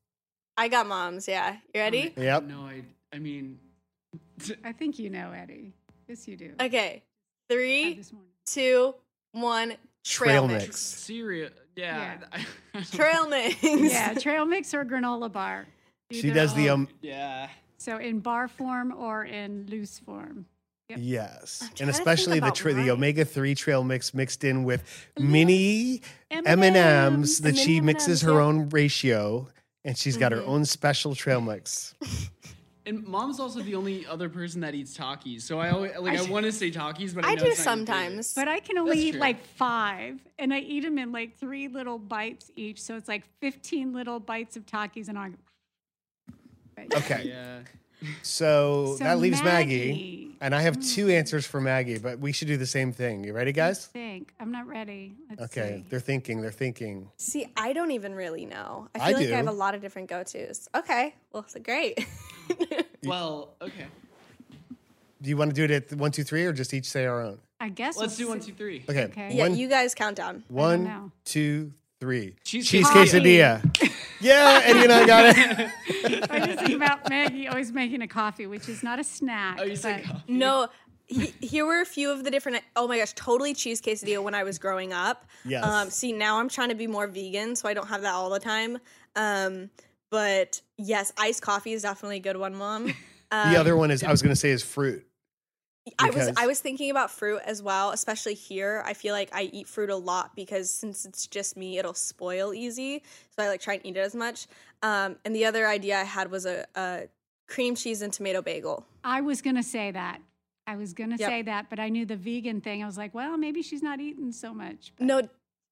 I 0.55 0.67
got 0.69 0.87
moms. 0.87 1.27
Yeah, 1.27 1.57
you 1.73 1.81
ready? 1.81 2.13
Yep. 2.15 2.43
No, 2.43 2.61
I 2.61 2.83
I 3.11 3.19
mean 3.19 3.59
I 4.63 4.71
think 4.71 4.99
you 4.99 5.09
know 5.09 5.31
Eddie. 5.31 5.73
Yes, 6.07 6.27
you 6.27 6.37
do. 6.37 6.51
Okay, 6.59 7.01
Had 7.49 7.55
three, 7.57 7.93
this 7.95 8.11
morning. 8.13 8.29
two, 8.45 8.95
one. 9.31 9.75
Trail, 10.05 10.45
Trail 10.45 10.47
mix. 10.47 10.65
mix. 10.65 10.79
cereal. 10.81 11.49
Yeah. 11.75 12.17
Trail 12.91 13.27
mix. 13.27 13.61
Yeah, 13.63 14.13
trail 14.15 14.45
mix 14.45 14.73
or 14.73 14.83
granola 14.85 15.31
bar. 15.31 15.65
She 16.11 16.19
Either 16.27 16.33
does 16.33 16.53
the 16.55 16.69
um. 16.69 16.87
Yeah. 17.01 17.49
So 17.77 17.97
in 17.97 18.19
bar 18.19 18.47
form 18.47 18.93
or 18.95 19.25
in 19.25 19.65
loose 19.69 19.99
form. 19.99 20.45
Yep. 20.89 20.99
Yes, 21.01 21.59
I'm 21.61 21.67
trying 21.67 21.75
to 21.75 21.83
and 21.83 21.89
especially 21.91 22.39
the 22.39 22.51
tra- 22.51 22.73
the 22.73 22.91
omega 22.91 23.25
three 23.25 23.55
trail 23.55 23.83
mix 23.83 24.13
mixed 24.13 24.43
in 24.43 24.63
with 24.63 24.83
mini 25.17 26.01
M 26.29 26.43
and 26.45 26.75
M&Ms. 26.75 27.39
That 27.39 27.57
she 27.57 27.79
mixes 27.81 28.21
M&Ms, 28.21 28.21
her 28.23 28.33
yeah. 28.39 28.45
own 28.45 28.69
ratio, 28.69 29.47
and 29.85 29.97
she's 29.97 30.17
got 30.17 30.31
her 30.33 30.39
Mhm. 30.41 30.47
own 30.47 30.65
special 30.65 31.15
trail 31.15 31.41
mix. 31.41 31.95
And 32.85 33.05
mom's 33.07 33.39
also 33.39 33.61
the 33.61 33.75
only 33.75 34.05
other 34.05 34.27
person 34.27 34.59
that 34.61 34.75
eats 34.75 34.97
Takis. 34.97 35.41
So 35.43 35.59
I 35.59 35.69
always 35.69 35.91
like 35.97 36.19
I, 36.19 36.23
I- 36.23 36.29
want 36.29 36.45
to 36.45 36.51
say 36.51 36.69
Takis, 36.69 37.15
but 37.15 37.23
I, 37.25 37.31
I 37.31 37.35
know 37.35 37.43
do 37.45 37.49
it's 37.51 37.59
not 37.59 37.63
sometimes. 37.63 38.33
But 38.33 38.47
I 38.49 38.59
can 38.59 38.77
only 38.77 38.95
That's 38.95 39.05
eat 39.05 39.11
true. 39.11 39.19
like 39.21 39.45
five, 39.45 40.19
and 40.37 40.53
I 40.53 40.59
eat 40.59 40.81
them 40.83 40.97
in 40.97 41.11
like 41.11 41.37
three 41.37 41.67
little 41.69 41.97
bites 41.97 42.51
each. 42.55 42.81
So 42.81 42.95
it's 42.95 43.07
like 43.07 43.23
15 43.39 43.93
little 43.93 44.19
bites 44.19 44.57
of 44.57 44.65
Takis, 44.65 45.07
and 45.07 45.17
I. 45.17 45.31
Okay, 46.95 47.23
Yeah. 47.29 47.59
so, 48.23 48.95
So 48.97 49.03
that 49.03 49.19
leaves 49.19 49.41
Maggie. 49.43 49.87
Maggie. 49.91 50.37
and 50.41 50.53
I 50.55 50.61
have 50.61 50.77
mm. 50.77 50.93
two 50.93 51.07
answers 51.09 51.45
for 51.45 51.61
Maggie, 51.61 51.99
but 51.99 52.19
we 52.19 52.31
should 52.31 52.47
do 52.47 52.57
the 52.57 52.65
same 52.65 52.91
thing. 52.91 53.23
You 53.23 53.31
ready, 53.31 53.51
guys? 53.51 53.85
Think 53.85 54.33
I'm 54.39 54.51
not 54.51 54.67
ready. 54.67 55.15
Let's 55.29 55.43
Okay, 55.43 55.77
see. 55.77 55.85
they're 55.89 55.99
thinking. 55.99 56.41
They're 56.41 56.51
thinking. 56.51 57.09
See, 57.17 57.45
I 57.55 57.71
don't 57.73 57.91
even 57.91 58.15
really 58.15 58.45
know. 58.45 58.89
I 58.95 58.99
I 58.99 59.07
feel 59.09 59.17
like 59.19 59.27
do. 59.27 59.33
I 59.33 59.37
have 59.37 59.47
a 59.47 59.51
lot 59.51 59.75
of 59.75 59.81
different 59.81 60.09
go 60.09 60.23
tos. 60.23 60.67
Okay, 60.75 61.15
well, 61.31 61.45
so 61.47 61.59
great. 61.59 62.05
Well, 63.05 63.53
okay. 63.61 63.85
Do 65.21 65.29
you 65.29 65.35
want 65.37 65.51
to 65.51 65.55
do 65.55 65.63
it 65.65 65.91
at 65.91 65.97
one, 65.97 66.11
two, 66.11 66.23
three, 66.23 66.45
or 66.45 66.53
just 66.53 66.73
each 66.73 66.85
say 66.85 67.05
our 67.05 67.21
own? 67.21 67.39
I 67.59 67.69
guess 67.69 67.97
Let's 67.97 68.15
do 68.17 68.23
we'll 68.27 68.35
one, 68.37 68.41
see. 68.41 68.53
Okay, 68.89 69.05
Okay. 69.05 69.35
yeah, 69.35 69.43
one, 69.43 69.55
you 69.57 69.67
guys 69.69 69.93
count 69.95 70.17
down. 70.17 70.43
one, 70.49 70.83
know. 70.85 71.11
two, 71.25 71.71
three. 71.99 72.35
Cheese 72.43 72.67
Cheese 72.69 72.87
quesadilla. 72.87 73.61
quesadilla. 73.73 73.91
yeah, 74.21 74.61
Eddie 74.63 74.83
and 74.83 74.91
I 74.91 75.05
got 75.05 75.25
it. 75.37 75.71
I 76.31 76.45
just 76.45 76.59
think 76.59 76.75
about 76.75 77.09
Maggie 77.09 77.47
always 77.47 77.71
making 77.71 78.01
a 78.01 78.07
coffee, 78.07 78.47
which 78.47 78.67
is 78.67 78.83
not 78.83 78.99
a 78.99 79.03
snack. 79.03 79.57
Oh, 79.59 79.63
you 79.63 79.75
said 79.75 80.03
but- 80.03 80.11
coffee. 80.13 80.33
No, 80.33 80.67
he, 81.07 81.33
here 81.41 81.65
were 81.65 81.81
a 81.81 81.85
few 81.85 82.09
of 82.11 82.23
the 82.23 82.31
different. 82.31 82.61
Oh 82.75 82.87
my 82.87 82.97
gosh, 82.99 83.13
totally 83.13 83.53
cheese 83.53 83.81
quesadilla 83.81 84.21
when 84.23 84.35
I 84.35 84.43
was 84.43 84.59
growing 84.59 84.91
up. 84.93 85.25
Yes. 85.45 85.63
Um, 85.65 85.89
see, 85.89 86.11
now 86.11 86.39
I'm 86.39 86.49
trying 86.49 86.69
to 86.69 86.75
be 86.75 86.87
more 86.87 87.07
vegan, 87.07 87.55
so 87.55 87.67
I 87.69 87.73
don't 87.73 87.87
have 87.87 88.01
that 88.01 88.13
all 88.13 88.29
the 88.29 88.39
time. 88.39 88.77
Um, 89.15 89.69
but 90.09 90.61
yes, 90.83 91.11
iced 91.17 91.41
coffee 91.41 91.73
is 91.73 91.81
definitely 91.83 92.17
a 92.17 92.21
good 92.21 92.37
one, 92.37 92.55
mom. 92.55 92.93
Um, 93.31 93.49
the 93.49 93.57
other 93.57 93.75
one 93.75 93.89
is 93.89 94.03
I 94.03 94.11
was 94.11 94.21
going 94.21 94.31
to 94.31 94.39
say 94.39 94.51
is 94.51 94.61
fruit. 94.61 95.03
I 95.97 96.11
was 96.11 96.29
I 96.37 96.45
was 96.45 96.59
thinking 96.59 96.91
about 96.91 97.09
fruit 97.09 97.41
as 97.43 97.63
well, 97.63 97.89
especially 97.89 98.35
here. 98.35 98.83
I 98.85 98.93
feel 98.93 99.15
like 99.15 99.29
I 99.33 99.49
eat 99.51 99.67
fruit 99.67 99.89
a 99.89 99.95
lot 99.95 100.35
because 100.35 100.69
since 100.69 101.03
it's 101.03 101.25
just 101.25 101.57
me, 101.57 101.79
it'll 101.79 101.95
spoil 101.95 102.53
easy. 102.53 103.01
So 103.35 103.43
I 103.43 103.47
like 103.47 103.59
try 103.59 103.73
and 103.75 103.85
eat 103.87 103.97
it 103.97 104.01
as 104.01 104.13
much. 104.13 104.45
Um, 104.83 105.15
and 105.25 105.35
the 105.35 105.45
other 105.45 105.67
idea 105.67 105.99
I 105.99 106.03
had 106.03 106.29
was 106.29 106.45
a, 106.45 106.65
a 106.75 107.05
cream 107.47 107.73
cheese 107.73 108.03
and 108.03 108.13
tomato 108.13 108.43
bagel. 108.43 108.85
I 109.03 109.21
was 109.21 109.41
going 109.41 109.55
to 109.55 109.63
say 109.63 109.89
that. 109.89 110.21
I 110.67 110.75
was 110.75 110.93
going 110.93 111.09
to 111.09 111.17
Yep. 111.17 111.29
say 111.29 111.41
that, 111.41 111.71
but 111.71 111.79
I 111.79 111.89
knew 111.89 112.05
the 112.05 112.15
vegan 112.15 112.61
thing. 112.61 112.83
I 112.83 112.85
was 112.85 112.97
like, 112.99 113.15
well, 113.15 113.35
maybe 113.37 113.63
she's 113.63 113.81
not 113.81 113.99
eating 113.99 114.31
so 114.31 114.53
much. 114.53 114.93
But 114.95 115.07
No, 115.07 115.27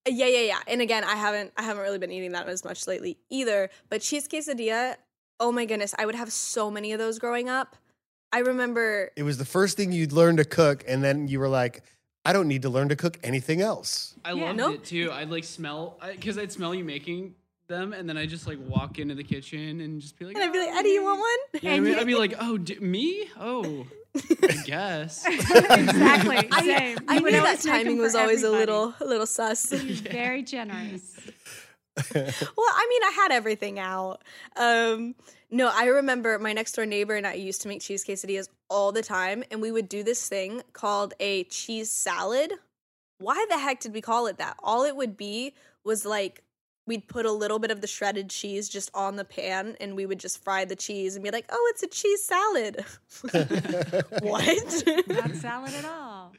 yeah, 0.08 0.26
yeah, 0.28 0.39
yeah. 0.39 0.60
And 0.68 0.82
again, 0.82 1.04
I 1.04 1.16
haven't 1.16 1.52
I 1.58 1.64
haven't 1.64 1.84
really 1.84 1.99
been 1.99 2.12
eating 2.12 2.32
that 2.34 2.47
as 2.47 2.64
much 2.64 2.88
lately 2.88 3.18
either. 3.30 3.70
But 3.89 4.02
cheese 4.02 4.28
quesadilla, 4.28 4.95
oh 5.39 5.52
my 5.52 5.66
goodness, 5.66 5.93
I 5.97 6.06
would 6.06 6.16
have 6.16 6.32
so 6.32 6.72
many 6.72 6.91
of 6.93 6.99
those 6.99 7.20
growing 7.20 7.49
up. 7.49 7.76
I 8.34 8.39
remember 8.39 9.12
It 9.16 9.24
was 9.24 9.38
the 9.38 9.45
first 9.45 9.76
thing 9.78 9.91
you'd 9.91 10.14
learn 10.14 10.38
to 10.38 10.45
cook, 10.45 10.84
and 10.88 11.04
then 11.04 11.28
you 11.28 11.39
were 11.39 11.49
like, 11.49 11.84
I 12.24 12.34
don't 12.34 12.47
need 12.47 12.62
to 12.62 12.70
learn 12.70 12.88
to 12.89 12.95
cook 12.95 13.20
anything 13.24 13.62
else. 13.62 14.16
I 14.24 14.34
Yeah. 14.34 14.45
loved 14.45 14.58
Nope. 14.58 14.76
it 14.76 14.84
too. 14.86 15.12
I'd 15.12 15.30
like 15.30 15.43
smell 15.43 15.99
because 16.12 16.38
I'd 16.38 16.52
smell 16.52 16.74
you 16.74 16.84
making 16.86 17.36
them, 17.68 17.93
and 17.93 18.08
then 18.08 18.18
I 18.18 18.26
just 18.26 18.47
like 18.47 18.58
walk 18.68 18.99
into 18.99 19.16
the 19.16 19.24
kitchen 19.24 19.82
and 19.82 19.99
just 20.02 20.18
be 20.18 20.26
like, 20.26 20.36
and 20.36 20.43
I'd 20.43 20.54
be 20.54 20.60
like, 20.60 20.70
"Oh, 20.72 20.80
Eddie, 20.80 20.89
you 20.89 21.04
want 21.04 21.20
one? 21.20 21.62
You 21.62 21.70
know 21.70 21.76
what 21.76 21.78
I 21.78 21.80
mean? 21.82 21.99
I'd 21.99 22.08
be 22.08 22.16
like, 22.24 22.34
oh, 22.39 22.58
d- 22.58 22.80
me? 22.80 23.30
Oh, 23.39 23.86
I 24.16 24.62
guess. 24.66 25.26
exactly. 25.28 26.38
I, 26.51 26.62
Same. 26.66 26.97
I 27.07 27.16
You 27.16 27.24
would 27.24 27.34
knew 27.34 27.39
that 27.41 27.45
always 27.47 27.66
make 27.66 27.74
'em 27.76 27.84
timing 27.84 27.97
was 27.99 28.16
always 28.16 28.43
a 28.43 28.49
little 28.49 28.93
a 28.99 29.05
little 29.05 29.26
sus. 29.26 29.66
Very 29.72 30.43
generous. 30.43 31.16
well, 32.14 32.26
I 32.57 32.88
mean, 32.89 33.03
I 33.03 33.12
had 33.16 33.32
everything 33.32 33.80
out. 33.80 34.22
Um, 34.55 35.16
no, 35.49 35.70
I 35.74 35.86
remember 35.86 36.39
my 36.39 36.53
next 36.53 36.74
door 36.74 36.86
neighbor 36.86 37.16
and 37.16 37.28
I 37.28 37.34
used 37.34 37.62
to 37.64 37.68
make 37.68 37.82
cheese 37.82 38.05
quesadillas 38.05 38.47
all 38.70 38.91
the 38.91 39.01
time, 39.01 39.43
and 39.51 39.62
we 39.62 39.72
would 39.72 39.89
do 39.89 40.01
this 40.03 40.28
thing 40.28 40.62
called 40.74 41.14
a 41.20 41.43
cheese 41.45 41.91
salad. 41.91 42.53
Why 43.20 43.45
the 43.49 43.57
heck 43.59 43.82
did 43.82 43.93
we 43.93 44.01
call 44.01 44.28
it 44.28 44.38
that? 44.38 44.55
All 44.64 44.84
it 44.84 44.95
would 44.95 45.18
be 45.18 45.53
was 45.84 46.05
like 46.05 46.41
we'd 46.92 47.08
put 47.08 47.26
a 47.26 47.32
little 47.32 47.58
bit 47.58 47.72
of 47.72 47.80
the 47.80 47.88
shredded 47.88 48.30
cheese 48.30 48.68
just 48.68 48.92
on 48.94 49.16
the 49.16 49.24
pan 49.24 49.78
and 49.80 49.96
we 49.96 50.06
would 50.06 50.20
just 50.20 50.44
fry 50.44 50.66
the 50.66 50.76
cheese 50.76 51.16
and 51.16 51.24
be 51.24 51.32
like, 51.32 51.46
oh, 51.50 51.72
it's 51.74 51.84
a 51.84 51.88
cheese 51.88 52.22
salad. 52.22 52.84
what? 54.22 54.84
Not 55.08 55.32
salad 55.36 55.74
at 55.74 55.86
all. 55.86 56.34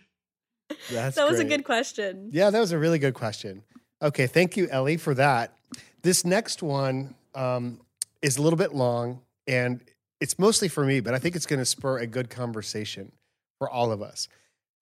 That's 0.90 1.16
that 1.16 1.26
was 1.26 1.40
a 1.40 1.44
good 1.46 1.64
question. 1.64 2.28
Yeah, 2.34 2.50
that 2.50 2.60
was 2.60 2.70
a 2.70 2.78
really 2.78 2.98
good 2.98 3.14
question. 3.14 3.62
Okay, 4.02 4.26
thank 4.26 4.58
you, 4.58 4.68
Ellie, 4.68 4.98
for 4.98 5.14
that. 5.14 5.56
This 6.02 6.22
next 6.22 6.62
one 6.62 7.14
um, 7.34 7.80
is 8.20 8.36
a 8.36 8.42
little 8.42 8.58
bit 8.58 8.74
long, 8.74 9.22
and 9.46 9.80
it's 10.20 10.38
mostly 10.38 10.68
for 10.68 10.84
me, 10.84 11.00
but 11.00 11.14
I 11.14 11.18
think 11.18 11.34
it's 11.34 11.46
going 11.46 11.60
to 11.60 11.64
spur 11.64 11.98
a 11.98 12.06
good 12.06 12.28
conversation 12.28 13.10
for 13.58 13.70
all 13.70 13.90
of 13.90 14.02
us. 14.02 14.28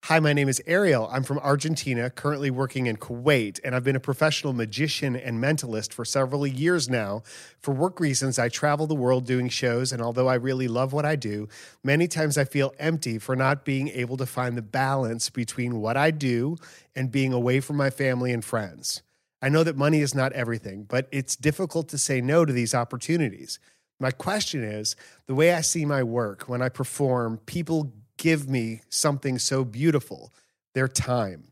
Hi, 0.05 0.19
my 0.19 0.33
name 0.33 0.49
is 0.49 0.59
Ariel. 0.65 1.07
I'm 1.11 1.21
from 1.21 1.37
Argentina, 1.37 2.09
currently 2.09 2.49
working 2.49 2.87
in 2.87 2.97
Kuwait, 2.97 3.59
and 3.63 3.75
I've 3.75 3.83
been 3.83 3.95
a 3.95 3.99
professional 3.99 4.51
magician 4.51 5.15
and 5.15 5.41
mentalist 5.41 5.93
for 5.93 6.03
several 6.05 6.45
years 6.47 6.89
now. 6.89 7.21
For 7.59 7.71
work 7.71 7.99
reasons, 7.99 8.39
I 8.39 8.49
travel 8.49 8.87
the 8.87 8.95
world 8.95 9.27
doing 9.27 9.47
shows, 9.47 9.91
and 9.91 10.01
although 10.01 10.27
I 10.27 10.33
really 10.33 10.67
love 10.67 10.91
what 10.91 11.05
I 11.05 11.15
do, 11.15 11.47
many 11.83 12.07
times 12.07 12.35
I 12.35 12.45
feel 12.45 12.73
empty 12.79 13.19
for 13.19 13.35
not 13.35 13.63
being 13.63 13.89
able 13.89 14.17
to 14.17 14.25
find 14.25 14.57
the 14.57 14.63
balance 14.63 15.29
between 15.29 15.79
what 15.79 15.97
I 15.97 16.09
do 16.09 16.57
and 16.95 17.11
being 17.11 17.31
away 17.31 17.59
from 17.59 17.77
my 17.77 17.91
family 17.91 18.33
and 18.33 18.43
friends. 18.43 19.03
I 19.39 19.49
know 19.49 19.63
that 19.63 19.77
money 19.77 20.01
is 20.01 20.15
not 20.15 20.33
everything, 20.33 20.83
but 20.83 21.07
it's 21.11 21.35
difficult 21.35 21.87
to 21.89 21.99
say 21.99 22.21
no 22.21 22.43
to 22.43 22.51
these 22.51 22.73
opportunities. 22.73 23.59
My 23.99 24.09
question 24.09 24.63
is 24.63 24.95
the 25.27 25.35
way 25.35 25.53
I 25.53 25.61
see 25.61 25.85
my 25.85 26.01
work 26.01 26.49
when 26.49 26.63
I 26.63 26.69
perform, 26.69 27.37
people 27.45 27.93
give 28.21 28.47
me 28.47 28.81
something 28.87 29.39
so 29.39 29.65
beautiful 29.65 30.31
their 30.75 30.87
time. 30.87 31.45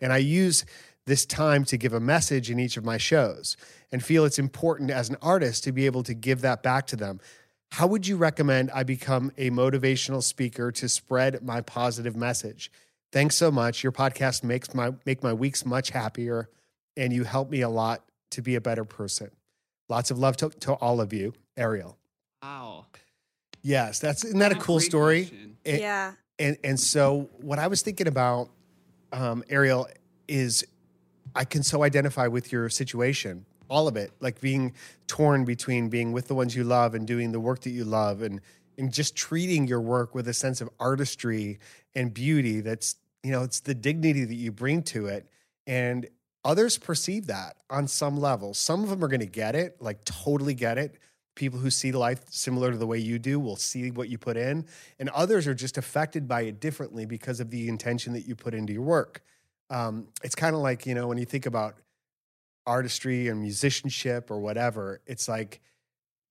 And 0.00 0.12
I 0.12 0.16
use 0.18 0.64
this 1.06 1.24
time 1.24 1.64
to 1.66 1.76
give 1.76 1.92
a 1.92 2.00
message 2.00 2.50
in 2.50 2.58
each 2.58 2.76
of 2.76 2.84
my 2.84 2.98
shows 2.98 3.56
and 3.92 4.04
feel 4.04 4.24
it's 4.24 4.38
important 4.38 4.90
as 4.90 5.08
an 5.08 5.16
artist 5.22 5.62
to 5.64 5.72
be 5.72 5.86
able 5.86 6.02
to 6.02 6.12
give 6.12 6.40
that 6.40 6.64
back 6.64 6.88
to 6.88 6.96
them. 6.96 7.20
How 7.70 7.86
would 7.86 8.08
you 8.08 8.16
recommend 8.16 8.72
I 8.72 8.82
become 8.82 9.30
a 9.38 9.50
motivational 9.50 10.20
speaker 10.20 10.72
to 10.72 10.88
spread 10.88 11.44
my 11.44 11.60
positive 11.60 12.16
message? 12.16 12.72
Thanks 13.12 13.36
so 13.36 13.52
much. 13.52 13.84
Your 13.84 13.92
podcast 13.92 14.42
makes 14.42 14.74
my 14.74 14.92
make 15.06 15.22
my 15.22 15.32
weeks 15.32 15.64
much 15.64 15.90
happier 15.90 16.48
and 16.96 17.12
you 17.12 17.22
help 17.22 17.50
me 17.50 17.60
a 17.60 17.68
lot 17.68 18.04
to 18.32 18.42
be 18.42 18.56
a 18.56 18.60
better 18.60 18.84
person. 18.84 19.30
Lots 19.88 20.10
of 20.10 20.18
love 20.18 20.36
to, 20.38 20.50
to 20.50 20.72
all 20.72 21.00
of 21.00 21.12
you, 21.12 21.34
Ariel. 21.56 21.98
Wow. 22.42 22.86
Yes, 23.62 23.98
that's 23.98 24.24
isn't 24.24 24.38
that 24.38 24.52
a 24.52 24.56
cool 24.56 24.80
story? 24.80 25.30
And- 25.64 25.78
yeah. 25.80 26.12
and 26.38 26.56
and 26.64 26.80
so 26.80 27.28
what 27.40 27.58
I 27.58 27.66
was 27.66 27.82
thinking 27.82 28.06
about, 28.06 28.50
um, 29.12 29.44
Ariel, 29.48 29.88
is 30.28 30.64
I 31.34 31.44
can 31.44 31.62
so 31.62 31.82
identify 31.82 32.26
with 32.26 32.50
your 32.52 32.68
situation, 32.68 33.44
all 33.68 33.86
of 33.86 33.96
it, 33.96 34.12
like 34.20 34.40
being 34.40 34.72
torn 35.06 35.44
between 35.44 35.88
being 35.88 36.12
with 36.12 36.28
the 36.28 36.34
ones 36.34 36.56
you 36.56 36.64
love 36.64 36.94
and 36.94 37.06
doing 37.06 37.32
the 37.32 37.40
work 37.40 37.60
that 37.60 37.70
you 37.70 37.84
love, 37.84 38.22
and 38.22 38.40
and 38.78 38.92
just 38.92 39.14
treating 39.14 39.66
your 39.66 39.80
work 39.80 40.14
with 40.14 40.26
a 40.28 40.34
sense 40.34 40.60
of 40.60 40.70
artistry 40.80 41.58
and 41.94 42.14
beauty. 42.14 42.60
That's 42.60 42.96
you 43.22 43.32
know, 43.32 43.42
it's 43.42 43.60
the 43.60 43.74
dignity 43.74 44.24
that 44.24 44.34
you 44.34 44.50
bring 44.50 44.82
to 44.84 45.06
it, 45.06 45.28
and 45.66 46.08
others 46.42 46.78
perceive 46.78 47.26
that 47.26 47.56
on 47.68 47.86
some 47.86 48.18
level. 48.18 48.54
Some 48.54 48.82
of 48.82 48.88
them 48.88 49.04
are 49.04 49.08
going 49.08 49.20
to 49.20 49.26
get 49.26 49.54
it, 49.54 49.76
like 49.80 50.04
totally 50.04 50.54
get 50.54 50.78
it. 50.78 50.96
People 51.36 51.58
who 51.58 51.70
see 51.70 51.92
life 51.92 52.22
similar 52.28 52.70
to 52.70 52.76
the 52.76 52.86
way 52.86 52.98
you 52.98 53.18
do 53.18 53.38
will 53.40 53.56
see 53.56 53.90
what 53.90 54.08
you 54.08 54.18
put 54.18 54.36
in, 54.36 54.66
and 54.98 55.08
others 55.10 55.46
are 55.46 55.54
just 55.54 55.78
affected 55.78 56.28
by 56.28 56.42
it 56.42 56.60
differently 56.60 57.06
because 57.06 57.40
of 57.40 57.50
the 57.50 57.68
intention 57.68 58.12
that 58.12 58.26
you 58.26 58.34
put 58.34 58.54
into 58.54 58.72
your 58.72 58.82
work. 58.82 59.22
Um, 59.70 60.08
it's 60.22 60.34
kind 60.34 60.54
of 60.54 60.60
like 60.60 60.86
you 60.86 60.94
know 60.94 61.06
when 61.06 61.18
you 61.18 61.24
think 61.24 61.46
about 61.46 61.76
artistry 62.66 63.28
and 63.28 63.40
musicianship 63.40 64.30
or 64.30 64.38
whatever, 64.38 65.00
it's 65.06 65.28
like 65.28 65.60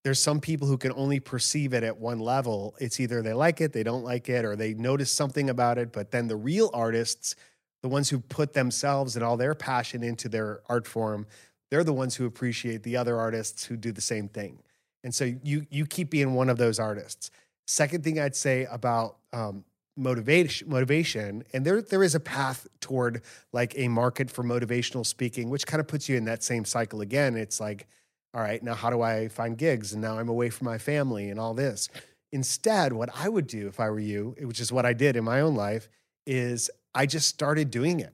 there's 0.03 0.21
some 0.21 0.39
people 0.39 0.67
who 0.67 0.77
can 0.77 0.93
only 0.93 1.19
perceive 1.19 1.73
it 1.73 1.83
at 1.83 1.97
one 1.97 2.19
level. 2.19 2.75
It's 2.79 2.99
either 2.99 3.21
they 3.21 3.33
like 3.33 3.59
it, 3.59 3.73
they 3.73 3.83
don't 3.83 4.03
like 4.03 4.29
it, 4.29 4.45
or 4.45 4.55
they 4.55 4.73
notice 4.73 5.11
something 5.11 5.49
about 5.49 5.77
it. 5.77 5.91
But 5.91 6.11
then 6.11 6.27
the 6.27 6.37
real 6.37 6.69
artists, 6.73 7.35
the 7.81 7.89
ones 7.89 8.09
who 8.09 8.19
put 8.19 8.53
themselves 8.53 9.15
and 9.15 9.25
all 9.25 9.35
their 9.35 9.55
passion 9.55 10.03
into 10.03 10.29
their 10.29 10.61
art 10.67 10.87
form, 10.87 11.27
they're 11.69 11.83
the 11.83 11.93
ones 11.93 12.15
who 12.15 12.25
appreciate 12.25 12.83
the 12.83 12.95
other 12.95 13.17
artists 13.17 13.65
who 13.65 13.75
do 13.75 13.91
the 13.91 14.01
same 14.01 14.29
thing. 14.29 14.59
And 15.03 15.13
so 15.13 15.25
you 15.43 15.65
you 15.69 15.85
keep 15.85 16.09
being 16.09 16.33
one 16.33 16.49
of 16.49 16.57
those 16.57 16.79
artists. 16.79 17.31
Second 17.67 18.03
thing 18.03 18.19
I'd 18.19 18.35
say 18.35 18.65
about 18.69 19.17
um, 19.31 19.63
motivation, 19.95 20.69
motivation, 20.69 21.43
and 21.53 21.65
there 21.65 21.81
there 21.81 22.03
is 22.03 22.15
a 22.15 22.19
path 22.19 22.67
toward 22.79 23.21
like 23.53 23.73
a 23.77 23.87
market 23.87 24.29
for 24.31 24.43
motivational 24.43 25.05
speaking, 25.05 25.49
which 25.49 25.65
kind 25.65 25.79
of 25.79 25.87
puts 25.87 26.09
you 26.09 26.17
in 26.17 26.25
that 26.25 26.43
same 26.43 26.65
cycle 26.65 27.01
again. 27.01 27.35
It's 27.35 27.59
like, 27.59 27.87
all 28.33 28.41
right, 28.41 28.61
now 28.61 28.75
how 28.75 28.89
do 28.89 29.01
I 29.01 29.27
find 29.27 29.57
gigs? 29.57 29.93
And 29.93 30.01
now 30.01 30.17
I'm 30.17 30.29
away 30.29 30.49
from 30.49 30.65
my 30.65 30.77
family 30.77 31.29
and 31.29 31.39
all 31.39 31.53
this. 31.53 31.89
Instead, 32.31 32.93
what 32.93 33.09
I 33.15 33.27
would 33.27 33.47
do 33.47 33.67
if 33.67 33.79
I 33.79 33.89
were 33.89 33.99
you, 33.99 34.35
which 34.41 34.59
is 34.59 34.71
what 34.71 34.85
I 34.85 34.93
did 34.93 35.15
in 35.15 35.23
my 35.23 35.41
own 35.41 35.55
life, 35.55 35.89
is 36.27 36.69
I 36.93 37.05
just 37.05 37.27
started 37.27 37.71
doing 37.71 37.99
it. 37.99 38.13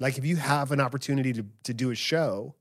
Like 0.00 0.18
if 0.18 0.24
you 0.24 0.36
have 0.36 0.72
an 0.72 0.80
opportunity 0.80 1.32
to 1.34 1.44
to 1.64 1.74
do 1.74 1.90
a 1.90 1.94
show, 1.94 2.54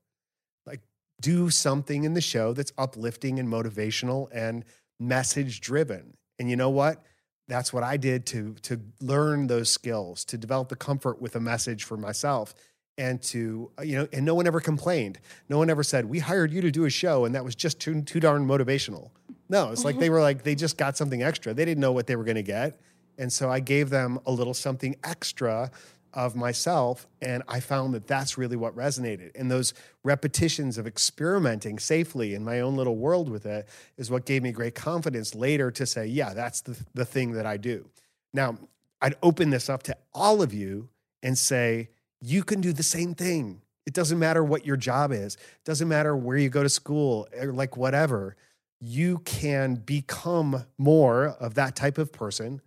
do 1.21 1.49
something 1.49 2.03
in 2.03 2.13
the 2.13 2.21
show 2.21 2.53
that's 2.53 2.73
uplifting 2.77 3.39
and 3.39 3.47
motivational 3.47 4.27
and 4.33 4.65
message 4.99 5.61
driven. 5.61 6.17
And 6.39 6.49
you 6.49 6.55
know 6.55 6.69
what? 6.69 7.03
That's 7.47 7.71
what 7.71 7.83
I 7.83 7.97
did 7.97 8.25
to 8.27 8.55
to 8.63 8.79
learn 8.99 9.47
those 9.47 9.69
skills, 9.69 10.25
to 10.25 10.37
develop 10.37 10.69
the 10.69 10.75
comfort 10.75 11.21
with 11.21 11.35
a 11.35 11.39
message 11.39 11.83
for 11.83 11.97
myself 11.97 12.53
and 12.97 13.21
to 13.23 13.71
uh, 13.79 13.83
you 13.83 13.97
know 13.97 14.07
and 14.13 14.25
no 14.25 14.35
one 14.35 14.47
ever 14.47 14.59
complained. 14.59 15.19
No 15.49 15.57
one 15.57 15.69
ever 15.69 15.83
said, 15.83 16.05
"We 16.05 16.19
hired 16.19 16.51
you 16.51 16.61
to 16.61 16.71
do 16.71 16.85
a 16.85 16.89
show 16.89 17.25
and 17.25 17.35
that 17.35 17.43
was 17.43 17.55
just 17.55 17.79
too 17.79 18.01
too 18.03 18.19
darn 18.19 18.47
motivational." 18.47 19.11
No, 19.49 19.71
it's 19.71 19.83
like 19.83 19.95
mm-hmm. 19.95 20.01
they 20.01 20.09
were 20.09 20.21
like 20.21 20.43
they 20.43 20.55
just 20.55 20.77
got 20.77 20.97
something 20.97 21.21
extra. 21.21 21.53
They 21.53 21.65
didn't 21.65 21.81
know 21.81 21.91
what 21.91 22.07
they 22.07 22.15
were 22.15 22.23
going 22.23 22.35
to 22.35 22.43
get. 22.43 22.79
And 23.17 23.31
so 23.31 23.51
I 23.51 23.59
gave 23.59 23.89
them 23.89 24.19
a 24.25 24.31
little 24.31 24.53
something 24.53 24.95
extra 25.03 25.71
of 26.13 26.35
myself. 26.35 27.07
And 27.21 27.43
I 27.47 27.59
found 27.59 27.93
that 27.93 28.07
that's 28.07 28.37
really 28.37 28.55
what 28.55 28.75
resonated. 28.75 29.31
And 29.35 29.49
those 29.49 29.73
repetitions 30.03 30.77
of 30.77 30.87
experimenting 30.87 31.79
safely 31.79 32.33
in 32.33 32.43
my 32.43 32.59
own 32.59 32.75
little 32.75 32.97
world 32.97 33.29
with 33.29 33.45
it 33.45 33.67
is 33.97 34.11
what 34.11 34.25
gave 34.25 34.43
me 34.43 34.51
great 34.51 34.75
confidence 34.75 35.35
later 35.35 35.71
to 35.71 35.85
say, 35.85 36.05
yeah, 36.05 36.33
that's 36.33 36.61
the, 36.61 36.77
the 36.93 37.05
thing 37.05 37.33
that 37.33 37.45
I 37.45 37.57
do. 37.57 37.89
Now, 38.33 38.57
I'd 39.01 39.15
open 39.23 39.49
this 39.49 39.69
up 39.69 39.83
to 39.83 39.97
all 40.13 40.41
of 40.41 40.53
you 40.53 40.89
and 41.23 41.37
say, 41.37 41.89
you 42.21 42.43
can 42.43 42.61
do 42.61 42.71
the 42.71 42.83
same 42.83 43.15
thing. 43.15 43.61
It 43.85 43.93
doesn't 43.93 44.19
matter 44.19 44.43
what 44.43 44.65
your 44.65 44.77
job 44.77 45.11
is, 45.11 45.35
it 45.35 45.65
doesn't 45.65 45.87
matter 45.87 46.15
where 46.15 46.37
you 46.37 46.49
go 46.49 46.63
to 46.63 46.69
school, 46.69 47.27
or 47.39 47.51
like 47.51 47.77
whatever. 47.77 48.35
You 48.79 49.19
can 49.19 49.75
become 49.75 50.65
more 50.77 51.35
of 51.39 51.55
that 51.55 51.75
type 51.75 51.97
of 51.97 52.11
person 52.11 52.61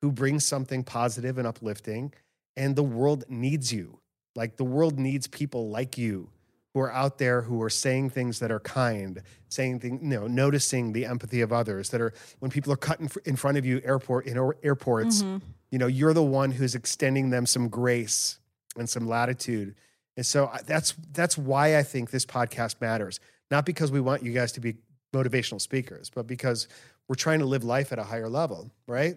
who 0.00 0.10
brings 0.10 0.44
something 0.44 0.82
positive 0.82 1.38
and 1.38 1.46
uplifting 1.46 2.12
and 2.56 2.76
the 2.76 2.82
world 2.82 3.24
needs 3.28 3.72
you. 3.72 3.98
Like 4.34 4.56
the 4.56 4.64
world 4.64 4.98
needs 4.98 5.26
people 5.26 5.68
like 5.68 5.98
you 5.98 6.30
who 6.74 6.80
are 6.80 6.92
out 6.92 7.18
there 7.18 7.42
who 7.42 7.60
are 7.62 7.70
saying 7.70 8.10
things 8.10 8.38
that 8.38 8.50
are 8.50 8.60
kind 8.60 9.22
saying 9.48 9.80
things 9.80 10.00
you 10.02 10.08
know 10.08 10.26
noticing 10.26 10.92
the 10.92 11.04
empathy 11.04 11.40
of 11.40 11.52
others 11.52 11.90
that 11.90 12.00
are 12.00 12.12
when 12.38 12.50
people 12.50 12.72
are 12.72 12.76
cut 12.76 13.00
in, 13.00 13.10
in 13.24 13.36
front 13.36 13.58
of 13.58 13.66
you 13.66 13.80
airport 13.84 14.26
in 14.26 14.36
air- 14.36 14.56
airports 14.62 15.22
mm-hmm. 15.22 15.38
you 15.70 15.78
know 15.78 15.86
you're 15.86 16.14
the 16.14 16.22
one 16.22 16.50
who's 16.50 16.74
extending 16.74 17.30
them 17.30 17.46
some 17.46 17.68
grace 17.68 18.38
and 18.76 18.88
some 18.88 19.06
latitude. 19.06 19.74
And 20.16 20.24
so 20.24 20.46
I- 20.46 20.60
that's 20.66 20.94
that's 21.12 21.36
why 21.36 21.78
i 21.78 21.82
think 21.82 22.10
this 22.10 22.26
podcast 22.26 22.80
matters. 22.80 23.20
Not 23.50 23.66
because 23.66 23.92
we 23.92 24.00
want 24.00 24.22
you 24.22 24.32
guys 24.32 24.52
to 24.52 24.60
be 24.60 24.76
motivational 25.14 25.60
speakers 25.60 26.10
but 26.14 26.26
because 26.26 26.68
we're 27.06 27.16
trying 27.16 27.40
to 27.40 27.44
live 27.44 27.64
life 27.64 27.92
at 27.92 27.98
a 27.98 28.04
higher 28.04 28.30
level 28.30 28.70
right? 28.86 29.16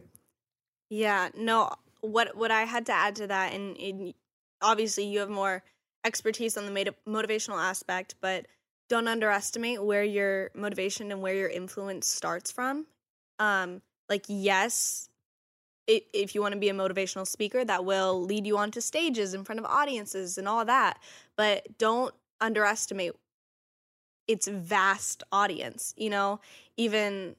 Yeah, 0.89 1.29
no. 1.36 1.69
What 2.06 2.36
what 2.36 2.51
I 2.51 2.64
had 2.64 2.86
to 2.88 2.93
add 2.93 3.16
to 3.18 3.28
that, 3.28 3.53
and, 3.53 3.78
and 3.78 4.14
obviously 4.62 5.06
you 5.06 5.20
have 5.20 5.30
more 5.30 5.64
expertise 6.06 6.58
on 6.58 6.66
the 6.66 6.72
moti- 6.72 6.97
motivational 7.08 7.62
aspect, 7.62 8.16
but 8.22 8.45
don't 8.89 9.08
underestimate 9.08 9.84
where 9.84 10.03
your 10.03 10.51
motivation 10.53 11.12
and 11.12 11.22
where 11.22 11.34
your 11.34 11.49
influence 11.49 12.08
starts 12.08 12.51
from. 12.51 12.86
Um, 13.39 13.82
like 14.10 14.26
yes, 14.28 15.10
i 15.89 16.01
if 16.14 16.36
you 16.36 16.41
want 16.41 16.53
to 16.53 16.60
be 16.60 16.70
a 16.70 16.74
motivational 16.74 17.28
speaker, 17.28 17.66
that 17.66 17.86
will 17.86 18.22
lead 18.22 18.45
you 18.45 18.58
onto 18.58 18.82
stages 18.82 19.34
in 19.34 19.43
front 19.43 19.60
of 19.60 19.66
audiences 19.66 20.38
and 20.38 20.47
all 20.47 20.66
that. 20.66 20.99
But 21.36 21.78
don't 21.78 22.14
underestimate 22.41 23.14
its 24.28 24.47
vast 24.47 25.24
audience. 25.32 25.93
You 25.97 26.10
know, 26.10 26.39
even 26.78 27.36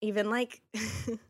even 0.00 0.30
like 0.30 0.62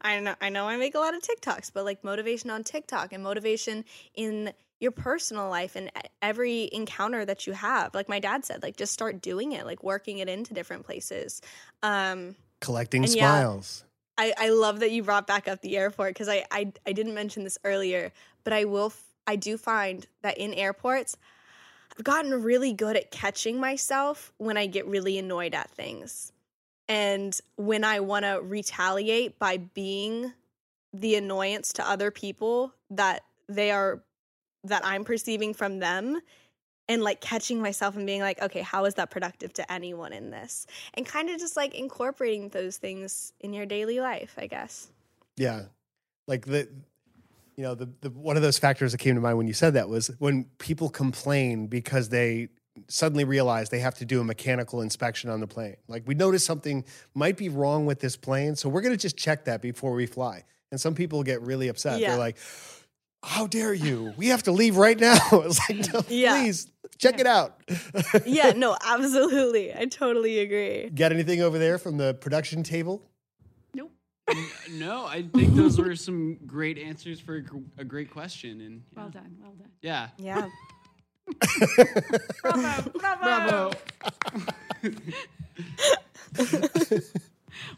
I 0.00 0.20
know 0.20 0.34
I 0.40 0.48
know 0.48 0.66
I 0.66 0.76
make 0.76 0.94
a 0.94 0.98
lot 0.98 1.14
of 1.14 1.22
TikToks, 1.22 1.70
but 1.72 1.84
like 1.84 2.02
motivation 2.04 2.50
on 2.50 2.64
TikTok 2.64 3.12
and 3.12 3.22
motivation 3.22 3.84
in 4.14 4.52
your 4.80 4.92
personal 4.92 5.48
life 5.50 5.76
and 5.76 5.90
every 6.22 6.70
encounter 6.72 7.24
that 7.24 7.46
you 7.46 7.52
have. 7.52 7.94
Like 7.94 8.08
my 8.08 8.18
dad 8.18 8.44
said, 8.44 8.62
like 8.62 8.76
just 8.76 8.92
start 8.92 9.20
doing 9.20 9.52
it, 9.52 9.66
like 9.66 9.82
working 9.82 10.18
it 10.18 10.28
into 10.28 10.54
different 10.54 10.84
places. 10.86 11.42
Um 11.82 12.36
Collecting 12.60 13.04
And 13.04 13.14
yeah. 13.14 13.40
smiles. 13.40 13.84
I, 14.18 14.34
I 14.36 14.48
love 14.50 14.80
that 14.80 14.90
you 14.90 15.02
brought 15.02 15.26
back 15.26 15.48
up 15.48 15.62
the 15.62 15.78
airport 15.78 16.10
because 16.10 16.28
I, 16.28 16.44
I 16.50 16.72
I 16.86 16.92
didn't 16.92 17.14
mention 17.14 17.42
this 17.44 17.58
earlier, 17.64 18.12
but 18.44 18.52
I 18.52 18.64
will 18.66 18.86
f- 18.86 19.02
I 19.26 19.36
do 19.36 19.56
find 19.56 20.06
that 20.22 20.36
in 20.36 20.52
airports, 20.52 21.16
I've 21.96 22.04
gotten 22.04 22.42
really 22.42 22.72
good 22.72 22.96
at 22.96 23.10
catching 23.10 23.58
myself 23.58 24.32
when 24.38 24.56
I 24.56 24.66
get 24.66 24.86
really 24.86 25.18
annoyed 25.18 25.54
at 25.54 25.70
things, 25.70 26.32
and 26.90 27.40
when 27.54 27.84
I 27.84 28.00
want 28.00 28.24
to 28.24 28.40
retaliate 28.42 29.38
by 29.38 29.58
being 29.58 30.32
the 30.92 31.14
annoyance 31.14 31.72
to 31.74 31.88
other 31.88 32.10
people 32.10 32.74
that 32.90 33.22
they 33.48 33.70
are 33.70 34.02
that 34.64 34.84
I'm 34.84 35.04
perceiving 35.04 35.54
from 35.54 35.78
them. 35.78 36.20
And 36.88 37.04
like 37.04 37.20
catching 37.20 37.62
myself 37.62 37.94
and 37.94 38.04
being 38.04 38.20
like, 38.20 38.42
okay, 38.42 38.62
how 38.62 38.84
is 38.84 38.94
that 38.94 39.12
productive 39.12 39.52
to 39.52 39.72
anyone 39.72 40.12
in 40.12 40.30
this? 40.30 40.66
and 40.94 41.06
kind 41.06 41.30
of 41.30 41.38
just 41.38 41.56
like 41.56 41.72
incorporating 41.76 42.48
those 42.48 42.78
things 42.78 43.32
in 43.38 43.52
your 43.52 43.64
daily 43.64 44.00
life, 44.00 44.34
I 44.36 44.48
guess. 44.48 44.88
Yeah. 45.36 45.66
Like 46.26 46.46
the 46.46 46.68
you 47.56 47.62
know, 47.62 47.76
the, 47.76 47.88
the 48.00 48.10
one 48.10 48.36
of 48.36 48.42
those 48.42 48.58
factors 48.58 48.90
that 48.90 48.98
came 48.98 49.14
to 49.14 49.20
mind 49.20 49.38
when 49.38 49.46
you 49.46 49.52
said 49.52 49.74
that 49.74 49.88
was 49.88 50.08
when 50.18 50.46
people 50.58 50.88
complain 50.88 51.68
because 51.68 52.08
they 52.08 52.48
suddenly 52.88 53.24
realize 53.24 53.68
they 53.70 53.80
have 53.80 53.94
to 53.96 54.04
do 54.04 54.20
a 54.20 54.24
mechanical 54.24 54.80
inspection 54.80 55.30
on 55.30 55.40
the 55.40 55.46
plane. 55.46 55.76
Like 55.88 56.02
we 56.06 56.14
notice 56.14 56.44
something 56.44 56.84
might 57.14 57.36
be 57.36 57.48
wrong 57.48 57.86
with 57.86 58.00
this 58.00 58.16
plane, 58.16 58.56
so 58.56 58.68
we're 58.68 58.80
going 58.82 58.94
to 58.94 59.00
just 59.00 59.16
check 59.16 59.44
that 59.46 59.60
before 59.62 59.92
we 59.92 60.06
fly. 60.06 60.44
And 60.70 60.80
some 60.80 60.94
people 60.94 61.22
get 61.22 61.40
really 61.42 61.68
upset. 61.68 61.98
Yeah. 62.00 62.10
They're 62.10 62.18
like, 62.18 62.36
"How 63.22 63.46
dare 63.46 63.74
you? 63.74 64.14
We 64.16 64.28
have 64.28 64.42
to 64.44 64.52
leave 64.52 64.76
right 64.76 64.98
now." 64.98 65.18
It's 65.32 65.60
like, 65.68 65.92
no, 65.92 66.02
Yeah. 66.08 66.38
please 66.40 66.70
check 66.98 67.18
it 67.20 67.26
out. 67.26 67.60
Yeah, 68.26 68.52
no, 68.56 68.76
absolutely. 68.84 69.74
I 69.74 69.86
totally 69.86 70.38
agree. 70.40 70.90
Got 70.90 71.12
anything 71.12 71.40
over 71.42 71.58
there 71.58 71.78
from 71.78 71.96
the 71.96 72.14
production 72.14 72.62
table? 72.62 73.02
Nope. 73.74 73.90
No, 74.72 75.06
I 75.06 75.22
think 75.34 75.54
those 75.54 75.76
were 75.78 75.96
some 75.96 76.38
great 76.46 76.78
answers 76.78 77.18
for 77.18 77.38
a, 77.38 77.80
a 77.80 77.84
great 77.84 78.10
question. 78.10 78.60
And 78.60 78.82
yeah. 78.92 79.00
Well 79.02 79.10
done. 79.10 79.36
Well 79.40 79.52
done. 79.58 79.70
yeah, 79.82 80.08
Yeah. 80.18 80.48
Bravo. 82.42 82.90
Bravo. 82.98 83.22
bravo. 83.22 83.70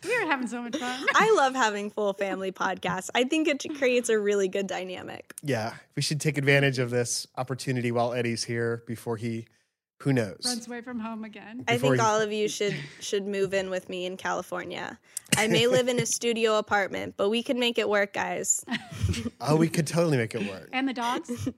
We 0.05 0.15
are 0.17 0.27
having 0.27 0.47
so 0.47 0.63
much 0.63 0.77
fun. 0.77 1.07
I 1.15 1.33
love 1.37 1.55
having 1.55 1.91
full 1.91 2.13
family 2.13 2.53
podcasts. 2.53 3.09
I 3.15 3.25
think 3.25 3.49
it 3.49 3.65
creates 3.79 4.09
a 4.11 4.19
really 4.19 4.47
good 4.47 4.67
dynamic. 4.67 5.35
Yeah, 5.43 5.75
we 5.97 6.03
should 6.03 6.21
take 6.21 6.39
advantage 6.39 6.79
of 6.79 6.91
this 6.91 7.27
opportunity 7.37 7.91
while 7.91 8.13
Eddie's 8.13 8.45
here 8.45 8.85
before 8.87 9.17
he, 9.17 9.47
who 10.01 10.13
knows? 10.13 10.43
Runs 10.45 10.67
away 10.69 10.83
from 10.83 11.01
home 11.01 11.25
again. 11.25 11.65
I 11.67 11.79
think 11.79 11.97
you- 11.97 12.03
all 12.03 12.21
of 12.21 12.33
you 12.33 12.49
should 12.49 12.77
should 13.01 13.27
move 13.27 13.55
in 13.55 13.71
with 13.71 13.89
me 13.89 14.05
in 14.07 14.17
California. 14.17 14.99
I 15.37 15.47
may 15.49 15.67
live 15.67 15.89
in 15.89 15.99
a 15.99 16.07
studio 16.07 16.59
apartment, 16.59 17.15
but 17.17 17.29
we 17.31 17.43
can 17.43 17.59
make 17.59 17.79
it 17.79 17.89
work, 17.89 18.13
guys. 18.13 18.65
Oh, 19.41 19.57
we 19.57 19.69
could 19.69 19.89
totally 19.89 20.17
make 20.17 20.35
it 20.37 20.49
work. 20.49 20.69
And 20.73 20.87
the 20.89 20.93
dogs. 20.93 21.49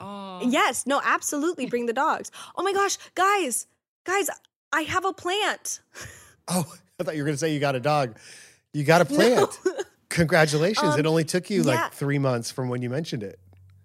Oh, 0.00 0.40
Yes, 0.48 0.86
no, 0.86 1.00
absolutely 1.04 1.66
bring 1.72 1.86
the 1.86 1.92
dogs. 1.92 2.30
Oh 2.56 2.62
my 2.62 2.72
gosh, 2.72 2.98
guys. 3.14 3.66
Guys, 4.04 4.28
I 4.72 4.82
have 4.82 5.04
a 5.04 5.12
plant. 5.12 5.80
Oh, 6.48 6.64
I 7.00 7.02
thought 7.02 7.16
you 7.16 7.22
were 7.22 7.26
going 7.26 7.34
to 7.34 7.38
say 7.38 7.52
you 7.52 7.58
got 7.58 7.74
a 7.74 7.80
dog. 7.80 8.16
You 8.72 8.84
got 8.84 9.00
a 9.00 9.04
plant. 9.16 9.58
Congratulations. 10.08 10.96
it 10.96 11.04
only 11.04 11.24
took 11.24 11.50
you 11.50 11.62
Um, 11.62 11.66
yeah. 11.68 11.82
like 11.82 11.92
three 11.92 12.18
months 12.18 12.50
from 12.52 12.68
when 12.68 12.82
you 12.82 12.88
mentioned 12.90 13.22
it. 13.24 13.38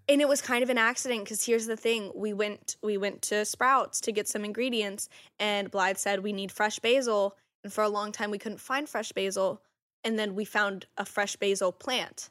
and 0.08 0.22
it 0.22 0.28
was 0.28 0.42
kind 0.42 0.62
of 0.64 0.70
an 0.70 0.78
accident 0.78 1.24
because 1.24 1.44
here's 1.44 1.66
the 1.66 1.76
thing 1.76 2.12
we 2.16 2.34
went 2.34 2.76
we 2.84 2.98
went 2.98 3.22
to 3.24 3.46
sprouts 3.46 4.00
to 4.02 4.12
get 4.12 4.28
some 4.28 4.46
ingredients 4.46 5.10
and 5.40 5.72
blythe 5.72 5.98
said 5.98 6.22
we 6.22 6.34
need 6.34 6.52
fresh 6.52 6.78
basil 6.80 7.36
and 7.64 7.72
for 7.74 7.84
a 7.84 7.90
long 7.90 8.12
time 8.12 8.30
we 8.30 8.38
couldn't 8.38 8.60
find 8.60 8.88
fresh 8.90 9.12
basil 9.12 9.62
and 10.04 10.20
then 10.20 10.36
we 10.36 10.46
found 10.46 10.86
a 10.98 11.06
fresh 11.06 11.36
basil 11.38 11.72
plant 11.72 12.30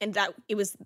and 0.00 0.14
that 0.14 0.34
it 0.48 0.56
was 0.56 0.76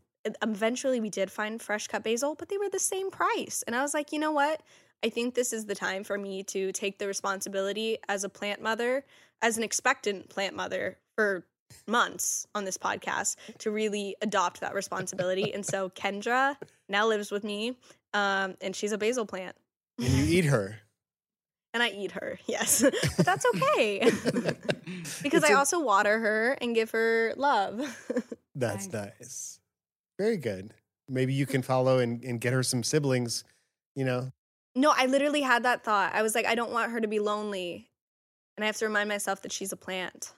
eventually 0.42 1.00
we 1.00 1.10
did 1.10 1.30
find 1.30 1.60
fresh 1.60 1.86
cut 1.86 2.02
basil 2.02 2.34
but 2.34 2.48
they 2.48 2.58
were 2.58 2.68
the 2.70 2.78
same 2.78 3.10
price 3.10 3.62
and 3.66 3.74
i 3.76 3.82
was 3.82 3.92
like 3.94 4.12
you 4.12 4.18
know 4.18 4.32
what 4.32 4.62
i 5.04 5.08
think 5.08 5.34
this 5.34 5.52
is 5.52 5.66
the 5.66 5.74
time 5.74 6.02
for 6.04 6.16
me 6.18 6.42
to 6.42 6.72
take 6.72 6.98
the 6.98 7.06
responsibility 7.06 7.98
as 8.08 8.24
a 8.24 8.28
plant 8.28 8.62
mother 8.62 9.04
as 9.42 9.56
an 9.58 9.62
expectant 9.62 10.28
plant 10.28 10.54
mother 10.56 10.98
for 11.16 11.44
months 11.86 12.46
on 12.54 12.64
this 12.64 12.78
podcast 12.78 13.36
to 13.58 13.70
really 13.70 14.14
adopt 14.22 14.60
that 14.60 14.74
responsibility. 14.74 15.52
And 15.52 15.64
so 15.66 15.88
Kendra 15.94 16.56
now 16.88 17.06
lives 17.08 17.30
with 17.30 17.42
me, 17.42 17.76
um, 18.12 18.54
and 18.60 18.76
she's 18.76 18.92
a 18.92 18.98
basil 18.98 19.26
plant, 19.26 19.56
And 19.98 20.08
you 20.08 20.38
eat 20.38 20.44
her. 20.44 20.76
and 21.72 21.82
I 21.82 21.88
eat 21.90 22.12
her. 22.12 22.38
Yes, 22.46 22.82
but 23.16 23.26
that's 23.26 23.44
okay 23.56 24.00
because 25.22 25.42
It's 25.42 25.50
I 25.50 25.52
a- 25.54 25.56
also 25.56 25.80
water 25.80 26.18
her 26.20 26.52
and 26.60 26.74
give 26.74 26.90
her 26.92 27.32
love. 27.36 27.80
That's 28.54 28.86
Nice. 28.92 29.58
Nice. 30.18 30.24
Very 30.26 30.36
good. 30.36 30.74
Maybe 31.08 31.34
you 31.34 31.46
can 31.46 31.62
follow 31.62 31.98
and, 31.98 32.22
and 32.24 32.40
get 32.40 32.52
her 32.52 32.62
some 32.62 32.82
siblings, 32.82 33.44
you 33.94 34.04
know? 34.04 34.32
no, 34.76 34.92
I 34.96 35.06
literally 35.06 35.42
had 35.42 35.62
that 35.64 35.84
thought. 35.84 36.14
I 36.14 36.22
was 36.22 36.34
like, 36.34 36.46
I 36.46 36.54
don't 36.54 36.72
want 36.72 36.90
her 36.92 37.00
to 37.00 37.06
be 37.06 37.20
lonely, 37.20 37.90
and 38.56 38.64
I 38.64 38.66
have 38.66 38.76
to 38.78 38.86
remind 38.86 39.08
myself 39.08 39.42
that 39.42 39.52
she's 39.52 39.70
a 39.70 39.76
plant. 39.76 40.32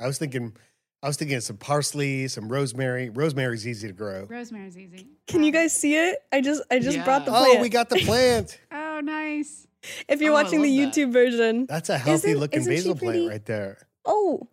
I 0.00 0.06
was 0.08 0.18
thinking, 0.18 0.56
I 1.02 1.06
was 1.06 1.16
thinking 1.16 1.36
of 1.36 1.44
some 1.44 1.56
parsley, 1.58 2.26
some 2.28 2.48
rosemary. 2.48 3.10
Rosemary's 3.10 3.66
easy 3.68 3.86
to 3.86 3.92
grow. 3.92 4.24
Rosemary's 4.24 4.76
easy. 4.76 5.06
Can 5.28 5.44
you 5.44 5.52
guys 5.52 5.72
see 5.72 5.94
it? 5.94 6.18
I 6.32 6.40
just 6.40 6.62
I 6.70 6.78
just 6.80 7.04
brought 7.04 7.24
the 7.26 7.30
plant. 7.30 7.58
Oh, 7.58 7.62
we 7.62 7.68
got 7.68 7.88
the 7.90 8.00
plant. 8.00 8.58
Oh, 8.94 9.00
nice. 9.00 9.66
if 10.08 10.20
you're 10.20 10.30
Oh, 10.30 10.34
watching 10.34 10.60
the 10.62 10.68
love 10.84 10.92
that. 10.94 11.00
YouTube 11.00 11.12
version. 11.12 11.66
That's 11.66 11.88
a 11.88 11.96
healthy 11.98 12.34
looking 12.34 12.60
isn't 12.60 12.72
basil 12.72 12.94
plant 12.94 13.28
right 13.28 13.44
there. 13.46 13.78
Oh, 14.04 14.46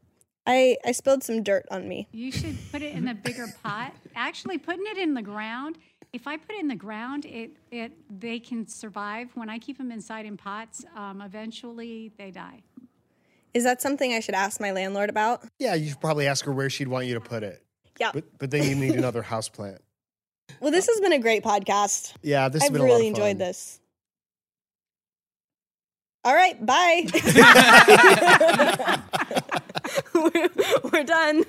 I 0.46 0.78
I 0.86 0.92
spilled 0.92 1.24
some 1.24 1.44
dirt 1.44 1.66
on 1.70 1.88
me. 1.88 2.08
You 2.12 2.32
should 2.32 2.58
put 2.72 2.82
it 2.82 2.96
in 2.96 3.08
a 3.08 3.14
bigger 3.14 3.48
pot. 3.64 3.94
Actually, 4.16 4.58
putting 4.58 4.86
it 4.88 4.98
in 4.98 5.14
the 5.14 5.22
ground. 5.22 5.78
If 6.12 6.26
I 6.26 6.38
put 6.38 6.56
it 6.56 6.62
in 6.62 6.68
the 6.68 6.76
ground, 6.76 7.26
it 7.26 7.52
it 7.72 7.92
they 8.10 8.40
can 8.40 8.68
survive. 8.68 9.30
When 9.36 9.50
I 9.50 9.60
keep 9.60 9.78
them 9.78 9.92
inside 9.92 10.26
in 10.26 10.38
pots, 10.38 10.84
um, 10.96 11.22
eventually 11.22 12.12
they 12.18 12.32
die. 12.32 12.64
Is 13.54 13.64
that 13.64 13.82
something 13.82 14.14
I 14.14 14.20
should 14.20 14.36
ask 14.36 14.60
my 14.62 14.72
landlord 14.72 15.10
about? 15.10 15.44
Yeah, 15.58 15.74
you 15.74 15.90
should 15.90 16.02
probably 16.02 16.28
ask 16.28 16.46
her 16.46 16.52
where 16.52 16.70
she'd 16.70 16.88
want 16.88 17.08
you 17.08 17.16
to 17.16 17.22
put 17.22 17.44
it. 17.44 17.64
Yeah. 18.00 18.12
But, 18.14 18.26
but 18.38 18.52
then 18.52 18.64
you 18.64 18.76
need 18.76 18.94
another 18.94 19.24
house 19.24 19.50
plant. 19.50 19.82
Well, 20.60 20.72
this 20.72 20.88
has 20.88 21.00
been 21.00 21.14
a 21.14 21.20
great 21.20 21.44
podcast. 21.44 22.14
Yeah, 22.22 22.50
this 22.50 22.62
has 22.62 22.70
I've 22.70 22.74
been 22.74 22.82
a 22.82 22.86
lot 22.86 22.92
really 22.96 23.08
of 23.10 23.16
enjoyed 23.16 23.38
this. 23.38 23.80
All 26.24 26.34
right, 26.34 26.64
bye. 26.64 27.06
we're, 30.20 30.50
we're 30.92 31.04
done. 31.04 31.44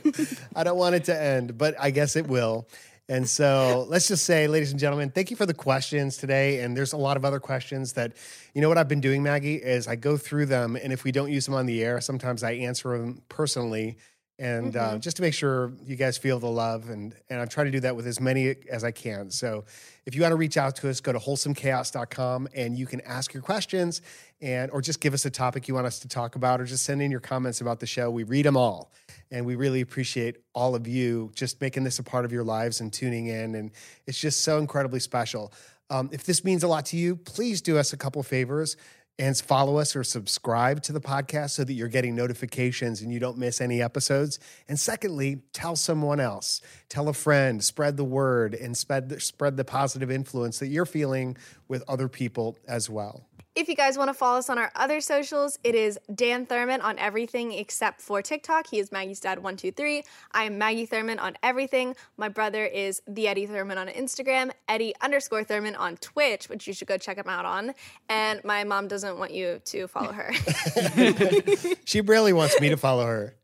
I 0.54 0.64
don't 0.64 0.78
want 0.78 0.94
it 0.94 1.04
to 1.04 1.20
end, 1.20 1.58
but 1.58 1.74
I 1.78 1.90
guess 1.90 2.16
it 2.16 2.26
will. 2.26 2.66
And 3.10 3.28
so 3.28 3.86
let's 3.88 4.06
just 4.06 4.24
say, 4.24 4.46
ladies 4.46 4.70
and 4.70 4.78
gentlemen, 4.78 5.10
thank 5.10 5.32
you 5.32 5.36
for 5.36 5.44
the 5.44 5.52
questions 5.52 6.16
today. 6.16 6.60
And 6.60 6.76
there's 6.76 6.92
a 6.92 6.96
lot 6.96 7.16
of 7.16 7.24
other 7.24 7.40
questions 7.40 7.94
that, 7.94 8.12
you 8.54 8.60
know, 8.62 8.68
what 8.68 8.78
I've 8.78 8.86
been 8.86 9.00
doing, 9.00 9.20
Maggie, 9.24 9.56
is 9.56 9.88
I 9.88 9.96
go 9.96 10.16
through 10.16 10.46
them. 10.46 10.76
And 10.76 10.92
if 10.92 11.02
we 11.02 11.10
don't 11.10 11.28
use 11.28 11.44
them 11.44 11.54
on 11.54 11.66
the 11.66 11.82
air, 11.82 12.00
sometimes 12.00 12.44
I 12.44 12.52
answer 12.52 12.96
them 12.96 13.20
personally. 13.28 13.98
And 14.38 14.76
uh, 14.76 14.98
just 14.98 15.16
to 15.16 15.22
make 15.22 15.34
sure 15.34 15.72
you 15.84 15.96
guys 15.96 16.18
feel 16.18 16.38
the 16.38 16.48
love. 16.48 16.88
And, 16.88 17.12
and 17.28 17.40
I'm 17.40 17.48
trying 17.48 17.66
to 17.66 17.72
do 17.72 17.80
that 17.80 17.96
with 17.96 18.06
as 18.06 18.20
many 18.20 18.54
as 18.70 18.84
I 18.84 18.92
can. 18.92 19.28
So 19.32 19.64
if 20.06 20.14
you 20.14 20.22
want 20.22 20.32
to 20.32 20.36
reach 20.36 20.56
out 20.56 20.76
to 20.76 20.88
us, 20.88 21.00
go 21.00 21.12
to 21.12 21.18
wholesomechaos.com 21.18 22.48
and 22.54 22.78
you 22.78 22.86
can 22.86 23.00
ask 23.00 23.34
your 23.34 23.42
questions 23.42 24.02
and 24.42 24.70
or 24.70 24.80
just 24.80 25.00
give 25.00 25.14
us 25.14 25.24
a 25.24 25.30
topic 25.30 25.68
you 25.68 25.74
want 25.74 25.86
us 25.86 25.98
to 26.00 26.08
talk 26.08 26.34
about 26.34 26.60
or 26.60 26.64
just 26.64 26.84
send 26.84 27.02
in 27.02 27.10
your 27.10 27.20
comments 27.20 27.60
about 27.60 27.80
the 27.80 27.86
show. 27.86 28.10
We 28.10 28.24
read 28.24 28.46
them 28.46 28.56
all. 28.56 28.92
And 29.30 29.46
we 29.46 29.54
really 29.54 29.80
appreciate 29.80 30.38
all 30.54 30.74
of 30.74 30.88
you 30.88 31.30
just 31.34 31.60
making 31.60 31.84
this 31.84 31.98
a 31.98 32.02
part 32.02 32.24
of 32.24 32.32
your 32.32 32.42
lives 32.42 32.80
and 32.80 32.92
tuning 32.92 33.26
in. 33.26 33.54
And 33.54 33.70
it's 34.06 34.18
just 34.18 34.40
so 34.40 34.58
incredibly 34.58 35.00
special. 35.00 35.52
Um, 35.88 36.08
if 36.12 36.24
this 36.24 36.44
means 36.44 36.62
a 36.62 36.68
lot 36.68 36.86
to 36.86 36.96
you, 36.96 37.16
please 37.16 37.60
do 37.60 37.78
us 37.78 37.92
a 37.92 37.96
couple 37.96 38.22
favors 38.22 38.76
and 39.20 39.36
follow 39.36 39.76
us 39.76 39.94
or 39.94 40.02
subscribe 40.02 40.82
to 40.82 40.92
the 40.92 41.00
podcast 41.00 41.50
so 41.50 41.62
that 41.62 41.74
you're 41.74 41.88
getting 41.88 42.16
notifications 42.16 43.02
and 43.02 43.12
you 43.12 43.20
don't 43.20 43.36
miss 43.36 43.60
any 43.60 43.82
episodes. 43.82 44.38
And 44.66 44.80
secondly, 44.80 45.42
tell 45.52 45.76
someone 45.76 46.20
else, 46.20 46.62
tell 46.88 47.06
a 47.08 47.12
friend, 47.12 47.62
spread 47.62 47.98
the 47.98 48.04
word, 48.04 48.54
and 48.54 48.74
spread 48.74 49.10
the, 49.10 49.20
spread 49.20 49.58
the 49.58 49.64
positive 49.64 50.10
influence 50.10 50.58
that 50.60 50.68
you're 50.68 50.86
feeling 50.86 51.36
with 51.68 51.84
other 51.86 52.08
people 52.08 52.56
as 52.66 52.88
well. 52.88 53.26
If 53.56 53.68
you 53.68 53.74
guys 53.74 53.98
want 53.98 54.08
to 54.08 54.14
follow 54.14 54.38
us 54.38 54.48
on 54.48 54.58
our 54.58 54.70
other 54.76 55.00
socials, 55.00 55.58
it 55.64 55.74
is 55.74 55.98
Dan 56.14 56.46
Thurman 56.46 56.80
on 56.80 56.96
everything 57.00 57.50
except 57.52 58.00
for 58.00 58.22
TikTok. 58.22 58.68
He 58.70 58.78
is 58.78 58.92
Maggie's 58.92 59.18
dad 59.18 59.42
one 59.42 59.56
two 59.56 59.72
three. 59.72 60.04
I 60.30 60.44
am 60.44 60.56
Maggie 60.56 60.86
Thurman 60.86 61.18
on 61.18 61.36
everything. 61.42 61.96
My 62.16 62.28
brother 62.28 62.64
is 62.64 63.02
the 63.08 63.26
Eddie 63.26 63.46
Thurman 63.46 63.76
on 63.76 63.88
Instagram, 63.88 64.52
Eddie 64.68 64.94
underscore 65.00 65.42
Thurman 65.42 65.74
on 65.74 65.96
Twitch, 65.96 66.48
which 66.48 66.68
you 66.68 66.72
should 66.72 66.86
go 66.86 66.96
check 66.96 67.16
him 67.18 67.28
out 67.28 67.44
on. 67.44 67.74
And 68.08 68.42
my 68.44 68.62
mom 68.62 68.86
doesn't 68.86 69.18
want 69.18 69.32
you 69.32 69.60
to 69.64 69.88
follow 69.88 70.12
her. 70.12 70.30
She 71.84 72.00
really 72.00 72.32
wants 72.32 72.60
me 72.60 72.68
to 72.68 72.76
follow 72.76 73.04
her. 73.04 73.34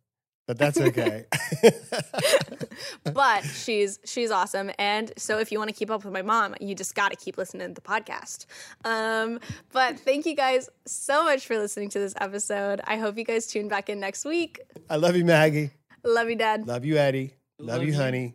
But 0.47 0.59
that's 0.59 0.81
okay. 0.89 1.25
but 3.13 3.43
she's 3.45 3.99
she's 4.05 4.31
awesome 4.31 4.71
and 4.79 5.13
so 5.17 5.39
if 5.39 5.51
you 5.51 5.59
want 5.59 5.69
to 5.71 5.75
keep 5.77 5.91
up 5.91 6.05
with 6.05 6.13
my 6.13 6.23
mom 6.23 6.55
you 6.61 6.75
just 6.75 6.95
got 6.95 7.11
to 7.11 7.17
keep 7.17 7.39
listening 7.39 7.69
to 7.69 7.75
the 7.75 7.81
podcast 7.81 8.47
um, 8.85 9.41
but 9.73 9.99
thank 9.99 10.27
you 10.27 10.35
guys 10.35 10.69
so 10.87 11.25
much 11.25 11.47
for 11.47 11.57
listening 11.59 11.89
to 11.89 11.99
this 11.99 12.15
episode 12.21 12.81
i 12.85 12.97
hope 12.97 13.17
you 13.17 13.25
guys 13.25 13.47
tune 13.47 13.69
back 13.69 13.89
in 13.89 13.99
next 14.01 14.25
week 14.25 14.61
I 14.91 14.97
love 14.97 15.17
you, 15.17 15.25
Maggie. 15.25 15.71
love 16.05 16.29
you 16.29 16.37
dad 16.37 16.67
Love 16.67 16.85
you, 16.85 16.97
Eddie. 16.97 17.33
Love, 17.59 17.79
Love 17.79 17.83
you, 17.87 17.93
you. 17.93 17.99
honey. 17.99 18.35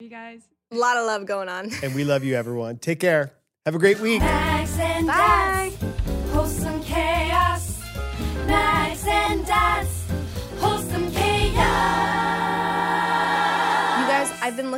You 0.00 0.08
guys. 0.08 0.42
a 0.70 0.76
lot 0.76 0.96
of 0.98 1.06
love 1.06 1.26
going 1.26 1.48
on 1.48 1.70
And 1.82 1.94
we 1.94 2.04
love 2.04 2.22
you, 2.24 2.34
everyone. 2.34 2.78
Take 2.78 3.00
care. 3.00 3.32
Have 3.66 3.74
a 3.74 3.78
great 3.78 3.98
week. 4.00 4.20
Max 4.20 4.78
and 4.78 5.06
Bye. 5.06 5.72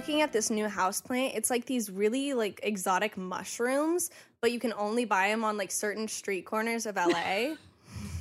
Looking 0.03 0.20
at 0.20 0.32
this 0.32 0.50
new 0.50 0.66
house 0.68 1.00
plant. 1.00 1.32
It's 1.36 1.48
like 1.48 1.64
these 1.64 1.88
really 1.88 2.34
like 2.34 2.59
exotic 2.64 3.16
mushrooms, 3.16 4.11
but 4.40 4.50
you 4.50 4.59
can 4.59 4.72
only 4.76 5.05
buy 5.05 5.28
them 5.28 5.44
on 5.44 5.57
like 5.57 5.70
certain 5.70 6.09
street 6.09 6.44
corners 6.44 6.86
of 6.86 6.96
LA. 6.96 7.55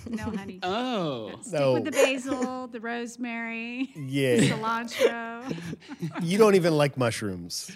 No, 0.09 0.23
honey. 0.23 0.59
Oh. 0.63 1.32
Stick 1.41 1.59
No. 1.59 1.73
with 1.73 1.86
the 1.86 1.91
basil, 1.91 2.67
the 2.67 2.79
rosemary, 2.82 3.91
Yeah. 3.95 4.38
cilantro. 4.38 5.55
You 6.21 6.38
don't 6.39 6.55
even 6.55 6.75
like 6.75 6.97
mushrooms. 6.97 7.71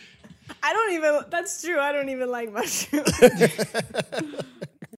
I 0.61 0.73
don't 0.73 0.93
even 0.93 1.21
that's 1.29 1.61
true. 1.61 1.79
I 1.79 1.91
don't 1.91 2.09
even 2.09 2.29
like 2.29 2.51
mushrooms. 2.51 3.11